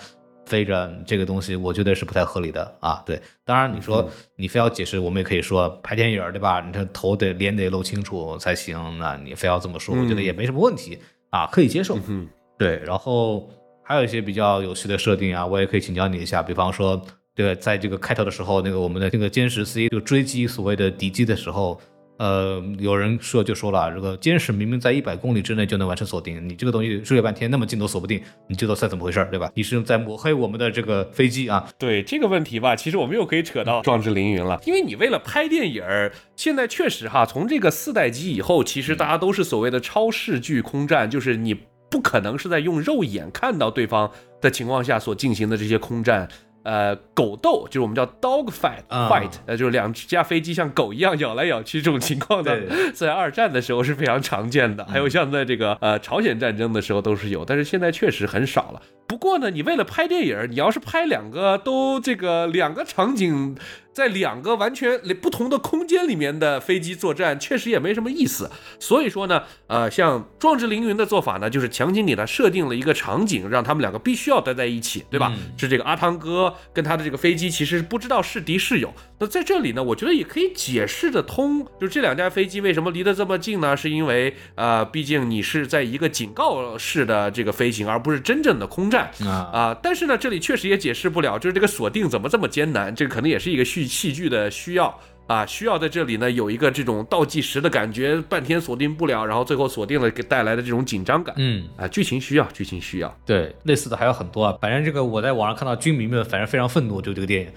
[0.45, 3.01] 飞着，这个东西我觉得是不太合理的啊。
[3.05, 6.61] 对，当然你说你非要解释，我们也可以说拍电影儿，对吧？
[6.65, 10.99] 你这头得脸得露清楚才行，那你非要这么说，我觉得也没什么问题
[11.29, 11.97] 啊，可以接受。
[12.07, 12.27] 嗯
[12.57, 13.49] 对，然后
[13.81, 17.01] 还有一些比较有趣的设定啊，我也可以请教你一下，比方说，
[17.33, 21.79] 对，在这个开头的时候，那个我们的那个歼十 C 就追击所谓的敌机的时候，
[22.19, 29.49] 呃，有人说就说了，这个监视明明在一百公里之内就能完成锁定，你这个东西睡了半天，那么近都锁不定，你这都算怎么回事儿，对吧？
[29.55, 31.65] 你是在抹黑我们的这个飞机啊？
[31.79, 41.55] 对这个问题吧，其实我们又可以扯到壮志凌云了，因为你为了拍电影儿，现在确实哈，从这个四代机以后，其实大家都是所谓的超视距空战，就是你
[41.89, 46.27] 不可能是在用肉眼看到对方的情况下所进行的这些空战。
[46.63, 52.61] 呃，狗斗就是我们叫 dog fight 啊 fight，呃，就是两架飞机像狗一样咬来咬去这种情况的，
[52.93, 58.81] 在二战的时候是非常常见的，还有像在这个呃朝鲜战争的时候都是有，但是现在确实很少了。
[59.09, 63.57] 不过呢，你为了拍电影，你要是拍两个都这个两个场景
[63.91, 68.51] 在两个完全不同的空间里面的飞机作战，确实也没什么意思。
[68.79, 75.33] 所以说呢，呃，像壮志凌云的做法呢，就是强行给他设定了一个场景，让他们两个必须要待在一起，对吧？
[75.57, 78.93] 是这个阿汤哥跟他的这个飞机其实不知道是敌是友。
[79.17, 83.75] 那在这里呢，我觉得也可以解释得通，就是这两架飞机为什么离得这么近呢？
[83.75, 89.79] 是因为呃，毕竟你是在一个警告式的这个飞行，而不是真正的空战啊啊。
[89.81, 101.35] 但是呢，这里确实也解释不了，就是这个锁定怎么这么艰难，这个可能也是一个戏戏剧的需要啊，需要在这里呢有一个这种倒计时的感觉，半天锁定不了，然后最后锁定了，给带来的这种紧张感。
[101.37, 103.15] 嗯，啊，剧情需要，剧情需要。
[103.25, 104.57] 对，类似的还有很多啊。
[104.61, 107.49] 反正这个我在网上看到军迷们，反正非常愤怒，就这个电影。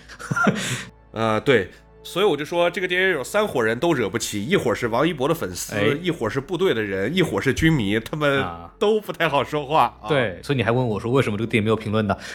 [1.12, 1.70] 呃，对，
[2.04, 9.96] 所以我就说这个电影有三伙人都惹不起，一伙是王一博的粉丝，哎一伙是部队的人，一伙是军迷，他们啊都不太好说话。
[10.02, 12.16] 啊，对，所以你还问我说为什么这个电影没有评论呢？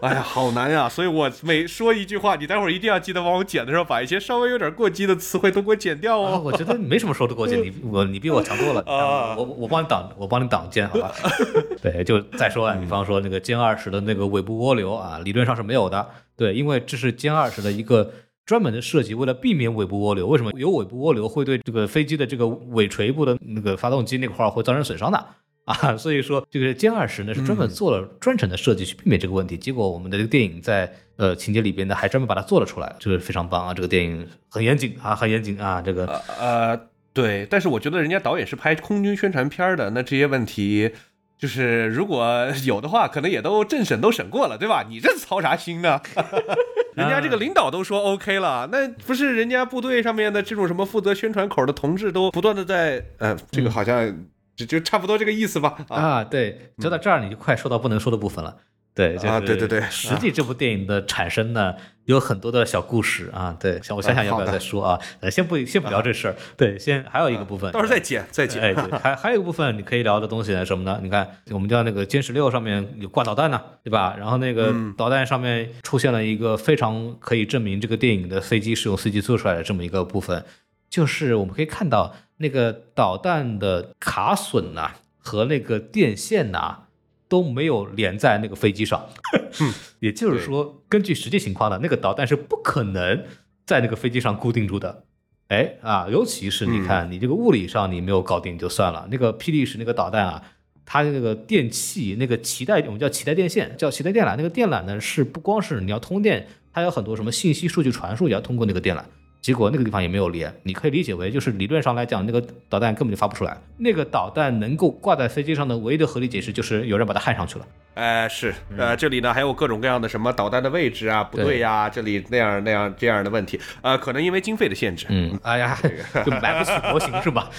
[0.00, 0.88] 哎呀，好难呀！
[0.88, 6.42] 所以我每说一句话，你待会儿一定要记得帮我剪的时候，把一些稍微有点过激的词汇都给我剪掉啊，哦。
[6.44, 8.80] 我觉得没什么说的过去， 你我你比我强多了。
[8.86, 11.12] 啊我我帮你挡，我帮你挡箭，好吧？
[11.82, 16.08] 对，就再说啊，比方说那个歼二十的那个尾部涡流啊，理论上是没有的。
[16.36, 18.12] 对，因为这是歼二十的一个
[18.48, 20.26] 专门的设计，为了避免尾部涡流。
[20.26, 25.26] 为什么有尾部涡流会对这个飞机的这个尾垂部的那个发动机那块儿会造成损伤的？
[25.68, 29.54] 啊，所以说这个歼二十呢是专门做了专程的设计去避免这个问题。
[29.54, 33.74] 结果我们的这个电影在呃情节里边呢还专门把它做了出来，这个非常棒啊！
[33.74, 36.06] 这个电影很严谨啊，很严谨啊，这个
[36.40, 36.74] 呃，
[37.12, 40.90] 对，但是我觉得人家导演是拍空军宣传片的，那这些问题。
[41.38, 44.86] 就是如果有的话，可能也都政审都审过了，对吧？
[44.88, 46.00] 你这操啥心呢？
[46.98, 54.24] 人家这个领导都说 OK 了，那不是人家部队上面的这种什么负责宣传口的同志都不断的在，呃，这个好像
[54.56, 55.76] 就就差不多这个意思吧？
[55.88, 58.56] 啊，啊，对，说到这儿你就快说到不能说的部分了。
[58.98, 61.72] 对，就是、啊对对对实际这部电影的产生呢，
[62.06, 63.56] 有很多的小故事啊。
[63.60, 64.98] 对，想我想想要不要再说啊？
[65.20, 66.34] 呃，先不先不聊这事儿。
[66.56, 68.60] 对，先还有一个部分，到时候再剪再剪。
[68.60, 70.98] 哎，对， 还还有一个部分你可以聊的东西呢，什么呢？
[71.00, 74.16] 你看，我们叫那个歼十六上面有挂导弹呢，对吧？
[74.18, 80.44] 然后那个导弹上面出现了一个非常可以证明这个电影的飞机是用 CG 做出来的这么一个部分，
[80.90, 86.87] 就是我们可以看到那个导弹的卡损呐、和那个电线呐、
[87.28, 89.08] 都没有连在那个飞机上，
[90.00, 93.24] 也就是说，根据实际情况呢，那个导弹是不可能
[93.66, 95.04] 在那个飞机上固定住的。
[95.48, 100.42] 哎啊，尤其是你看，你这个物理上你没有搞定就算了，那个霹雳式那个导弹啊，
[100.84, 104.36] 它那个电器那个脐带，我们叫脐带电线，叫脐带电缆。
[104.36, 109.02] 那个电缆呢是不光是你要通电，它有很多什么信息数据传输也要通过那个电缆。
[109.40, 113.56] 结果那个地方也没有连，你可以理解为就是理论上来讲，那个导弹根本就发不出来。
[113.78, 117.66] 那个导弹能够挂在飞机上的唯一的合理解释就是有人把它焊上去了。
[117.94, 125.76] 哎，是，呃，这里呢还有各种各样的什么导弹的位置啊，不对呀，这里那样那样这样的问题，呃，可能因为经费的限制，嗯，哎呀，
[126.24, 127.50] 就买不起模型是吧？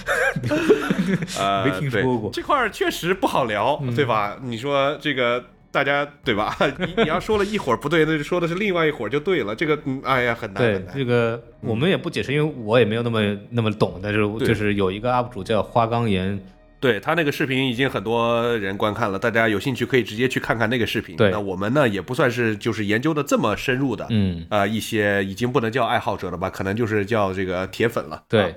[1.39, 4.37] 呃，没听说过对这块儿确实不好聊，对吧？
[4.41, 6.55] 你说这个大家对吧？
[6.79, 10.95] 你你要说了一会儿不对，那就说的是另外一会儿就对了，这个嗯，哎呀，很难对很难。
[10.95, 13.99] 这个我们也不解释，因为我也没有那么那么懂。
[14.01, 16.39] 但是就是有一个 UP 主叫花岗岩，
[16.79, 21.15] 对他那个视频已经很多人观看了，大家有兴趣可以直接去看看那个视频。
[21.17, 28.23] 对那我们呢也不算是就是研究的这么深入的，嗯，呃，一些已经不能叫爱好者了吧，可能就是叫这个铁粉了。
[28.29, 28.51] 对啊，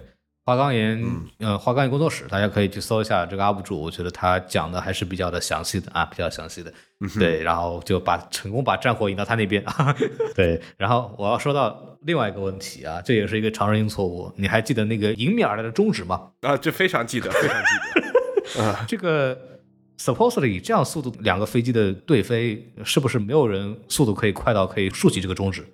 [0.45, 6.73] 花岗岩，嗯呃，花岗岩工作室，大家可以去搜一下这个 UP 主，我觉得他讲的还是比较的详细的啊，比较详细的。
[7.01, 9.65] 嗯对，然后就把成功把战火引到他那边。
[10.35, 14.33] 对，然后我要说到另外一个问题啊，这也是一个常人性错误。
[14.37, 16.31] 你还记得那个迎面而来的中指吗？
[16.41, 18.65] 啊，这非常记得，非常记得。
[18.65, 19.39] 啊，这个
[19.97, 25.65] supposedly 这样速度两个飞机的对飞，是不是没有人速度可以快到可以竖起这个中指？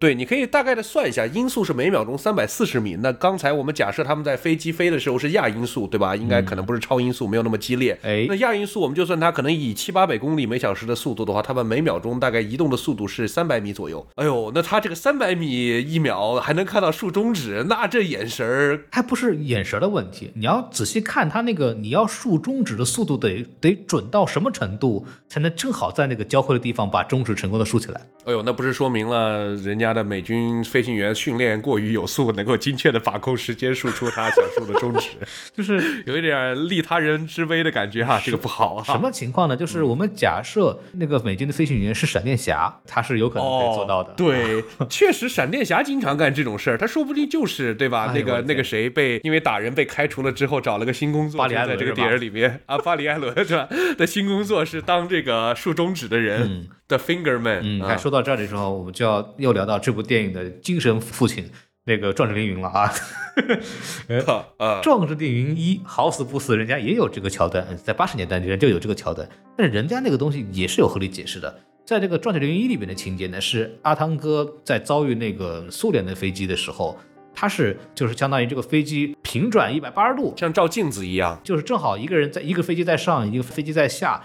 [0.00, 2.96] 对，你可以大概的算一下，音速是每秒钟三百四十米。
[3.00, 6.14] 那刚才我们假设他们在飞机飞的时候是亚音速，对吧？
[6.14, 7.98] 应该可能不是超音速，没有那么激烈。
[8.04, 14.06] 哎那亚音速我们就算它可能以七八百公里每小时的速度的话，他们每秒钟大概移动的速度是三百米左右。
[14.14, 28.00] 哎呦，那他这个三百米一秒还能看到竖中指，那这眼神儿还不是眼神的问题，你要仔细看它那个，你要竖中指的速度得得准到什么程度，才能正好在那个交汇的地方把中指成功的竖起来。
[28.26, 35.10] 哎呦，那不是说明了人家的美军飞行员训练过于有素，能够精确的把控时间，输出他想说的中指，
[35.56, 38.84] 就是有一点利他人之危的感觉哈，这个不好啊。
[38.84, 39.56] 什么情况呢？
[39.56, 44.10] 就是我们假设那个美军的飞行员是闪电侠，他是有可能可以做到的。
[44.10, 48.06] 哦、对，确实，闪电侠经常干这种事儿，他说不定就是对吧？
[48.08, 53.68] 哎那个那个谁被因为打人被开除了之后，找了个新工作，巴里艾就在这个电影里面啊，巴里艾伦是吧？
[53.96, 57.60] 的新工作是当这个竖中指的人的 finger man。
[57.62, 61.48] 嗯，啊说到这儿的时候，我们就要又聊到这部电影的精神父亲
[61.84, 62.92] 那个壮志凌云了啊。
[64.58, 71.60] 啊，壮志凌云一好死不死，人家也有这个桥段，在八十年代人就有这个桥段，但是人家那个东西也是有合理解释的。
[71.86, 76.98] 在这个《壮志凌云一》里面的情节呢，是阿汤哥在遭遇那个苏联的飞机的时候，
[77.32, 84.22] 他是就是相当于这个飞机平转一百八十度，像照镜子一样，就是正好一个人在一个飞机在上，一个飞机在下，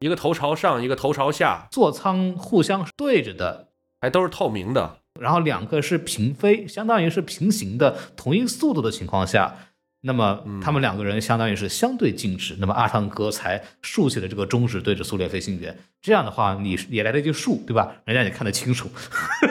[0.00, 3.68] 一个头朝上，一个头朝下，座舱互相对着的，
[4.00, 4.98] 还都是透明的。
[5.20, 9.56] 然后两个是平飞，相当于是平行的同一速度的情况下，
[10.02, 15.76] 那么他们两个人相当于是相对静止，那么阿汤哥才竖起了这个中指对着苏联飞行员。
[16.00, 17.96] 这样的话，你也来得及竖，对吧？
[18.04, 18.88] 人家也看得清楚。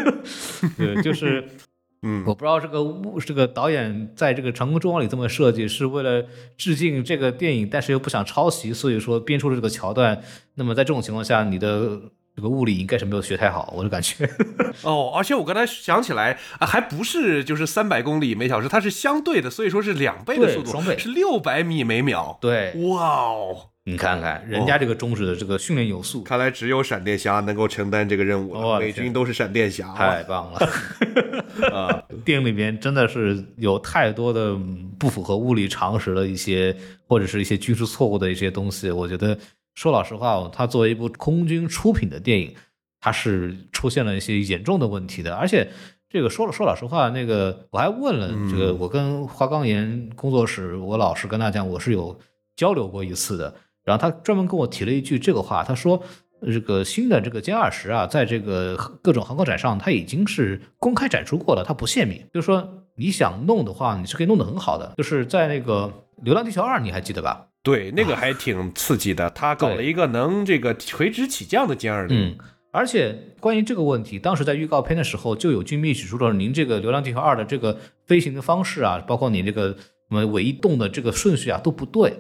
[0.78, 1.46] 对，就是。
[2.04, 6.24] 嗯，我不知道这个物这个导演在这个《长空之王》里这么设计，是为了
[6.56, 10.22] 致敬这个电影，但是又不想抄袭，所以说编出了这个桥段。
[10.56, 12.00] 那么在这种情况下，你的
[12.36, 14.30] 这个物理应该是没有学太好，我的感觉。
[14.84, 22.38] 哦，而且我刚才想起来啊，还不是就是三百公里每小时，它是相对的，所以说是两倍的速度，双倍是六百米每秒。
[22.40, 28.80] 对，哇哦，你看看人家这个中指的这个训练有素，看来只有闪电侠能够承担这个任务了。
[28.82, 30.60] 美军都是闪电侠啊，太棒了。
[31.72, 36.76] 啊，电影里面真的是有太多的嗯不符合物理常识的一些，
[37.08, 38.92] 或者是一些军事错误的一些东西。
[38.92, 39.38] 我觉得
[39.76, 42.54] 说老实话，它作为一部空军出品的电影，
[43.00, 45.34] 它是出现了一些严重的问题的。
[45.34, 45.66] 而且
[46.10, 52.20] 这个说了说老实话，那个我还问了这个，我跟花岗岩工作室，我老实跟他讲，我是有
[52.58, 53.56] 交流过一次的。
[53.88, 56.04] 然后他专门跟我提了一句这个话，他说。
[56.40, 62.22] 这个新的这个歼二十啊，在这个各种航空展上，它已经是公开展出过了，它不泄密。
[62.32, 64.94] 就是说，你想弄的话，你是可以弄得很好的。
[64.98, 65.92] 就是在那个
[66.24, 67.48] 《流浪地球二》，你还记得吧？
[67.64, 69.28] 对，那个还挺刺激的。
[69.32, 72.16] 他搞了一个能这个垂直起降的歼二零。
[72.16, 72.38] 嗯，
[72.72, 82.14] 而且关于这个问题，当时在预告片的时候就有军迷指出了，您这个《流浪地球二》的这个飞行的方式啊，包括你这个什么尾翼动的这个顺序啊都不对。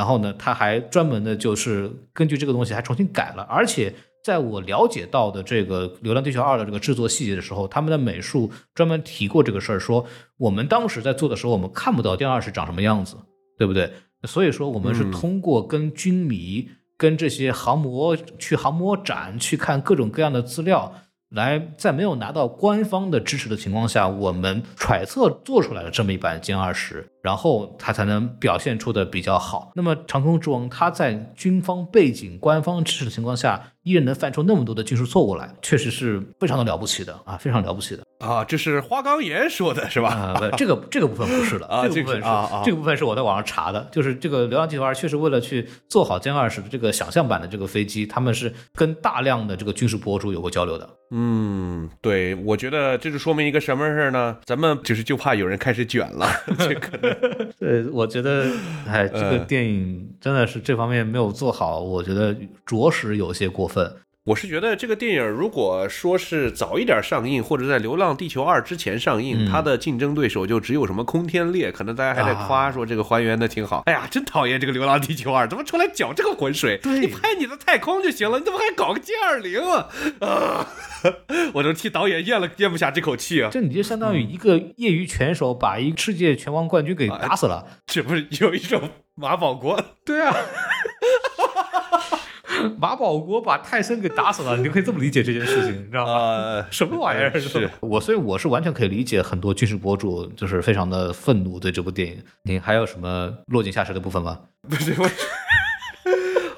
[0.00, 3.92] 然后呢，他还专门的就是根据这个东西还重新改了，而且
[4.24, 10.06] 在我了解到的这个《流浪地球二》的这个制作细节的时候，他们的美术专门提过这个事儿，说
[10.38, 13.14] 我们当时在做的时候，我们看不到第二世长什么样子，
[13.58, 13.92] 对不对？
[14.24, 16.66] 所以说我们是嗯通过跟军迷、
[16.96, 20.94] 跟这些航模去航模展去看各种各样的资料。
[21.30, 29.70] 来，在没有拿到官方的支持的情况下，我们揣测做出来了这么一版歼二十，然后它才能表现出的比较好。
[29.76, 40.08] 那么长空之王，它在军方背景、官方支持的情况下，依然能犯出那么多的技术错误来，确实是非常的了不起的啊，非常了不起的啊，这是花岗岩说的是吧？
[40.10, 40.50] 啊！
[40.56, 50.88] 这个这个部分不是了啊这个部分是这个是啊啊这个部分是我在网上查的，就是这个《流浪地球二》确实为了去做好歼二十的这个想象版的这个飞机，他们是跟大量的这个军事博主有过交流的。
[51.12, 54.36] 嗯，对，我觉得这就说明一个什么事儿呢？
[54.44, 56.28] 咱们就是就怕有人开始卷了，
[56.58, 57.12] 这可能
[57.58, 58.46] 对，我觉得，
[58.86, 63.92] 哎，这个嗯电影真的是这方面没有做好，我觉得着实有些过分。
[64.30, 73.82] 我是觉得这个电影如果说是早一点上映，或者在《流浪地球二》之前上映，嗯它的竞争对手就只有什么空天猎，可能大家还在啊夸说这个还原的挺好。
[73.86, 76.78] 哎呀，真讨厌这个《流浪地球二》，怎么出来搅这个浑水？
[76.78, 79.88] 对你拍你的太空就行了，你怎么还搞个歼二零啊？
[80.20, 80.68] 啊，
[81.54, 83.50] 我都替导演咽了咽不下这口气啊！
[83.50, 87.66] 这你就相当于一个业余拳手把一个世界拳王冠军给打死了。
[87.84, 89.82] 这不是有一种马保国？
[90.06, 90.32] 对啊，
[92.80, 96.12] 马保国把泰森给打死了，你就可以这么理解这件事情，你知道吗？
[96.12, 97.38] 呃， 什么玩意儿？
[97.38, 102.22] 是我，所以我是完全可以理解很多军事博主就是非常的愤怒对这部电影。
[102.44, 104.38] 你还有什么落井下石的部分吗？
[104.68, 105.08] 不是我。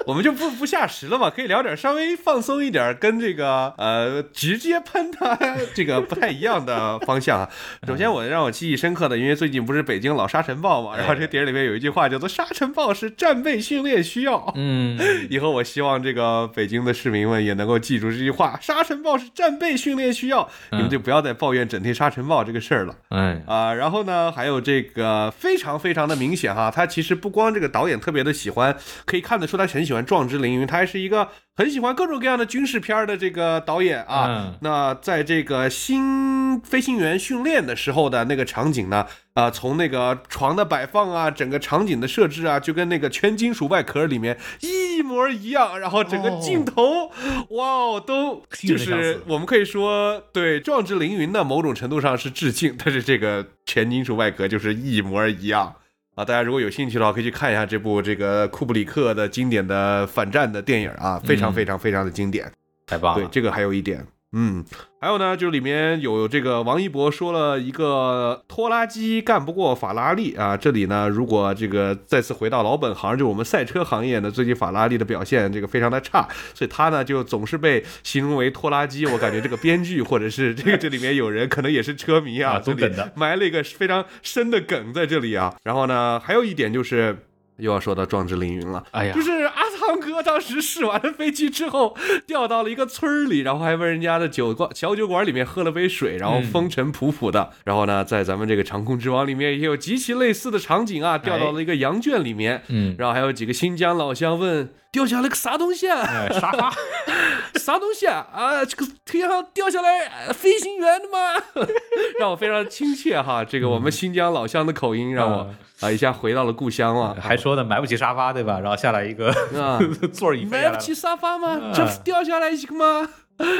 [0.05, 5.37] 我们就不不下实了嘛，可以聊点稍微放松一点，跟这个呃直接喷他
[5.73, 7.49] 这个不太一样的方向啊。
[7.87, 14.99] 首先我让我记忆深刻的，因为最近不是北京老沙尘暴嘛，然后这个电影里面有一句话叫做“沙尘暴是战备训练需要”，嗯，
[15.29, 22.95] 以后我希望这个北京的市民们也能够记住这句话：沙尘暴是战备训练需要，你们就不要再抱怨整天沙尘暴这个事儿了。
[23.09, 28.75] 哎，啊、然后呢，还有这个非常非常的明显哈，他其实不光这个导演特别的喜欢，
[29.05, 34.25] 可以看得出他很喜欢壮志凌云，他还是一个很喜欢各种各样的军事片的这个导演啊。
[34.27, 34.57] 嗯。
[34.61, 46.39] 那在这个新飞行员训练的时候的那个场景呢，啊、从那个床的摆放啊，整个场景的设置啊，就跟那个全金属外壳里面一模一样，然后整个哦。
[46.41, 47.11] 镜头，
[47.49, 55.73] 哇哦，都就是我们可以说对《壮志凌云》呢，某种程度上是致敬，但是这个全金属外壳就是一模一样
[56.15, 56.23] 啊！
[56.23, 62.51] 大家如果有兴趣的话，可以去看一下这部这个库布里克的经典的反战的电影啊，非常嗯非常非常的经典。
[62.85, 63.23] 太棒了。
[63.23, 64.65] 对，这个还有一点，嗯，
[64.99, 70.57] 还有呢，就是里面有这个王一博说了一个拖拉机干不过法拉利啊。
[70.57, 79.05] 这里呢，如果这个再次回到老本行，就我们赛车行业呢，最近法拉利的表现这个非常的差，所以他呢就总是被形容为拖拉机。
[79.05, 85.55] 我感觉这个编剧或者是这个这里面有人可能也是车迷啊，啊这里懂梗的埋了一个非常深的梗在这里啊。
[85.63, 87.27] 然后呢，还有一点就是。
[87.57, 89.13] 又要说到壮志凌云了，哎呀。
[89.13, 96.43] 就是阿汤哥当时试完了飞机之后，掉到了一个村儿里，然后还问人家的酒馆小酒馆里面喝了杯水，然后嗯。
[96.43, 97.51] 风尘仆仆的。
[97.65, 102.61] 然后呢，在咱们这个长空之王里面也有极其类似的场景啊，掉到了一个羊圈里面。
[102.67, 106.01] 嗯，然后还有几个新疆老乡问掉下来个啥东西啊？
[106.07, 106.71] 哎，沙发，
[107.59, 108.27] 啥东西啊？
[108.31, 111.65] 啊，这个天上掉下来呃飞行员的吗？
[112.19, 117.15] 让我非常亲切哈，这个我们新疆老乡的口音让我啊一下回到了故乡了。
[117.19, 118.59] 还说呢，买不起沙发对吧？
[118.59, 119.29] 然后下来一个
[119.59, 119.79] 啊
[120.13, 121.59] 座椅买不起沙发吗？
[121.73, 123.09] 这不是掉下来一个吗？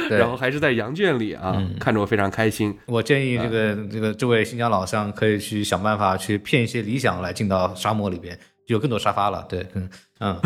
[0.08, 2.78] 然后还是在羊圈里啊，看着我非常开心。
[2.86, 8.38] 我建议这个这个这位新疆老乡可以去想办法去骗一些理想来进到沙漠里边，
[8.68, 9.44] 就有更多沙发了。
[9.48, 9.90] 对，嗯
[10.20, 10.38] 嗯，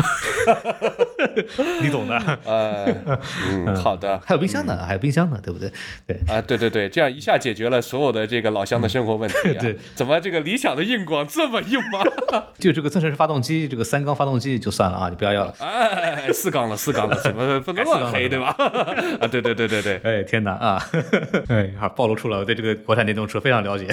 [1.81, 2.39] 你懂的。
[2.43, 2.85] 呃，
[3.51, 4.19] 嗯，好的。
[4.25, 5.71] 还有冰箱呢，还有冰箱呢，对不对？
[6.07, 9.57] 对，啊，对对对，这样一下解决了所有的这个老乡的生活问题、啊。
[9.61, 12.03] 对，怎么这个理想的硬广这么硬吗？
[12.57, 15.53] 就这个增程式发动机，这个三缸发动机就算了啊，你不要要了。
[15.59, 18.47] 哎，四缸了，四缸了，怎么不能乱黑对吧？
[19.21, 20.83] 啊，对对对对对，哎，天哪啊！
[21.47, 23.87] 哎，好，暴露出了我对这个国产电动车非常了解。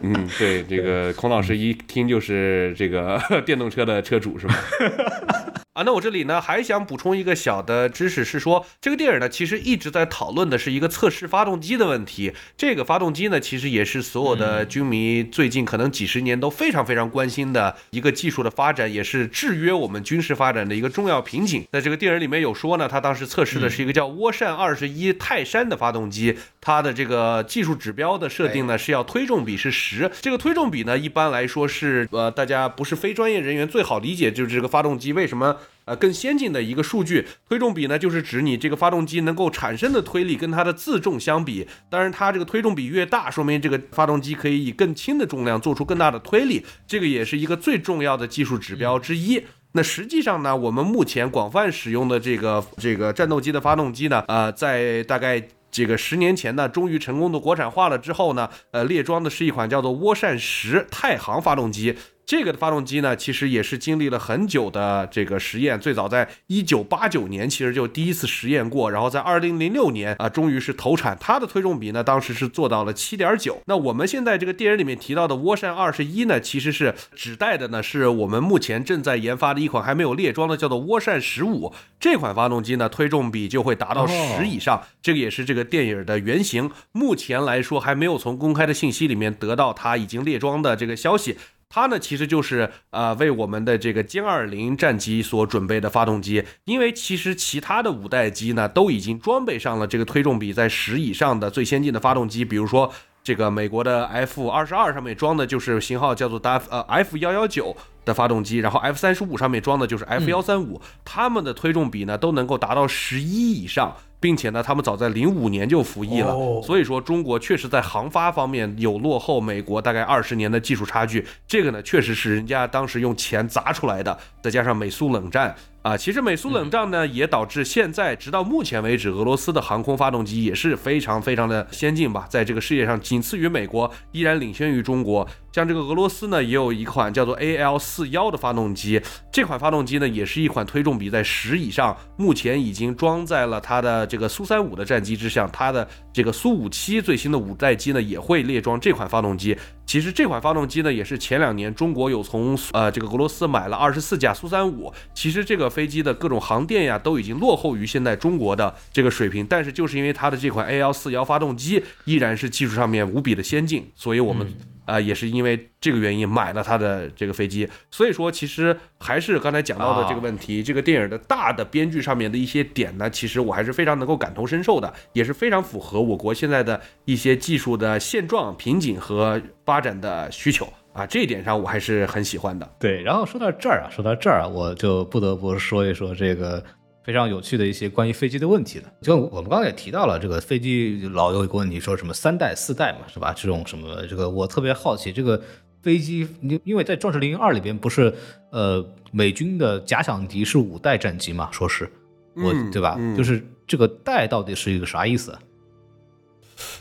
[0.02, 4.54] 嗯，对，这个孔老师一听就是这个 电动车的车主是吗？
[5.80, 12.34] 啊，那我这里呢还想补充一个小的知识，是说这个电影呢其实一直在讨论的是一个测试发动机的问题。
[12.54, 21.66] 这个发动机呢其实也是所有的军迷最近可能几十年都非常非常关心的一个技术的发展，也是制约我们军事发展的一个重要瓶颈。
[21.72, 35.56] 在这个电影里面有说呢，他当时测试的是一个叫涡扇二十一泰山的发动机，它的这个技术指标的设定呢是要推重比是十，这个推重比呢一般来说是呃大家不是非专业人员最好理解，就是这个发动机为什么。
[35.84, 41.66] 呃，更先进的一个数据推重比呢，就是指你这个发动机能够产生的推力跟它的自重相比。
[41.88, 49.42] 当然，它这个推重比越大，说明这个发动机可以以更轻的重量做出更大的推力，这个也是一个最重要的技术指标之一。
[49.72, 55.42] 那实际上呢，我们目前广泛使用的这个这个战斗机的发动机呢，呃，在大概。
[55.72, 61.94] 这个十年前呢，终于成功的国产化了之后呢，呃，列装的是一款叫做涡扇十太行发动机。
[62.30, 71.18] 这个的发动机呢，其实也是经历了很久的这个实验，最早在一九八九年其实就第一次实验过，然后在二零零六年啊，终于是投产。
[71.20, 73.60] 它的推重比呢，当时是做到了七点九。
[73.66, 81.74] 那我们现在这个电影里面提到的涡扇二十一呢，其实是指代的呢，是我们目前正在研发的一款还没有列装的，叫做涡扇十五。
[81.98, 86.70] 这款发动机呢，推重比就会达到十以上，这个也是这个电影的原型。
[86.92, 91.36] 目前来说还没有从公开的信息里面得到它已经列装的这个消息。
[91.72, 102.92] 它呢，其实就是呃为我们的这个歼二零战机所准备的发动机，因为其实其他的五代机呢都已经装备上了这个推重比在十以上的最先进的发动机，比如说
[103.22, 113.96] 这个美国的 F 二十二上面装的就是型号叫做 F 呃 F 幺幺九的发动机，然后 F 三十五上面装的就是 F 幺三五，它们的推重比呢都能够达到十一以上。
[114.20, 121.26] 并且呢，他们早在零五年就服役了，哦所以说中国确实在航发方面有落后美国大概二十年的技术差距。
[121.48, 135.26] 这个呢，确实是人家当时用钱砸出来的，再加上美苏冷战，啊，其实美苏冷战呢，也导致现在直到目前为止，俄罗斯的航空发动机也是非常非常的先进吧，在这个世界上仅次于美国，依然领先于中国。
[135.52, 139.00] 像这个俄罗斯呢，也有一款叫做 AL 四幺的发动机，
[139.32, 149.56] 这款发动机呢，也是一款推重比在十以上，目前已经装在了它的这个苏三五的战机之上，它的这个苏五七最新的五代机呢，也会列装这款发动机。
[149.86, 164.52] 其实这款发动机呢，也是前两年中国有从呃这个俄罗斯买了二十四架苏三五，其实这个飞机的各种航电呀，都已经落后于现在中国的这个水平，但是就是因为它的这款 A 幺四幺发动机依然是技术上面无比的先进，所以我们。
[164.86, 182.68] 啊，也是因为这个原因买了他的这个飞机，所以说其实还是刚才讲到的这个问题，这个电影的大的编剧上面的一些点呢，其实我还是非常能够感同身受的，也是非常符合我国现在的一些技术的现状、瓶颈和发展的需求啊，这一点上我还是很喜欢的。
[182.78, 186.62] 对，然后说到这儿啊，说到这儿啊，我就不得不说一说这个。
[187.02, 193.32] 非常有趣的一些关于飞机的问题了，就我们刚才也提到了，这个飞机老有一个问题，说什么三代四代嘛，是吧？
[193.34, 195.40] 这种什么这个，我特别好奇，这个
[195.82, 198.14] 飞机，因因为在《壮士凌云二》里边不是，
[198.52, 201.90] 呃，美军的假想敌是五代战机嘛，说是，
[202.36, 203.00] 我对吧？
[203.16, 205.36] 就是这个代到底是一个啥意思？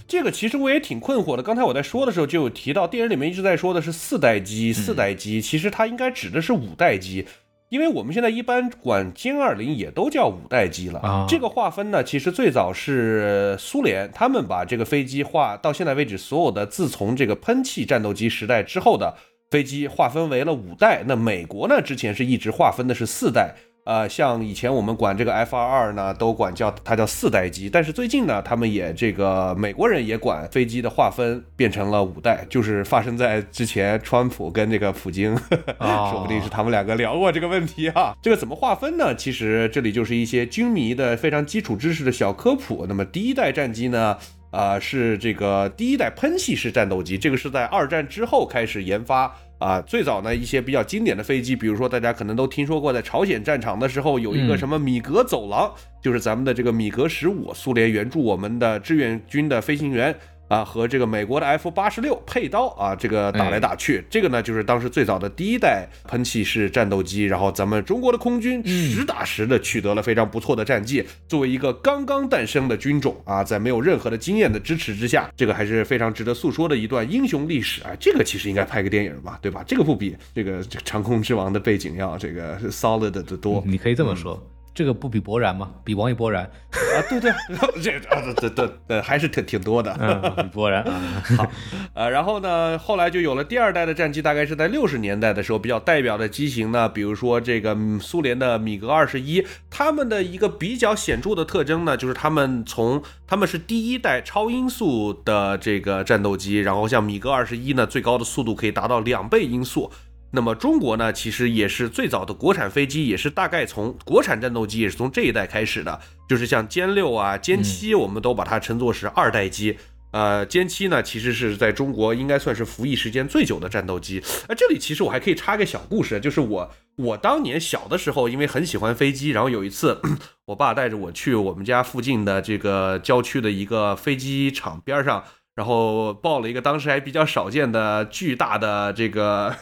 [0.08, 1.44] 这个其实我也挺困惑的。
[1.44, 7.26] 刚才我在说的时候就有提到，电影里面一直在说的是四代机，四代机，其实它应该指的是五代机。
[7.70, 19.16] 因为我们现在一般管歼二零也都叫五代机了，这个划分呢，其实最早是苏联，他们把这个飞机划到现在为止，所有的自从这个喷气战斗机时代之后的
[19.52, 21.04] 飞机划分为了五代。
[21.06, 23.54] 那美国呢，之前是一直划分的是四代。
[23.90, 35.36] 呃，像以前我们管这个 F 二二呢，都管叫它叫四代机，但是最近呢，他们也这个美国人也管飞机的划分变成了五代，就是发生在之前川普跟这个普京，
[35.82, 38.16] 说不定是他们两个聊过这个问题哈。
[38.22, 39.16] 这个怎么划分呢？
[39.16, 42.86] 其实这里就是一些军迷的非常基础知识的小科普。
[42.88, 44.16] 那么第一代战机呢，
[44.52, 49.36] 啊是这个第一代喷气式战斗机，这个是在二战之后开始研发。
[49.60, 55.70] 啊，最早呢一些比较经典的飞机，比如说大家可能都听说过，在朝鲜战场的时候有一个什么米格走廊，
[56.02, 60.16] 就是咱们的这个米格十五，苏联援助我们的志愿军的飞行员。
[60.50, 71.06] 啊，和这个美国的 F 八十六配刀啊，这个打来打去，这个呢就是当时最早的第一代喷气式战斗机，然后咱们中国的空军实打实的取得了非常不错的战绩。
[71.28, 77.92] 作为一个刚刚诞生的军种啊，在没有任何的经验的支持之下，这个还是非常值得诉说的一段英雄历史啊。
[78.00, 79.64] 这个其实应该拍个电影吧，对吧？
[79.68, 83.64] 这个不比这个长空之王的背景要这个 solid 的多。
[83.68, 84.44] 你可以这么说。
[84.80, 85.72] 这个不比博然吗？
[85.84, 87.30] 比王一博然啊，对对，
[87.84, 89.94] 这啊，对对对，还是挺挺多的。
[90.42, 91.02] 比博然啊
[91.36, 91.52] 好，
[91.94, 109.92] 呃，然后呢，后来就有了第二代的战机，大概是在六十年代的时候，比较代表的机型呢，比如说这个苏联的米格二十一，他们的一个比较显著的特征呢，就是他们从他们是第一代超音速的这个战斗机，然后像米格二十一呢，最高的速度可以达到两倍音速。
[110.32, 119.78] 那么中国呢，其实也是最早的国产飞机，也是大概从国产战斗机也是从这一代开始的，就是像歼六啊、歼七，我们都把它称作是二代机。
[120.12, 124.22] 呃，歼七呢，其实是在中国应该算是服役时间最久的战斗机。
[124.48, 130.02] 呃，这里其实我还可以插个小故事，就是我我当年小的时候，因为很喜欢飞机，然后有一次，
[130.46, 135.24] 我爸带着我去我们家附近的这个郊区的一个飞机场边上，
[135.54, 139.56] 然后报了一个当时还比较少见的巨大的这个。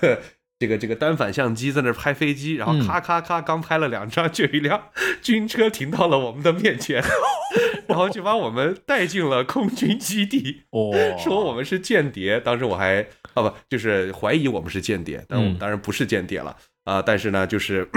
[0.60, 4.90] 这个这个单反相机在那拍飞机，然后咔咔咔，刚拍了两张，就一辆
[5.22, 7.04] 军车停到了我们的面前，
[7.88, 12.40] 然后就把我们带进了空军基地，哦说我们是间谍。
[12.40, 13.02] 当时我还
[13.36, 17.02] 啊不，就是怀疑我们是间谍，但我们当然不是间谍了啊。
[17.02, 17.88] 但是呢，就是，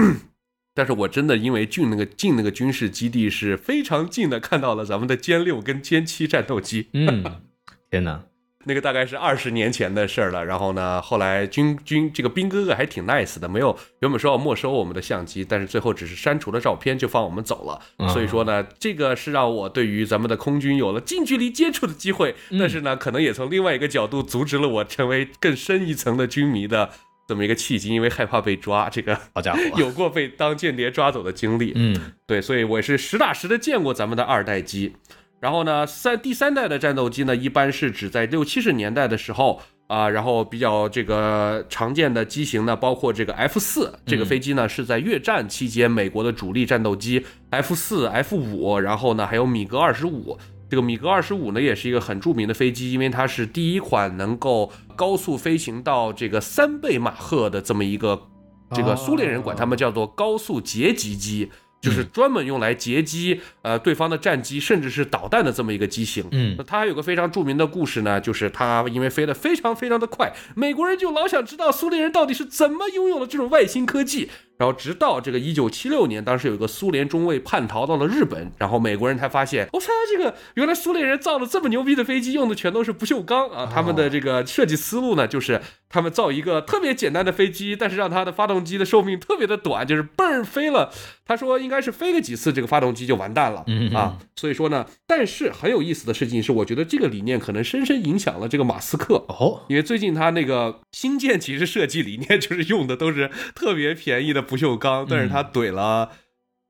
[0.75, 6.89] 但是我真的因为进那个进那个军事基地是非常近的，看到了咱们的歼六跟歼七战斗机。
[6.93, 7.41] 嗯，
[7.89, 8.23] 天哪！
[8.65, 18.07] 那个大概是二十年前的事儿了，然后呢，后来军军这个兵哥哥还挺 nice 的，没有原本说要没收我们的相机，但是最后只是删除了照片就放我们走了。
[18.09, 26.89] 所以说呢，这个是让我对于咱们的空军有了近距离接触的机会，但是呢，可能也从另外一个角度阻止了我成为更深一层的军迷的
[27.27, 28.89] 这么一个契机，因为害怕被抓。
[28.89, 31.71] 这个好家伙， 有过被当间谍抓走的经历。
[31.75, 34.93] 嗯，对，所以我是实打实的见过咱们的二代机。
[35.41, 50.37] 然后呢，三第三代的战斗机呢，一般是指在六七十年代的时候啊，然后比较这个常见的机型呢，包括这个 F 四这个飞机呢，是在越战期间美国的主力战斗机 F 四、F 五，然后呢还有米格二十五，
[50.69, 58.27] 这个米格二十五呢也是一个很著名的飞机，因为它是第一款能够高速飞行到这个三倍马赫的这么一个。
[58.73, 61.51] 这个苏联人管他们叫做高速截击机。
[61.81, 66.23] 就是专门用来截击呃对方的战机，甚至是导弹的这么一个机型。
[66.31, 74.29] 嗯那它还有个非常著名的故事呢，就是它因为飞得非常非常的快，美国人就老想知道苏联人到底是怎么拥有了这种外星科技。
[74.57, 83.67] 然后直到这个一九七六年，当时有一个苏联中尉叛逃到了日本，然后美国人才发现，我、操，这个原来苏联人造了这么牛逼的飞机，用的全都是不锈钢啊！
[83.73, 85.59] 他们的这个设计思路呢，就是
[85.89, 90.93] 他们造一个特别简单的飞机，但是让它的发动机的寿命特别的短，就是嘣儿飞了。
[91.25, 94.17] 他说应该是飞个几次，这个发动机就完蛋了嗯啊。
[94.35, 99.25] 所以说呢，但是很有意思的事情是，我觉得这个理念可能深深影响了这个马斯克。
[99.29, 106.11] 哦，因为最近他那个星舰其实设计理念就是用的都是特别便宜的不锈钢，但是他怼了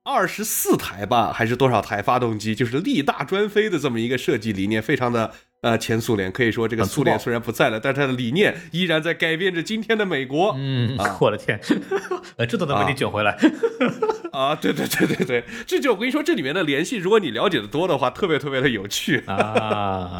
[0.04, 6.32] 二十四台吧，还是多少台发动机，就是力大专飞的这么一个设计理念，非常的呃前苏联。
[6.32, 10.54] 可以说这个苏联虽然不在了，但是它的理念依然在改变着今天的美国。
[10.58, 11.60] 嗯啊， 我的天，
[12.38, 13.38] 呃，这都能被你卷回来。
[14.32, 19.22] 啊，对对对对对，这就我跟你说，这里面的联系，如果你了解的多的话，特别特别的有趣。
[19.28, 20.18] 啊，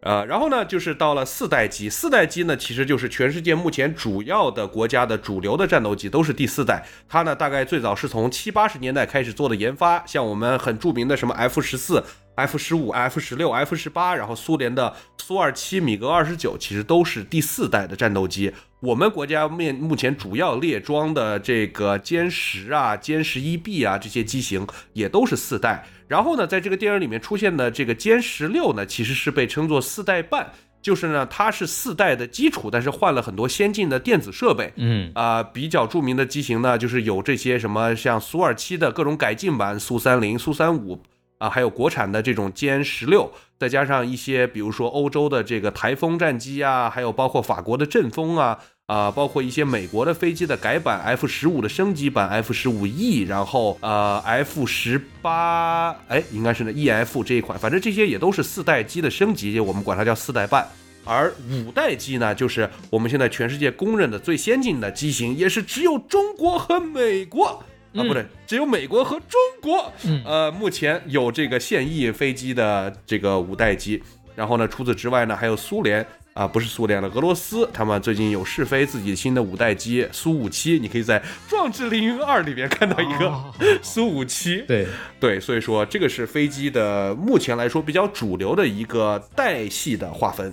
[0.00, 6.82] 呃， 然后呢，就是到了四代机，四代机呢，其实就是全世界目前主要的国家的主流的战斗机都是第四代。
[7.06, 12.02] 它呢，大概最早是从七八十年代开始做的研发，像我们很著名的什么 F 十四、
[12.34, 18.52] F 十五、F 十六、F 十八，然后苏联的苏二七、米格二十九，其实都是第四代的战斗机。
[18.80, 25.86] 我们国家面目前主要列装的这个歼十啊、歼十一 B 啊这些机型也都是四代。
[26.08, 30.50] 然后呢，在这个电影里面出现的这个歼十六呢，其实是被称作四代半，
[30.82, 34.72] 就是呢它是四代的基础，但是换了很多先进的电子设备。
[34.76, 41.00] 嗯啊、比较著名的机型呢，就是有这些什么像苏二七的各种改进版，苏三零、苏三五
[41.42, 48.58] 啊，还有国产的这种歼十六，再加上一些比如说欧洲的这个台风战机啊，还有包括法国的阵风啊。
[48.86, 60.68] 啊、包括一些美国的飞机的改版，F 十五的升级版，F 十五 E，然后呃 F 十八，哎，应该是呢 EF 这一款，反正这些也都是四代机的升级，我们管它叫四代半。
[61.04, 67.62] 而五代机呢，就是我们现在全世界公认的最先进的机型，也是只有中国和美国
[67.94, 74.02] 啊，不对，只有美国和中国，嗯呃，目前有这个现役飞机的这个五代机。
[74.34, 83.52] 然后呢，除此之外呢，还有苏联啊，不是苏联了，俄罗斯，他们最近有试飞自己新的五代机苏五七，你可以在《壮志凌云二》里面看到一个哦
[83.82, 84.62] 苏五七。
[84.62, 84.86] 对，
[85.20, 90.50] 对，所以说这个是飞机的目前来说比较主流的一个代系的划分。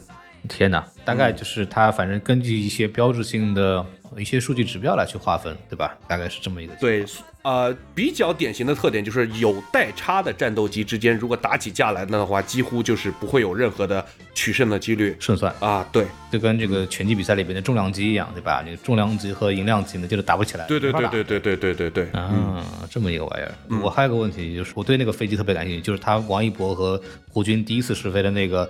[0.47, 3.85] 天哪，大概就是它，反正根据一些标志性的
[4.17, 5.97] 一些数据指标来去划分，对吧？
[6.07, 6.73] 大概是这么一个。
[6.75, 7.05] 对，
[7.41, 14.03] 呃，比较典型的特点就是有代差的战斗机之间，如果打起架来的话，几乎就是不会有任何的
[14.33, 15.87] 取胜的几率胜算啊。
[15.91, 18.61] 对，就跟这个拳击比赛里边的重量级一样，对吧？
[18.65, 20.65] 那个重量级和银量级呢，就是打不起来。
[20.67, 22.09] 对对对对对对对对对。
[22.11, 23.53] 啊，这么一个玩意儿。
[23.81, 28.69] 我还有个问题，就是我对那个飞机特别感兴趣，就是他王一博和胡军第一次试飞的那个。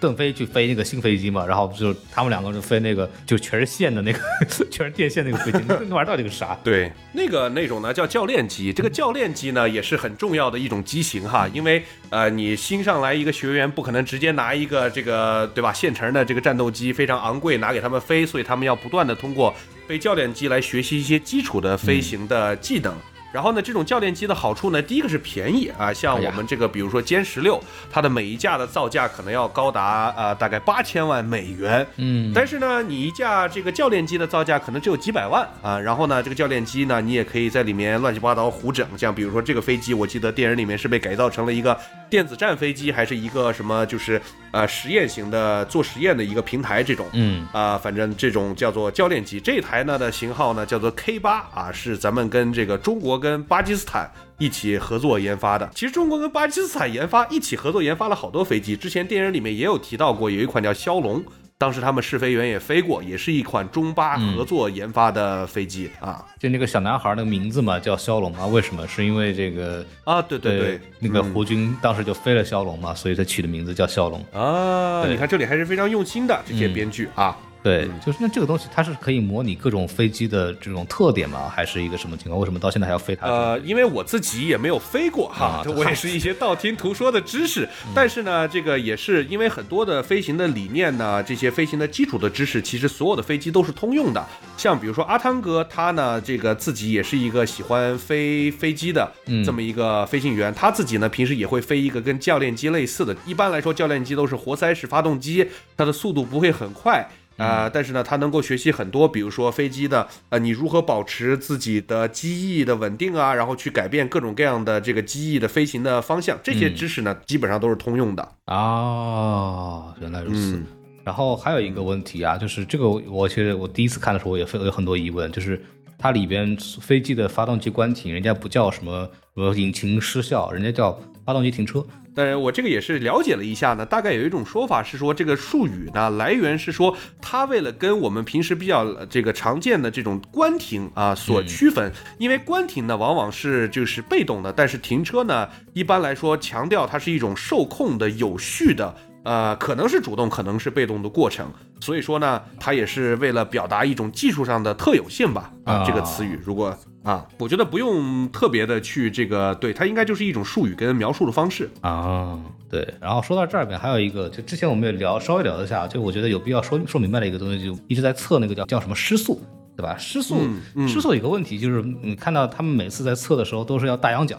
[0.00, 4.18] 邓飞去飞那个新飞机嘛，然后就是他们两个人飞那个就全是线的那个，
[4.70, 6.58] 全是电线那个飞机， 那那玩意儿到底是啥？
[6.64, 19.54] 对，那个那种呢叫教练机，这个教练机呢也是很重要的一种机型哈，因为呃你新上来一个学员不可能直接拿一个这个对吧现成的这个战斗机非常昂贵拿给他们飞，所以他们要不断的通过
[19.86, 22.94] 飞教练机来学习一些基础的飞行的技能。
[23.32, 35.78] 然后呢，这种教练机的好处呢，第一个是便宜啊，像我们这个，比如说歼十六，它的每一架的造价可能要高达啊、呃大概八千万美元，嗯，但是呢，你一架这个教练机的造价可能只有几百万啊。
[35.78, 41.78] 然后呢，这个教练机呢，你也可以在里面乱七八糟胡整，像比如说这个飞机，我记得电影里面是被改造成了一个
[42.08, 44.20] 电子战飞机，还是一个什么，就是
[44.50, 47.06] 呃实验型的做实验的一个平台这种。
[47.12, 55.70] 嗯啊、反正这种叫做教练机，这台呢的型号呢叫做 K 八啊，是咱们跟这个中国跟巴基斯坦一起合作研发的。
[55.74, 61.22] 其实中国跟巴基斯坦研发一起合作研发了好多飞机，之前电影里面也有提到过，有一款叫枭龙。
[61.58, 68.88] 当时他们试飞员也飞过，也是一款中巴合作研发的飞机、啊就那个小男孩那个名字嘛，叫骁龙啊，为什么？
[68.88, 70.22] 是因为这个啊！
[70.22, 74.24] 对对对，那个嗯胡军当时就飞了骁龙嘛，所以他取的名字叫骁龙。
[74.32, 77.36] 啊，对你看这里还是非常用心的这些嗯编剧啊。
[77.62, 81.48] 对，就是那这个东西它是可以模拟各种飞机的这种特点吗？
[81.54, 82.40] 还是一个什么情况？
[82.40, 83.26] 为什么到现在还要飞它？
[83.26, 87.68] 呃，因为我自己也没有飞过哈啊， 我也是一些道听途说的知识。
[87.94, 94.26] 但是呢，这个也是因为很多的飞行的理念呢，这些飞行的基础的知识，其实所有的飞机都是通用的。
[94.56, 103.14] 像比如说阿汤哥，他呢，这个自己也是一个喜欢飞飞机的嗯这么一个飞行员，他自己呢平时也会飞一个跟教练机类似的。
[103.26, 105.46] 一般来说，教练机都是活塞式发动机，
[105.76, 107.06] 它的速度不会很快。
[107.40, 118.22] 啊、但是呢，它能够学习很多，比如说飞机的呃，你如何保持自己的机翼的稳定啊，然后去改变各种各样的这个机翼的飞行的方向，这些知识呢，基本上都是通用的。
[118.44, 120.56] 啊，原来如此。
[120.56, 120.66] 嗯
[121.02, 125.60] 然后还有一个问题啊，就是这个我其实我第一次看的时候，我也非有很多疑问，就是
[125.98, 131.84] 它里边飞机的发动机关停，人家不叫什么什么引擎失效，人家叫发动机停车。
[132.14, 148.94] 但是我这个也是了解了一下呢，大概有一种说法是说，这个术语呢来源是说，它为了跟我们平时比较呃这个常见的这种关停啊所区分，因为关停呢往往是就是被动的，但是停车呢一般来说强调它是一种受控的、有序的。
[149.22, 155.52] 呃，可能是主动，可能是被动的过程，所以说呢，它也是为了表达一种技术上的特有性吧。
[155.66, 161.70] 啊，啊这个词语，如果啊，我觉得不用特别的去这个，对它应该就是一种术语跟描述的方式。
[161.80, 162.86] 啊，对。
[163.00, 169.40] 然后说到这儿边，还有一个，就之前我们也聊稍微聊了一下，就我觉得有必要说说明白的一个东西，就一直在测那个叫叫什么失速，
[169.76, 169.96] 对吧？
[169.98, 170.40] 失速，
[170.86, 174.38] 失速有一个问题就是，你看到他们每次在测的时候都是要大仰角。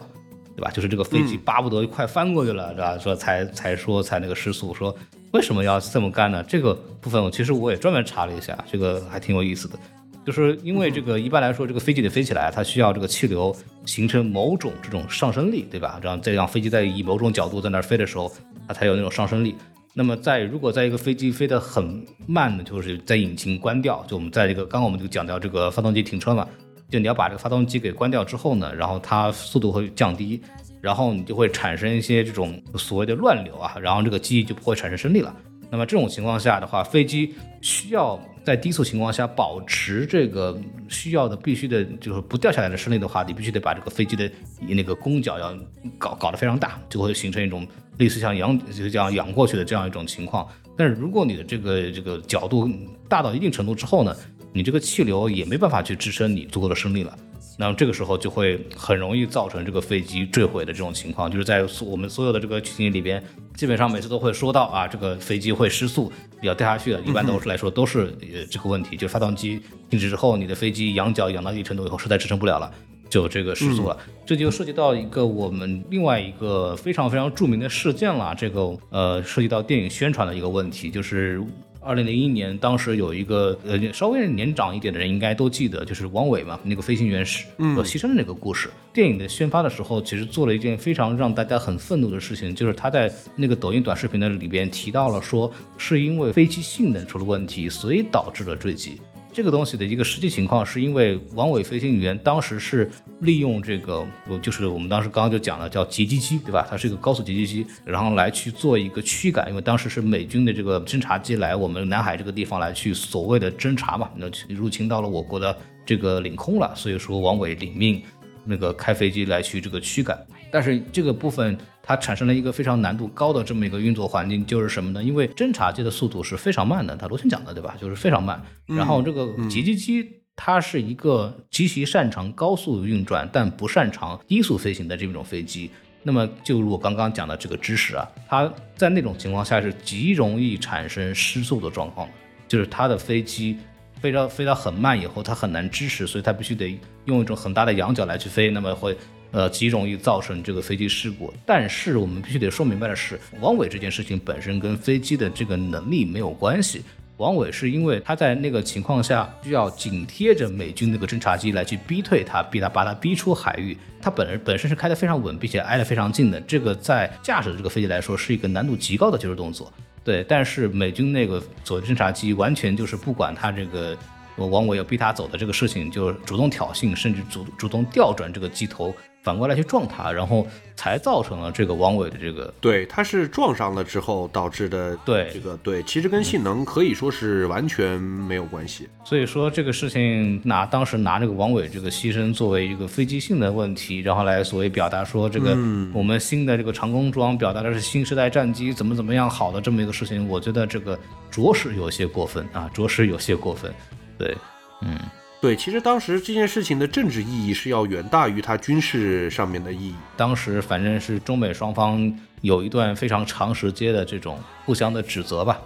[0.54, 0.70] 对吧？
[0.70, 2.98] 就是这个飞机巴不得快翻过去了，对吧？
[2.98, 4.94] 说才才说才那个失速，说
[5.32, 6.44] 为什么要这么干呢？
[6.46, 9.78] 这个部分我其实我也专门查了一下，这个还挺有意思的。
[10.24, 13.54] 就是因为这个一般来说，这个飞机得飞起来，它需要这个气流
[13.84, 15.98] 形成某种这种上升力，对吧？
[16.00, 18.32] 这样这样飞机在以某种角度在那儿飞的时候，
[18.68, 19.54] 它才有那种上升力。
[19.94, 26.48] 那么在如果在一个飞机飞得很慢的，就是在引擎关掉，就我们在这个刚刚我们就讲到这个发动机停车嘛，
[26.88, 30.40] 就你要把这个发动机给关掉之后呢，然后它速度会降低，
[30.80, 35.34] 然后你就会产生一些这种所谓的乱流啊，然后这个机翼就不会产生升力了。
[35.70, 40.58] 那么这种情况下的话，飞机需要在低速情况下保持这个
[40.88, 44.30] 需要的必须的，就是不掉下来的升力的话，你必须得把这个飞机的
[44.68, 45.56] 那个攻角要
[45.98, 47.66] 搞搞得非常大，就会形成一种
[47.98, 50.48] 类似像仰就这样仰过去的这样一种情况。
[50.76, 52.68] 但是如果你的这个这个角度
[53.08, 54.16] 大到一定程度之后呢，
[54.52, 57.16] 你这个气流也没办法去支撑你足够的升力了。
[57.62, 63.22] 那么这个时候就会很容易造成这个飞机坠毁的这种情况，就是在我们所有的这个剧情里边，
[63.54, 66.10] 基本上每次都会说到啊，这个飞机会失速，
[66.42, 72.68] 要掉下去的，一般都是来说都是呃这个问题，就是发动机停止之后，你的飞机仰角仰到一定程度以后，实在支撑不了了。
[73.08, 78.34] 就这个失速了，这就涉及到一个我们另外一个非常非常著名的事件了。
[78.34, 81.40] 这个呃，涉及到电影宣传的一个问题，就是
[81.84, 88.70] 二零零一年，当时有一个呃稍微年长一点的人应该都记得，就是王伟嘛，那个飞行员是呃牺牲的那个故事。
[88.92, 99.00] 电影的宣发的时候，其实做了一件非常让大家很愤怒的事情，就是他在那个抖音短视频的里边提到了说，是因为飞机性能出了问题，所以导致了坠机。
[99.32, 102.90] 这个东西的一个实际情况，是因为王伟飞行员当时是
[103.20, 104.06] 利用这个，
[104.42, 106.66] 就是我们当时刚刚就讲了叫截击机，对吧？
[106.68, 115.56] 它是一个高速截击机，然后来去做一个驱赶，因为当时是美军的这个侦察机来我们南海这个地方来去所谓的侦察嘛，那入侵到了我国的
[115.86, 118.02] 这个领空了，所以说王伟领命
[118.44, 120.18] 那个开飞机来去这个驱赶，
[120.52, 125.02] 但是这个部分它产生了一个非常难度高的这么一个运作环境，就是什么呢？
[125.02, 127.74] 因为侦察机的速度是非常慢的，它螺旋桨的对吧？
[127.80, 130.08] 就是非常慢，然后这个截击机。
[130.34, 135.70] 它是一个极其擅长高速运转，但不擅长低速飞行的这种飞机。
[136.02, 142.08] 那么，就如我刚刚讲的这个知识啊，它在那种情况下是极容易产生失速的状况，
[142.48, 143.58] 就是它的飞机
[144.00, 148.96] 飞到飞到很慢以后，它很难支持，所以它必须得用一种很大的仰角来去飞，那么会
[149.32, 151.34] 呃极容易造成这个飞机事故。
[151.44, 156.82] 但是我们必须得说明白的是，王伟这件事情本身跟飞机的这个能力没有关系。
[157.18, 163.76] 王伟是因为他在那个情况下需要紧贴着美军那个侦察机来去逼退他，逼他把他逼出海域。
[164.00, 169.72] 他本人本身是开得非常稳，并且挨得非常近的，这个在驾驶的这个飞机来说是一个难度极高的救助动作。
[170.02, 173.96] 对，但是美军那个所谓侦察机完全就是不管他这个
[174.36, 178.92] 王伟要逼他走的这个事情，就主动挑衅，甚至主主动调转这个机头，
[179.22, 184.96] 反过来去撞他，然后才造成了这个王伟的这个对，他是撞上了之后导致的。
[185.04, 188.88] 对这个对，其实跟性能可以说是完全没有关系。
[189.04, 195.50] 所以说这个事情拿当时拿这个王伟这个牺牲作为一个飞机性的问题，然后来所谓表达说这个
[195.92, 200.98] 我们新的这个长弓装表达的是新时代战机怎么怎么样好的这么一个事情，我觉得这个
[201.30, 203.72] 着实有些过分啊，着实有些过分。
[204.18, 204.36] 对，
[204.82, 204.98] 嗯，
[205.42, 209.92] 对，其实当时这件事情的政治意义是要远大于它军事上面的意义。
[210.16, 215.60] 当时反正是中美双方有一段非常长时间的这种互相的指责吧。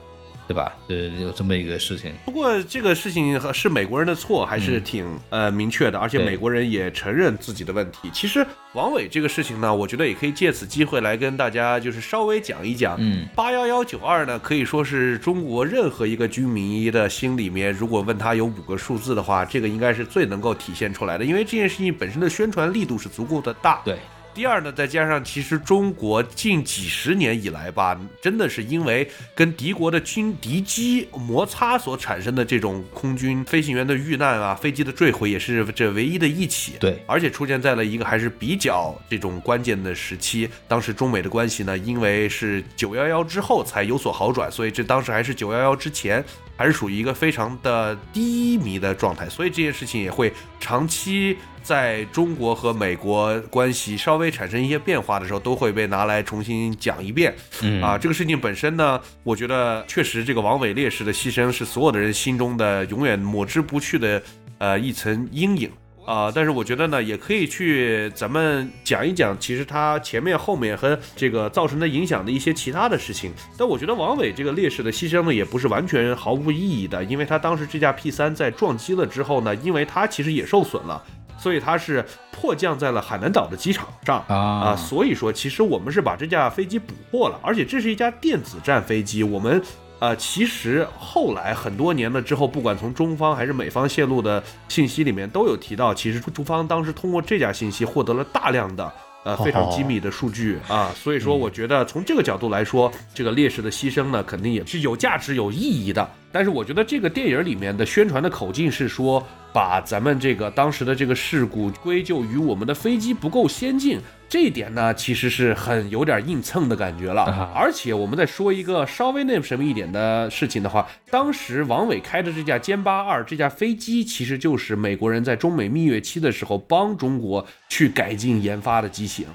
[0.46, 0.72] 对吧？
[0.88, 2.12] 呃，有这么一个事情。
[2.24, 8.10] 不过这个事情是美国人的错，还是挺、呃明确的，而且美国人也承认自己的问题。
[8.12, 12.96] 其实王伟这个事情呢，我觉得也可以借此机会来跟大家就是稍微讲一讲。
[12.98, 23.80] 嗯，八幺幺九二呢，可以说是中国任何一个军迷的心里面，如果问他有五个数字的话，这个应该是最能够体现出来的，因为这件事情本身的宣传力度是足够的大。
[23.84, 23.98] 对，
[24.36, 36.74] 第二呢，再加上其实中国近几十年以来吧，真的是因为跟敌国的军敌机摩擦所产生的这种空军飞行员的遇难啊，飞机的坠毁也是这唯一的一起。
[36.78, 40.46] 对而且出现在了一个还是比较这种关键的时期。
[40.68, 46.22] 当时中美的关系呢，因为是九幺幺之后才有所好转，所以这当时还是九幺幺之前。
[46.58, 51.36] 还是属于一个非常的低迷的状态，所以这件事情也会长期
[51.66, 57.34] 在中国和美国关系稍微产生一些变化的时候，都会被拿来重新讲一遍。
[57.62, 64.22] 嗯啊，这个事情本身呢，我觉得确实这个王伟烈士的牺牲是所有的人心中的永远抹之不去的
[64.58, 65.68] 呃一层阴影。
[66.06, 73.32] 啊、但是我觉得呢，也可以去咱们讲一讲，其实他前面、后面和这个造成的影响的一些其他的事情。
[73.58, 81.02] 但我觉得王伟这个烈士的牺牲呢，也不是完全毫无意义的，因为他当时这架 P 三在撞击了之后呢，因为他其实也受损了，
[81.46, 89.62] 所以它是迫降在了海南岛的机场上啊啊，所以说其实我们是把这架飞机捕获了，而且这是一架电子战飞机，我们。
[89.98, 98.92] 呃，其实后来很多年了之后，不管从中方还是美方泄露的信息里面，都有提到，其实中方当时通过这架信息获得了大量的
[99.26, 106.08] 呃非常机密的数据啊，所以说我觉得从这个角度来说，这个烈士的牺牲呢，肯定也是有价值、有意义的。
[106.30, 113.98] 但是我觉得这个电影里面的宣传的口径是说，把咱们这个当时的这个事故归咎于我们的飞机不够先进，
[114.28, 117.22] 这一点呢，其实是很有点硬蹭的感觉了。
[117.22, 129.26] 啊而且我们再说一个稍微那什么一点的事情的话，当时王伟开的这架歼八二这架飞机，其实就是美国人在中美蜜月期的时候帮中国去改进研发的机型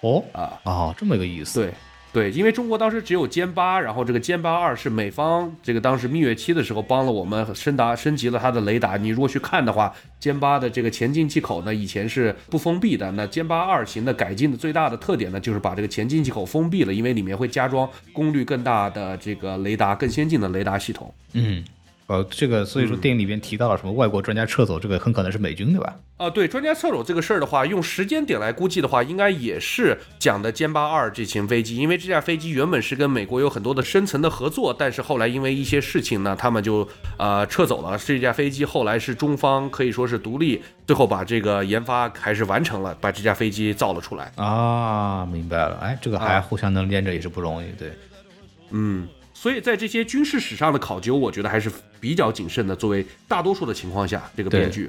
[0.00, 0.60] 哦啊。
[0.64, 1.60] 哦，这么一个意思。
[1.60, 1.72] 对。
[2.12, 8.98] 对，因为中国当时只有歼八，然后这个歼八二是美方这个当时蜜月期的时候帮了我们升达升级了它的雷达。
[8.98, 9.90] 你如果去看的话，
[10.20, 13.10] 歼八的这个前进气口呢，以前是不封闭的。
[13.12, 21.14] 那歼八二型的改进的最大的特点呢，就是把这个前进气口封闭了，因为里面会加装功率更大的这个雷达，更先进的雷达系统。
[21.32, 21.64] 嗯，
[22.12, 25.96] 呃，这个所以说电影里边提到了什么外国专家撤走，这个很可能是美军对吧？
[26.18, 36.86] 啊，对，专家撤走这个事儿的话，用时间点来估计的话，应该也是讲的歼八二这型飞机，因为这架飞机原本是跟美国有很多的深层的合作，但是后来因为一些事情呢，他们就
[37.16, 37.96] 呃撤走了。
[37.96, 44.30] 这架飞机后来是中方可以说是独立，最后把这个研发还是完成了，把这架飞机造了出来。
[44.36, 45.78] 啊，明白了。
[45.80, 47.66] 哎，这个还啊互相能连着也是不容易。
[47.78, 47.90] 对，
[48.70, 49.08] 嗯，
[49.42, 52.76] 所以在这些军事史上的考究，我觉得还是比较谨慎的。
[52.76, 54.88] 作为大多数的情况下，这个编剧。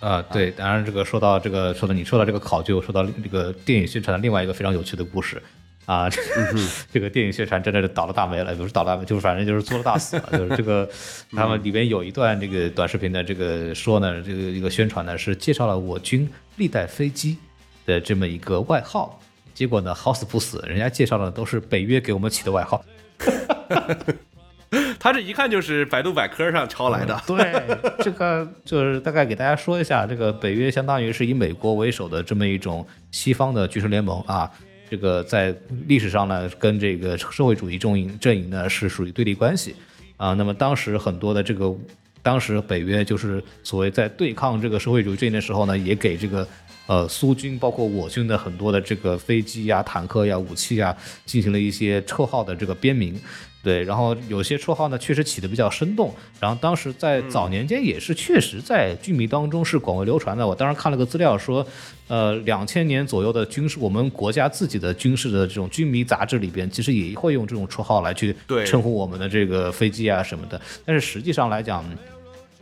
[0.00, 5.40] 呃，对，当然这个说到这个，说到你说到这个考究，说到这个电影宣传的另外一个非常有趣的故事
[5.86, 6.20] 啊，这
[6.92, 10.90] 这个电影宣传真的是倒了大霉了，不是倒了大霉，就是反正就是做了大死了，就是这个
[11.30, 17.38] 他们里边有一段这个短视频的这个说呢，这个一个宣传呢是介绍了我军历代飞机
[17.86, 19.20] 的这么一个外号，
[19.54, 22.84] 结果呢好死不死，人家介绍的都是北约给我们起的外号。
[24.98, 27.20] 他这一看就是百度百科上抄来的。
[27.26, 27.62] 对，
[28.02, 34.50] 这个就是大概给大家说一下，这个北约相当于是以美国为首的这么一种西方的军事联盟啊。
[34.88, 35.54] 这个在
[35.86, 39.74] 历史上呢，跟这个社会主义阵营阵营呢是属于对立关系
[40.16, 40.32] 啊。
[40.34, 41.74] 那么当时很多的这个，
[42.22, 46.46] 当时北约就是所谓在对抗这个社会主义阵营的时候呢，也给这个
[46.86, 50.96] 呃苏军包括我军的很多的这个飞机呀、坦克呀、武器呀
[51.26, 53.20] 进行了一些绰号的这个编名。
[53.62, 60.44] 对，然后有些绰号呢确实起的比较生动，然后当时在早年间也是确实在军迷当中是广为流传的。
[60.44, 61.64] 我当时看了个资料说，
[62.08, 70.60] 呃，两千年左右的军事，我们国家自己的军事的这种军迷杂志里边，其实也会用这种绰号来去对称呼我们的这个飞机啊什么的。
[70.84, 71.84] 但是实际上来讲，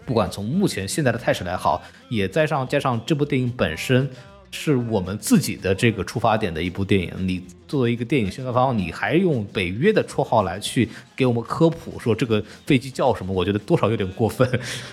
[0.04, 4.06] 不管从目前现在的态势来好，也在上加上这部电影本身
[4.50, 14.48] 是我们自己的这个出发点的一部电影，你作为一个电影宣传方，你还用北约的绰号来去给我们科普说这个飞机叫什么，我觉得多少有点过分，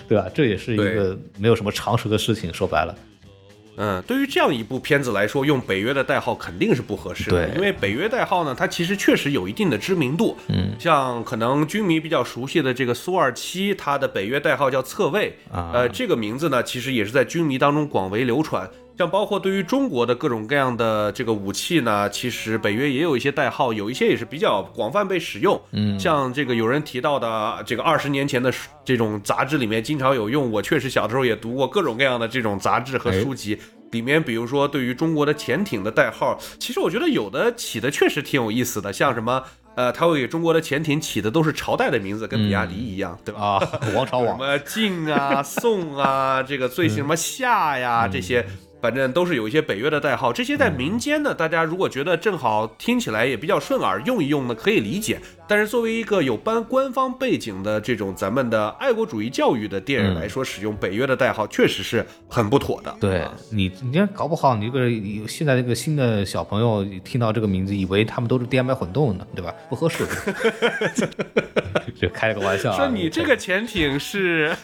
[0.08, 0.26] 对吧？
[0.32, 2.94] 这也是一个没有什么常识的事情，说白了。
[3.80, 10.36] 嗯，对于这样一部片子来说，用北约的代号肯定是不合适的，对因为北约代号呢，它其实确实有一定的知名度。
[10.48, 18.68] 嗯，像可能军迷比较熟悉的这个苏二七，它的北约代号叫侧卫，啊呃，这个名字呢，其实也是在军迷当中广为流传。
[18.98, 25.60] 像包括对于中国的各种各样的这个武器呢，其实北约也有一些代号，有一些也是比较广泛被使用。
[25.70, 28.52] 嗯，像这个有人提到的这个二十年前的
[28.84, 33.56] 这种杂志里面经常有用，我确实小的时候也读过各种各样的这种杂志和书籍。
[33.92, 39.40] 里面比如说对于中国的潜艇的代号，其实我觉得有的起的确实挺有意思的，像什么。
[39.76, 43.40] 呃，他会给中国的潜艇起的都是朝代的名字，跟比亚迪一样，对吧？
[43.40, 48.44] 啊，王朝王， 什么晋啊、宋啊，这个最什么夏呀这些。
[48.80, 55.20] 反正都是有一些北约的代号，这些在民间呢，大家如果觉得正好听起来也比较顺耳，用一用呢，可以理解。
[55.48, 62.94] 但是作为一个有班官方背景的这种咱们的爱国主义教育的电影来说，使用北约的代号确实是很不妥的。
[63.00, 69.52] 对你，你看搞不好你这个现在这个新的小朋友听到这个名字，以为他们都是 DMI 混动呢，对吧？
[69.70, 70.04] 不合适。
[71.98, 74.54] 就开了个玩笑，说你这个潜艇是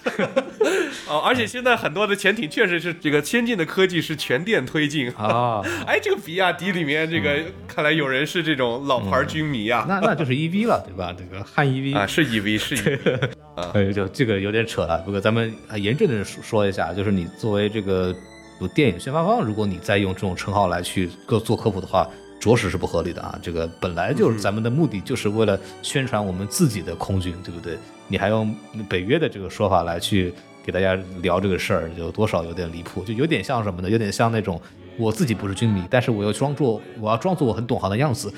[1.08, 4.03] 哦，而且现在很多的潜艇确实是这个先进的科技。
[4.04, 5.62] 是全电推进啊！
[5.88, 9.86] 哎，这个比亚迪里面，这个看来有人是这种老牌军迷啊。
[9.88, 11.14] 那那就是 EV 了，对吧？
[11.16, 13.72] 这个汉 EV 啊，是 EV，是 EV 啊。
[13.92, 14.98] 就 这个有点扯了。
[15.06, 18.14] 不过咱们严正的说说一下，就是你作为这个
[18.60, 22.06] 有电影宣发方，如果你再用这种称号来去做做科普的话，
[22.38, 23.38] 着实是不合理的啊。
[23.42, 27.78] 这个本来就是咱们的目的，就是为了宣传我们自己的空军，对不对？
[28.06, 28.54] 你还用
[28.86, 30.32] 北约的这个说法来去。
[30.64, 33.90] 给大家聊这个事儿，就多少有点离谱，就有点像什么呢？
[33.90, 34.60] 有点像那种
[34.96, 38.32] 我自己不是军迷，但是我又装作我要装作我很懂行的样子。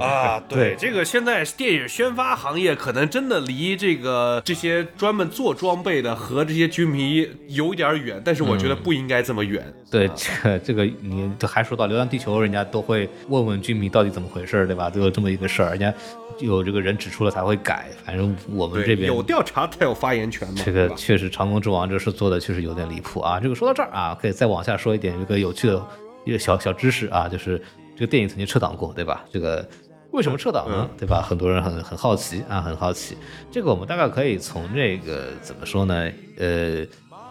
[0.00, 9.62] 啊，对，这个现在电影宣发行业可能真的离这个这些专门做装备的和这些军迷有点远，但是我觉得不应该这么远。
[9.90, 14.88] 对，这个这个你还说到《流浪地球》，人家都会问问军迷到底怎么回事，对吧？
[14.88, 15.92] 都有这么一个事儿，人家。
[16.38, 20.62] 有这个人指出了才会改，反正我们这边有调查才有发言权嘛。
[20.64, 23.38] 这个确实长空之王这事做的确实有点离谱啊。
[23.38, 25.86] 这个说到这儿啊，可以再往下说一点一个有趣的
[26.24, 27.62] 一个小小知识啊，就是
[28.00, 29.26] 这个电影曾经撤档过，对吧？
[29.30, 29.68] 这个
[30.10, 30.88] 为什么撤档呢？
[30.96, 31.20] 对吧？
[31.20, 33.14] 很多人很很好奇啊，很好奇。
[33.50, 36.10] 这个我们大概可以从这个怎么说呢？
[36.38, 36.82] 呃，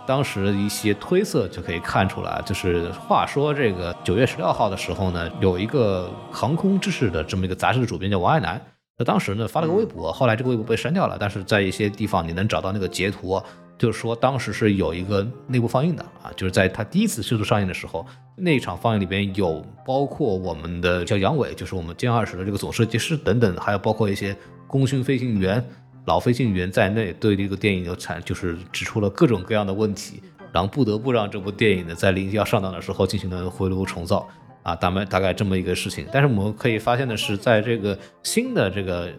[0.06, 8.62] 当时一些推测就可以看出来，就是话说这个九月十六号的时候呢，有一个航空知识的这么一个杂志的主编叫王爱南。
[8.96, 13.42] 他当时呢发了个微博，后来这个微博被删掉了，但是在一些地方你能找到那个截图，
[13.80, 24.36] 就是说当时是有一个内部放映的啊，就是在他第一次迅速上映的时候，那场放映里边有包括我们的叫杨伟，就是我们歼二十的这个总设计师等等，还有包括一些
[24.68, 25.64] 功勋飞行员、
[26.06, 34.28] 老飞行员在内，对这个电影有产就是指出了各种各样的问题，然后不得不让这部电影呢在临近要上档的时候进行了回炉重造。
[34.62, 39.10] 啊，大概大概这么一个事情，但是我们可以发现的是，在这个新的这个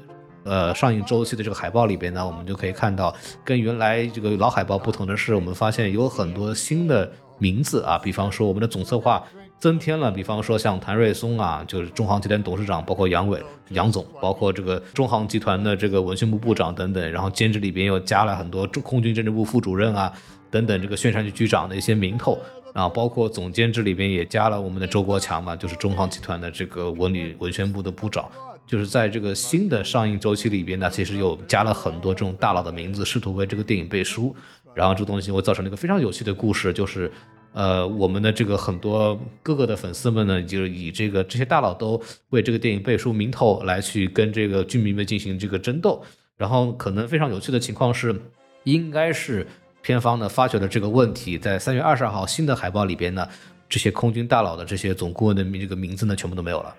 [0.45, 3.15] 呃上映周期的这个海报里边呢，我们就可以看到，
[3.45, 9.23] 跟原来这个老海报不同的是，我们发现有很多新的名字啊，比方说我们的总策划
[9.59, 20.13] 增添了，比方说像谭瑞松啊，就是中航集团董事长，包括杨伟杨总，包括这个中航集团的这个文宣部部长等等，然后监制里边又加了很多中空军政治部副主任啊
[20.51, 22.39] 等等，这个宣传局局长的一些名头。
[22.73, 28.31] 啊，包括总监制里边也加了我们的周国强嘛，就是中航集团的这个文旅文宣部的部长，
[28.71, 34.33] 就是在这个新的上映周期里边呢，其实又加了很多这种大佬的名字，试图为这个电影背书。
[34.77, 37.11] 然后这个东西会造成了一个非常有趣的故事，就是
[37.53, 46.01] 呃，我们的这个很多哥哥的粉丝们呢，就是以这个这些大佬都为这个电影背书名头来去跟这个军迷们进行这个争斗。
[46.37, 48.15] 然后可能非常有趣的情况是，
[48.63, 49.45] 应该是。
[49.83, 53.27] 片方呢发觉了这个问题，在三月二十二号新的海报里边呢，
[53.67, 56.77] 这些空军大佬的这些总顾问的这个名字呢，全部都没有了。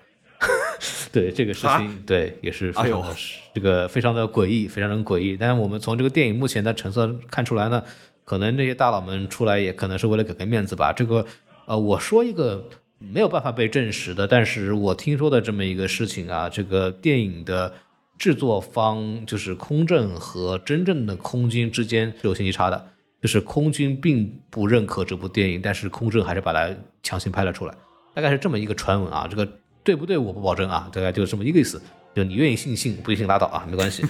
[1.12, 3.14] 对这个事情，对也是非常的
[3.54, 5.36] 这个非常的诡异，非常的诡异。
[5.36, 7.82] 但是我们从这个电影目前的成色看出来呢，
[8.24, 10.92] 可能这些大佬们出来也可能是为了给个面子吧。
[10.92, 11.24] 这个
[11.66, 12.68] 呃，我说一个
[12.98, 17.72] 没有办法被证实的，但是我听说的这么一个事情啊，这个电影的。
[18.18, 22.90] 制作方就是空政和真正的空军之间是有信息差的，
[23.20, 26.72] 就是空军并不认可这部电影，但是空政还是把它
[27.02, 27.74] 强行拍了出来，
[28.14, 29.48] 大概是这么一个传闻啊，这个
[29.84, 31.80] 对不对我不保证啊，大概就是这么一个意思，
[32.14, 34.04] 就你愿意信信，不信拉倒啊，没关系。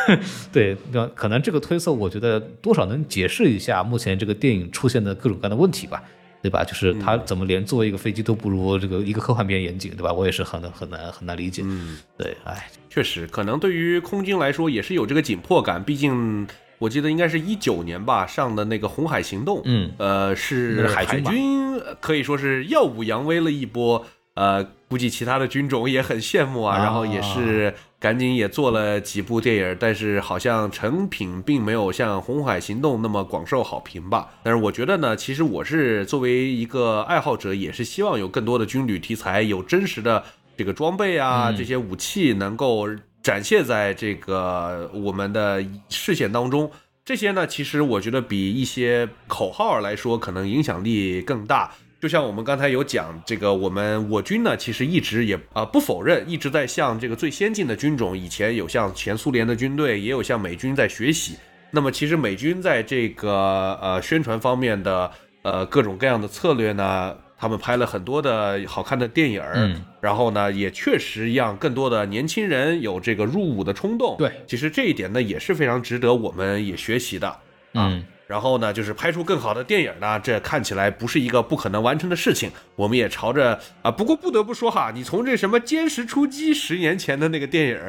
[0.52, 6.02] 对，那可能这个推测，我觉得多少能解释一下目前这个电影出现的各种各样的问题吧。
[6.40, 6.62] 对吧？
[6.62, 10.12] 就是他怎么连作为一个飞机都不如这个一个科幻片严谨，对吧？
[10.12, 11.62] 我也是很难很难很难理解。
[11.64, 15.82] 嗯，对，哎，确实，可能对于空军来说也是有这个紧迫感。
[15.82, 16.46] 毕竟
[16.78, 24.06] 我记得应该是一九年吧上的那个红海行动，嗯，呃，是海军可以说是耀武扬威了一波。
[24.38, 34.28] 呃，估计其他的军种也很羡慕啊，然后也是赶紧也做了几部电影，但是好像成品并没有像《红海行动》那么广受好评吧。
[34.44, 40.22] 但是我觉得呢，其实我是作为一个爱好者，也是希望有更多的军旅题材，有真实的
[40.56, 42.86] 这个装备啊，这些武器能够
[43.20, 46.70] 展现在这个我们的视线当中。
[47.04, 51.72] 这些呢，其实我觉得比一些口号来说，可能影响力更大。
[52.00, 61.36] 就像我们刚才有讲，这个我们我军呢，其实一直也啊不否认，一直在向这个最先进的军种，以前有向前苏联的军队，也有向美军在学习。
[61.72, 65.10] 那么其实美军在这个呃宣传方面的
[65.42, 74.16] 呃各种各样的策略呢，他们拍了很多的好看的电影儿，然后呢也确实让更多的年轻人有这个入伍的冲动。
[74.16, 77.36] 对，其实这一点呢也是非常值得我们也学习的。
[77.74, 78.04] 嗯。
[78.28, 82.50] 然后呢，就是拍出更好的电影呢，这看起来不是一个不可能完成的事情。
[82.76, 87.80] 我们也朝着啊，不过不得不说哈，你从这什么歼十出击十年前的那个电影。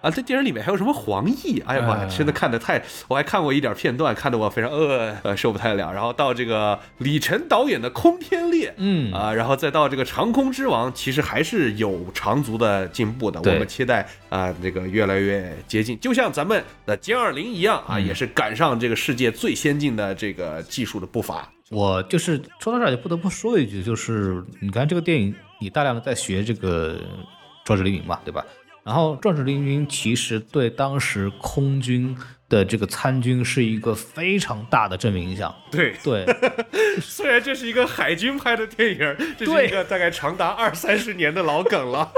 [0.00, 1.62] 啊，这电影里面还有什么黄奕？
[1.66, 2.80] 哎呀妈呀，真的看的太……
[3.08, 5.92] 我还看过一点片段，看得我非常呃呃受不太了。
[5.92, 13.40] 然后到这个李晨导演的《空天猎》，嗯啊，然后再到这个《长空之王》，其实还是有长足的进步的。
[13.40, 21.50] 我们期待啊，这个越来越接近，就像咱们的歼二零一样啊，也是赶上这个世界最先进的这个技术的步伐。
[21.70, 26.94] 我就是说到这儿，就不得不说一句，就是你看这个电影，你大量的在学这个
[27.64, 28.42] 《壮志凌云》嘛，对吧？
[28.84, 32.16] 然后《壮士凌云》其实对当时空军
[32.48, 35.54] 的这个参军是一个非常大的正面影响。
[35.70, 36.24] 对对，
[37.00, 42.10] 虽然这是一个海军拍的电影，这是一个大概长达二三十年的老梗了，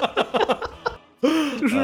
[1.61, 1.77] 就是。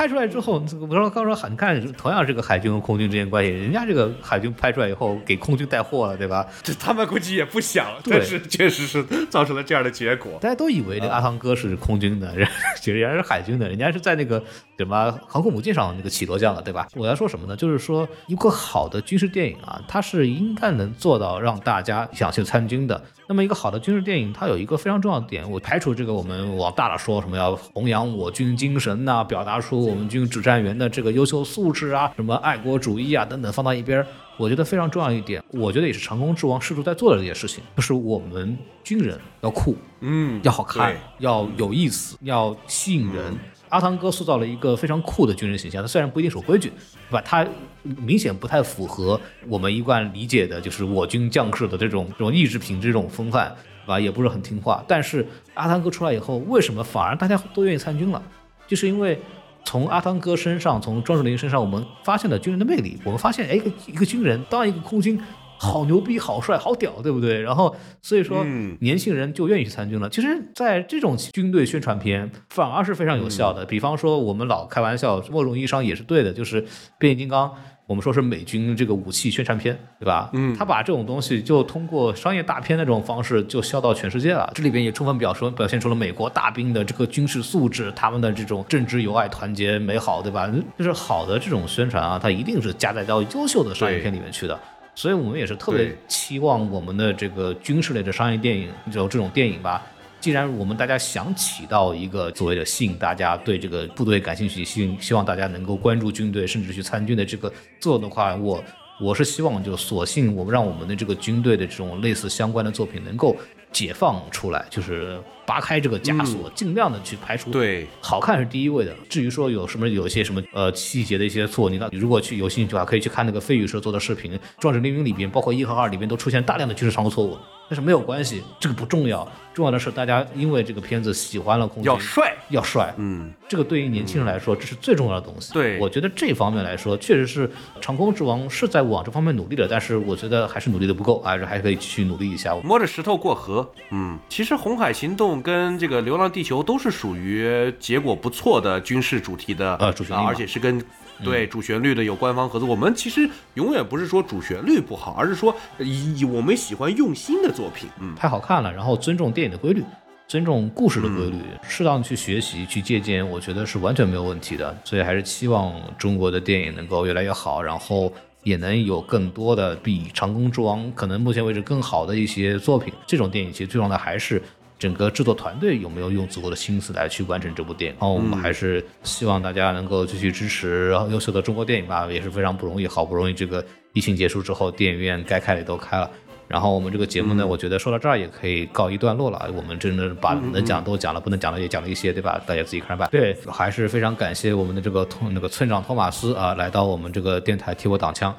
[0.00, 6.46] 拍出来之后，我说刚说很看，同样是个海军和空军之间关系，人家这个海军拍出来以后给空军带货了，对吧？
[6.62, 10.38] 这他们估计也不想，但是确实是造成了这样的结果。
[10.40, 14.42] 大家都以为这个阿汤哥是空军的，人其实人家是海军的，人家是在那个
[14.78, 16.88] 什么航空母舰上那个起落降的，对吧？
[16.94, 17.54] 我要说什么呢？
[17.54, 23.04] 就是说一个好的军事电影啊，它是应该能做到让大家想去参军的。
[23.30, 34.04] 那么一个好的军事电影，它有一个非常重要的点，我排除这个我们往大了说，什么要弘扬我军精神呐，表达出我们军指战员的这个优秀素质啊，什么爱国主义啊等等放到一边，
[34.36, 43.32] 我觉得非常重要一点，我觉得也是长空之王试图在做的这件事情，就是我们军人要酷，嗯，要好看，要有意思，要吸引人。
[43.70, 46.70] 阿汤哥塑造了一个非常酷的军人形象，他虽然不一定守规矩，
[47.08, 47.22] 对吧？
[47.22, 47.46] 他
[47.82, 49.18] 明显不太符合
[49.48, 53.54] 我们一贯理解的，就是我军将士的这种这种意志品质、这种风范，
[53.86, 53.98] 对吧？
[53.98, 54.84] 也不是很听话。
[54.86, 58.22] 但是阿汤哥出来以后，为什么反而大家都愿意参军了？
[58.66, 59.18] 就是因为
[59.64, 62.98] 从阿汤哥身上，从庄树林身上，我们发现了军人的魅力。
[63.04, 65.20] 我们发现，哎，一个一个军人当一个空军。
[65.62, 67.38] 好牛逼，好帅，好屌，对不对？
[67.42, 68.42] 然后所以说，
[68.80, 70.08] 年轻人就愿意去参军了。
[70.08, 73.66] 其实，在这种军队宣传片反而是非常有效的。
[73.66, 76.64] 比方说，我们老开玩笑，某种意义上也是对的，就是
[76.98, 77.54] 变形金刚，
[77.86, 80.30] 我们说是美军这个武器宣传片，对吧？
[80.32, 84.50] 嗯，他把这种东西就通过商业大片的这种方式就销到全世界了。
[84.54, 90.50] 这里边也充分表说表现出了美国大兵的这个军事素质，他们的这种政治、友爱、团结、美好，对吧？
[90.78, 94.58] 就是好的这种宣传啊，它一定是加载到优秀的商业片里面去的。
[94.94, 99.86] 所以我们也是特别期望我们的这个军事类的商业电影，就这种电影吧。
[100.20, 108.62] 既然我们大家想起到一个所谓的吸引大家对这个部队感兴趣，希希望大家能够关注军队，甚至去参军的这个作用的话，我
[109.00, 113.36] 我是希望就索性我们让我们的这个军队的这种类似相关的作品能够。
[113.72, 117.50] 解放出来，就是拔开这个枷锁，尽量的去排除。
[117.50, 118.94] 对，好看是第一位的。
[119.08, 127.36] 至于说有什么有一些什么呃细节的一些错，你到如果去有兴趣的话，可以去看那个飞宇社做的视频，《壮志凌云》里边，包括一和二里边都出现大量的军事常规错误。
[127.68, 135.52] 但是没有关系，这个不重要，重要的是大家因为这个片子喜欢了空军，要帅，要帅，嗯，这个对于年轻人来说，这是最重要的东西。
[135.52, 137.48] 对，我觉得这方面来说，确实是
[137.80, 142.56] 长空之王是在往这方面努力的，但是我觉得还是努力的不够，还是还可以继续努力一下。
[142.64, 150.82] 摸着石头过河，嗯，其实《红海行动》跟这个《流浪地球》都是属于结果不错的军事主题的，呃，主旋律，而且是跟。
[151.22, 159.84] 对主旋律的有官方合作，我们其实永远不是说主旋律不好，而是说以我们喜欢用心的作品，嗯，太好看了，然后尊重电影的规律，
[160.26, 164.74] 尊重故事的规律，适当去学习去借鉴，我觉得是完全没有问题的。
[164.82, 168.10] 所以还是期望中国的电影能够越来越好，然后
[168.42, 172.94] 也能有更多的比《长空之王》可能目前为止更好的一些作品。
[173.06, 174.42] 这种电影其实最重要的还是。
[174.80, 177.96] 整个制作团队有没有用足够的心思来去完成这部电影？
[178.00, 183.62] 然后我们还是希望大家能够继续支持优秀的中国电影吧，也是非常不容易，好不容易这个
[183.92, 186.10] 疫情结束之后，电影院该开的都开了，
[186.48, 189.50] 然后我们这个节目呢，我觉得说到这儿也可以告一段落了。
[189.54, 192.40] 我们真的把能讲都讲了，不能讲的也讲了一些，对吧？
[192.46, 193.08] 大家自己看着办。
[193.10, 198.34] 对，还是非常感谢我们的这个托那个村长托马斯啊，来到我们这个电台替我挡枪。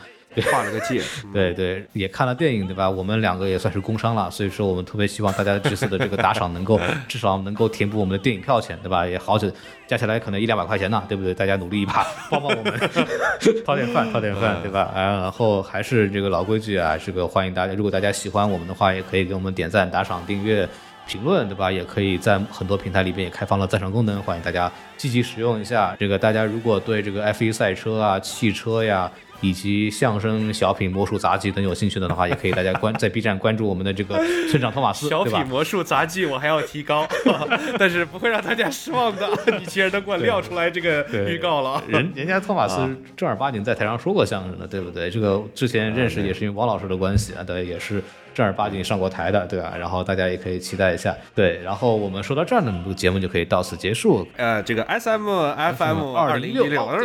[0.51, 1.01] 画了个界，
[1.33, 2.89] 对对，也看了电影，对吧？
[2.89, 6.79] 我们两个也算是工伤了，所以说我们特别希望大家这次的这个打赏能够
[7.09, 9.05] 至少能够填补我们的电影票钱，对吧？
[9.05, 9.51] 也好久
[9.87, 11.33] 加起来可能一两百块钱呢，对不对？
[11.33, 12.73] 大家努力一把，帮帮我们，
[13.65, 14.89] 讨点饭，讨点饭，对吧？
[14.95, 20.65] 啊，然后还是这个老规矩啊，这个欢迎大家，如果大家喜欢我们的话，也可以给我们点赞、打赏、订阅、
[21.07, 21.69] 评论，对吧？
[21.69, 25.93] 也可以在很多平台里边也开放了赞赏功能，欢迎大家积极使用一下。
[25.99, 29.11] 这个大家如果对这个 F1 赛车啊、汽车呀。
[29.41, 34.15] 以及相声、小品、魔术、杂技等有兴趣的的话，也可以大家关在 B 站关注我们的这个
[34.49, 35.45] 村长托马斯，小品、？
[35.47, 37.07] 魔术、杂技我还要提高，
[37.77, 39.27] 但是不会让大家失望的。
[39.59, 45.09] 你既然都给我撂出来这个 预告了，人人家托马斯啊正儿八经在台上说过相声的，对不对？
[45.09, 48.01] 这个之前认识也是因为汪老师的关系啊，对，也是
[48.33, 49.73] 正儿八经上过台的，对吧？
[49.77, 51.61] 然后大家也可以期待一下，对。
[51.63, 54.27] 然后我们说到这儿呢，这个节目就可以到此结束。
[54.37, 56.97] 呃，这个 S M F M 二零一六， 哇，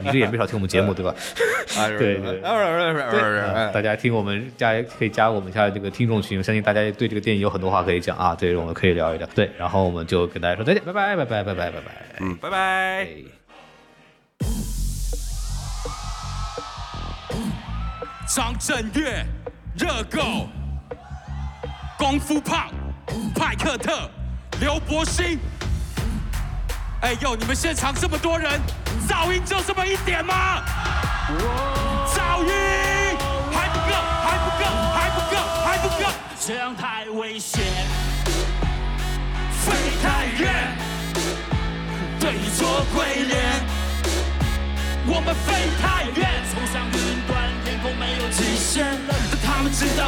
[0.00, 1.14] 你这也没少听我们节目，对吧？
[1.98, 2.40] 对对对
[3.72, 9.26] 大家听我们加可以加我们一下这个听众群，相信大家对这个电影有很多话可以讲啊，对，我们可以聊一聊。
[9.34, 11.92] 对，然后我们就跟大家说再见，拜拜，拜拜，拜拜，拜拜。
[12.20, 13.37] 嗯，拜拜。
[18.28, 19.24] 张震岳、
[19.74, 20.48] 热狗、
[21.96, 22.68] 功夫胖、
[23.34, 24.10] 派克特、
[24.60, 25.38] 刘伯欣。
[27.00, 28.60] 哎呦，你们现场这么多人，
[29.08, 30.62] 噪音就这么一点吗？
[32.06, 32.52] 噪音
[33.50, 34.64] 还不够，还不够，
[34.94, 37.62] 还不够，还不够，这样太危险，
[39.52, 39.72] 飞
[40.02, 40.76] 太远，
[42.20, 43.38] 对你做鬼脸。
[45.06, 46.84] 我们飞太远，冲上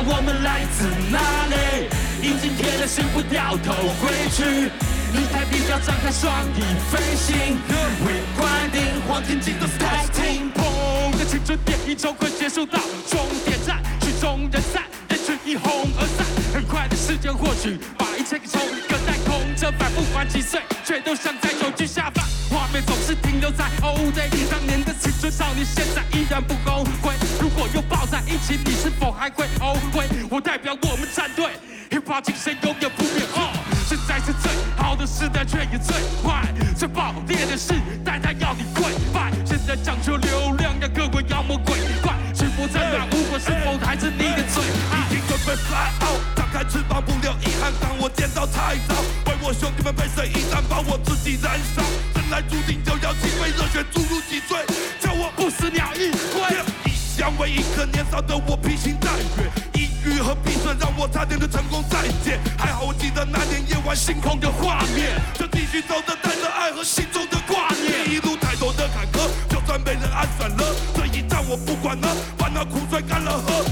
[0.03, 1.21] 我们来自哪
[1.53, 1.89] 里，
[2.23, 4.71] 已经铁了心不掉头回去。
[5.13, 6.61] 离开地表，张开双翼
[6.91, 7.59] 飞行。
[8.01, 12.79] We grinding，黄金金都是太听砰的青春电影就快结束到
[13.11, 16.25] 终点站，曲终人散，人群一哄而散。
[16.55, 22.30] 很快的时间，或许把一切给抽一个带空着，反复还几岁，却都像在手机下饭。
[22.51, 27.15] 画面总是停留在 old day，当年的青春少年，现在依然不后悔。
[27.41, 30.05] 如果又抱在一起，你是否还会后悔？
[30.29, 31.47] 我代表我们战队
[31.91, 33.25] ，hip hop 精神永远不变。
[33.37, 33.55] 哦，
[33.89, 35.95] 现在是最好的时代，却也最
[36.25, 37.73] 坏、最爆裂的时
[38.05, 38.83] 代，它要你跪
[39.15, 39.31] 拜。
[39.47, 44.61] 现在讲究流量，让各位妖魔鬼怪，直播在那无果是否还是你的最
[44.91, 45.20] 爱？
[45.41, 47.73] 已经准备 fly out，张开翅膀不留遗憾。
[47.81, 48.95] 当我见到太早，
[49.27, 51.83] 为我兄弟们背水一战，把我自己燃烧。
[52.15, 54.59] 生来注定就要起飞，热血注入脊椎，
[55.01, 56.91] 叫我不死鸟一挥。
[56.91, 62.39] 一向为一个年少的我披星戴月，抑郁和闭塞让我差点就成功再见。
[62.59, 68.11] 还好我记得那年夜晚星空的画面，就继续走着，带着爱和心中的挂念。
[68.11, 73.65] 一路太多的坎坷，就算被人暗算了，这一站我不管了，把那苦水干了喝，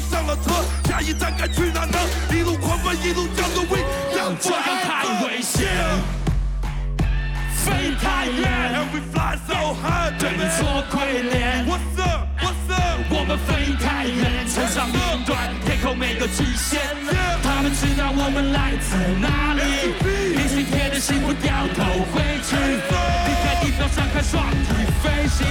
[0.00, 0.52] 上了车，
[0.88, 1.98] 下一站该去哪呢？
[2.30, 3.78] 一路狂奔，一路叫着 we，
[4.16, 5.68] 让这样太危险，
[7.54, 11.66] 飞太远，And we fly so high，对你做鬼脸。
[11.66, 12.26] What's up?
[13.08, 15.50] 我们飞太远，乘上云端，
[15.86, 16.80] 天空没有极限。
[17.44, 19.94] 他们知道我们来自哪里，
[20.34, 22.56] 已经贴着心不掉头回去。
[22.58, 25.46] 离开地表，张开双翼飞行。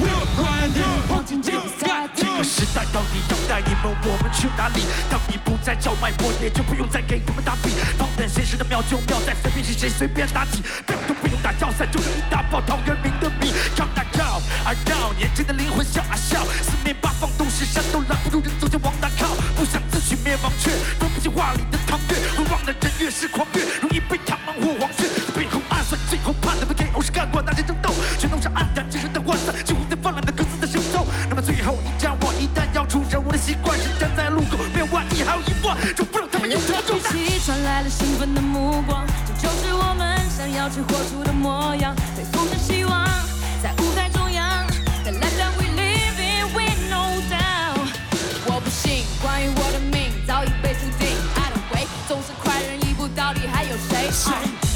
[0.00, 4.80] We're grinding，黄金竞赛这个时代到底要带你们我们去哪里？
[5.10, 7.68] 当你不再叫卖我，也就不用再给我们打比。
[7.98, 13.52] 放胆现实的妙就妙在随便是谁随便打起，不用都不用打要塞，就是一大包陶渊明的笔。
[13.76, 19.36] 靠大靠，而绕年轻的灵魂笑啊笑，四面八方都是山，都拦不住人走就往哪靠。
[20.06, 25.08] 不想自取灭亡，却分不清话里的唐月，会忘了人越是狂越，容易被他们或黄血。
[25.34, 31.06] 背后暗算，最后怕的被 KO 是干过那些争斗，全弄上黯然精神的涣散，几乎在泛滥的各自的行走。
[31.28, 37.16] 那么最后你叫我一旦要出征，我的习惯是站在路口，没有万一还有一万，就不让他们有头中弹。
[37.16, 41.94] 一起传来了兴奋的目光，这就是我们想要去活出的模样。
[42.16, 43.04] 被风着希望，
[43.62, 44.66] 在舞台中央
[45.02, 47.88] ，The life that we live in with no doubt。
[48.46, 49.78] 我不信，关于我的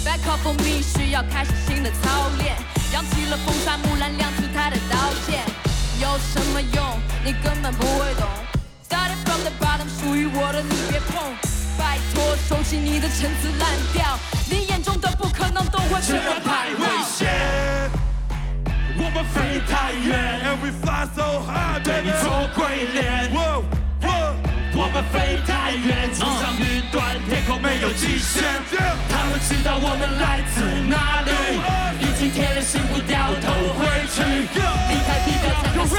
[0.05, 2.57] ？Back up for me，需要开始新的操练，
[2.93, 4.97] 扬起了风沙，木兰亮出她的刀
[5.27, 5.41] 剑。
[6.01, 6.99] 有什么用？
[7.25, 8.29] 你根本不会懂。
[8.89, 11.35] Started from the bottom，属于我的你别碰。
[11.79, 14.19] 拜托，收起你的陈词滥调，
[14.51, 16.85] 你眼中的不可能都会这被我样太危。
[17.09, 17.91] 险，
[18.99, 23.31] 我们飞太远，And we fly so high，对你做鬼脸。
[24.91, 28.43] Whoa 们飞太远，冲上云端，天空没有极限。
[29.09, 31.31] 他们知道我们来自哪里，
[32.01, 34.21] 已经铁了心不掉头回去，
[34.91, 35.95] 离开地表才能飞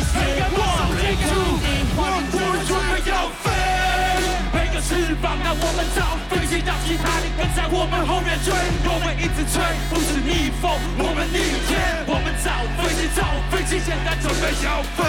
[0.00, 1.49] 行。
[5.50, 8.54] 我们造飞机让其他人跟在我们后面追
[8.86, 9.58] 我们一直吹
[9.90, 15.02] 不是逆风我们逆天我们造飞机造飞机现在准备要飞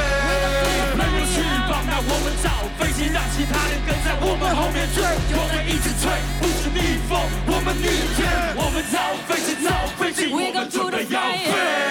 [0.97, 2.49] 没有翅膀那我们造
[2.80, 5.03] 飞机让其他人跟在我们后面追
[5.38, 6.09] 我们一直吹
[6.41, 7.85] 不是逆风我们逆
[8.18, 8.26] 天
[8.57, 8.97] 我们造
[9.30, 9.69] 飞机造
[9.99, 11.90] 飞机我们准备要飞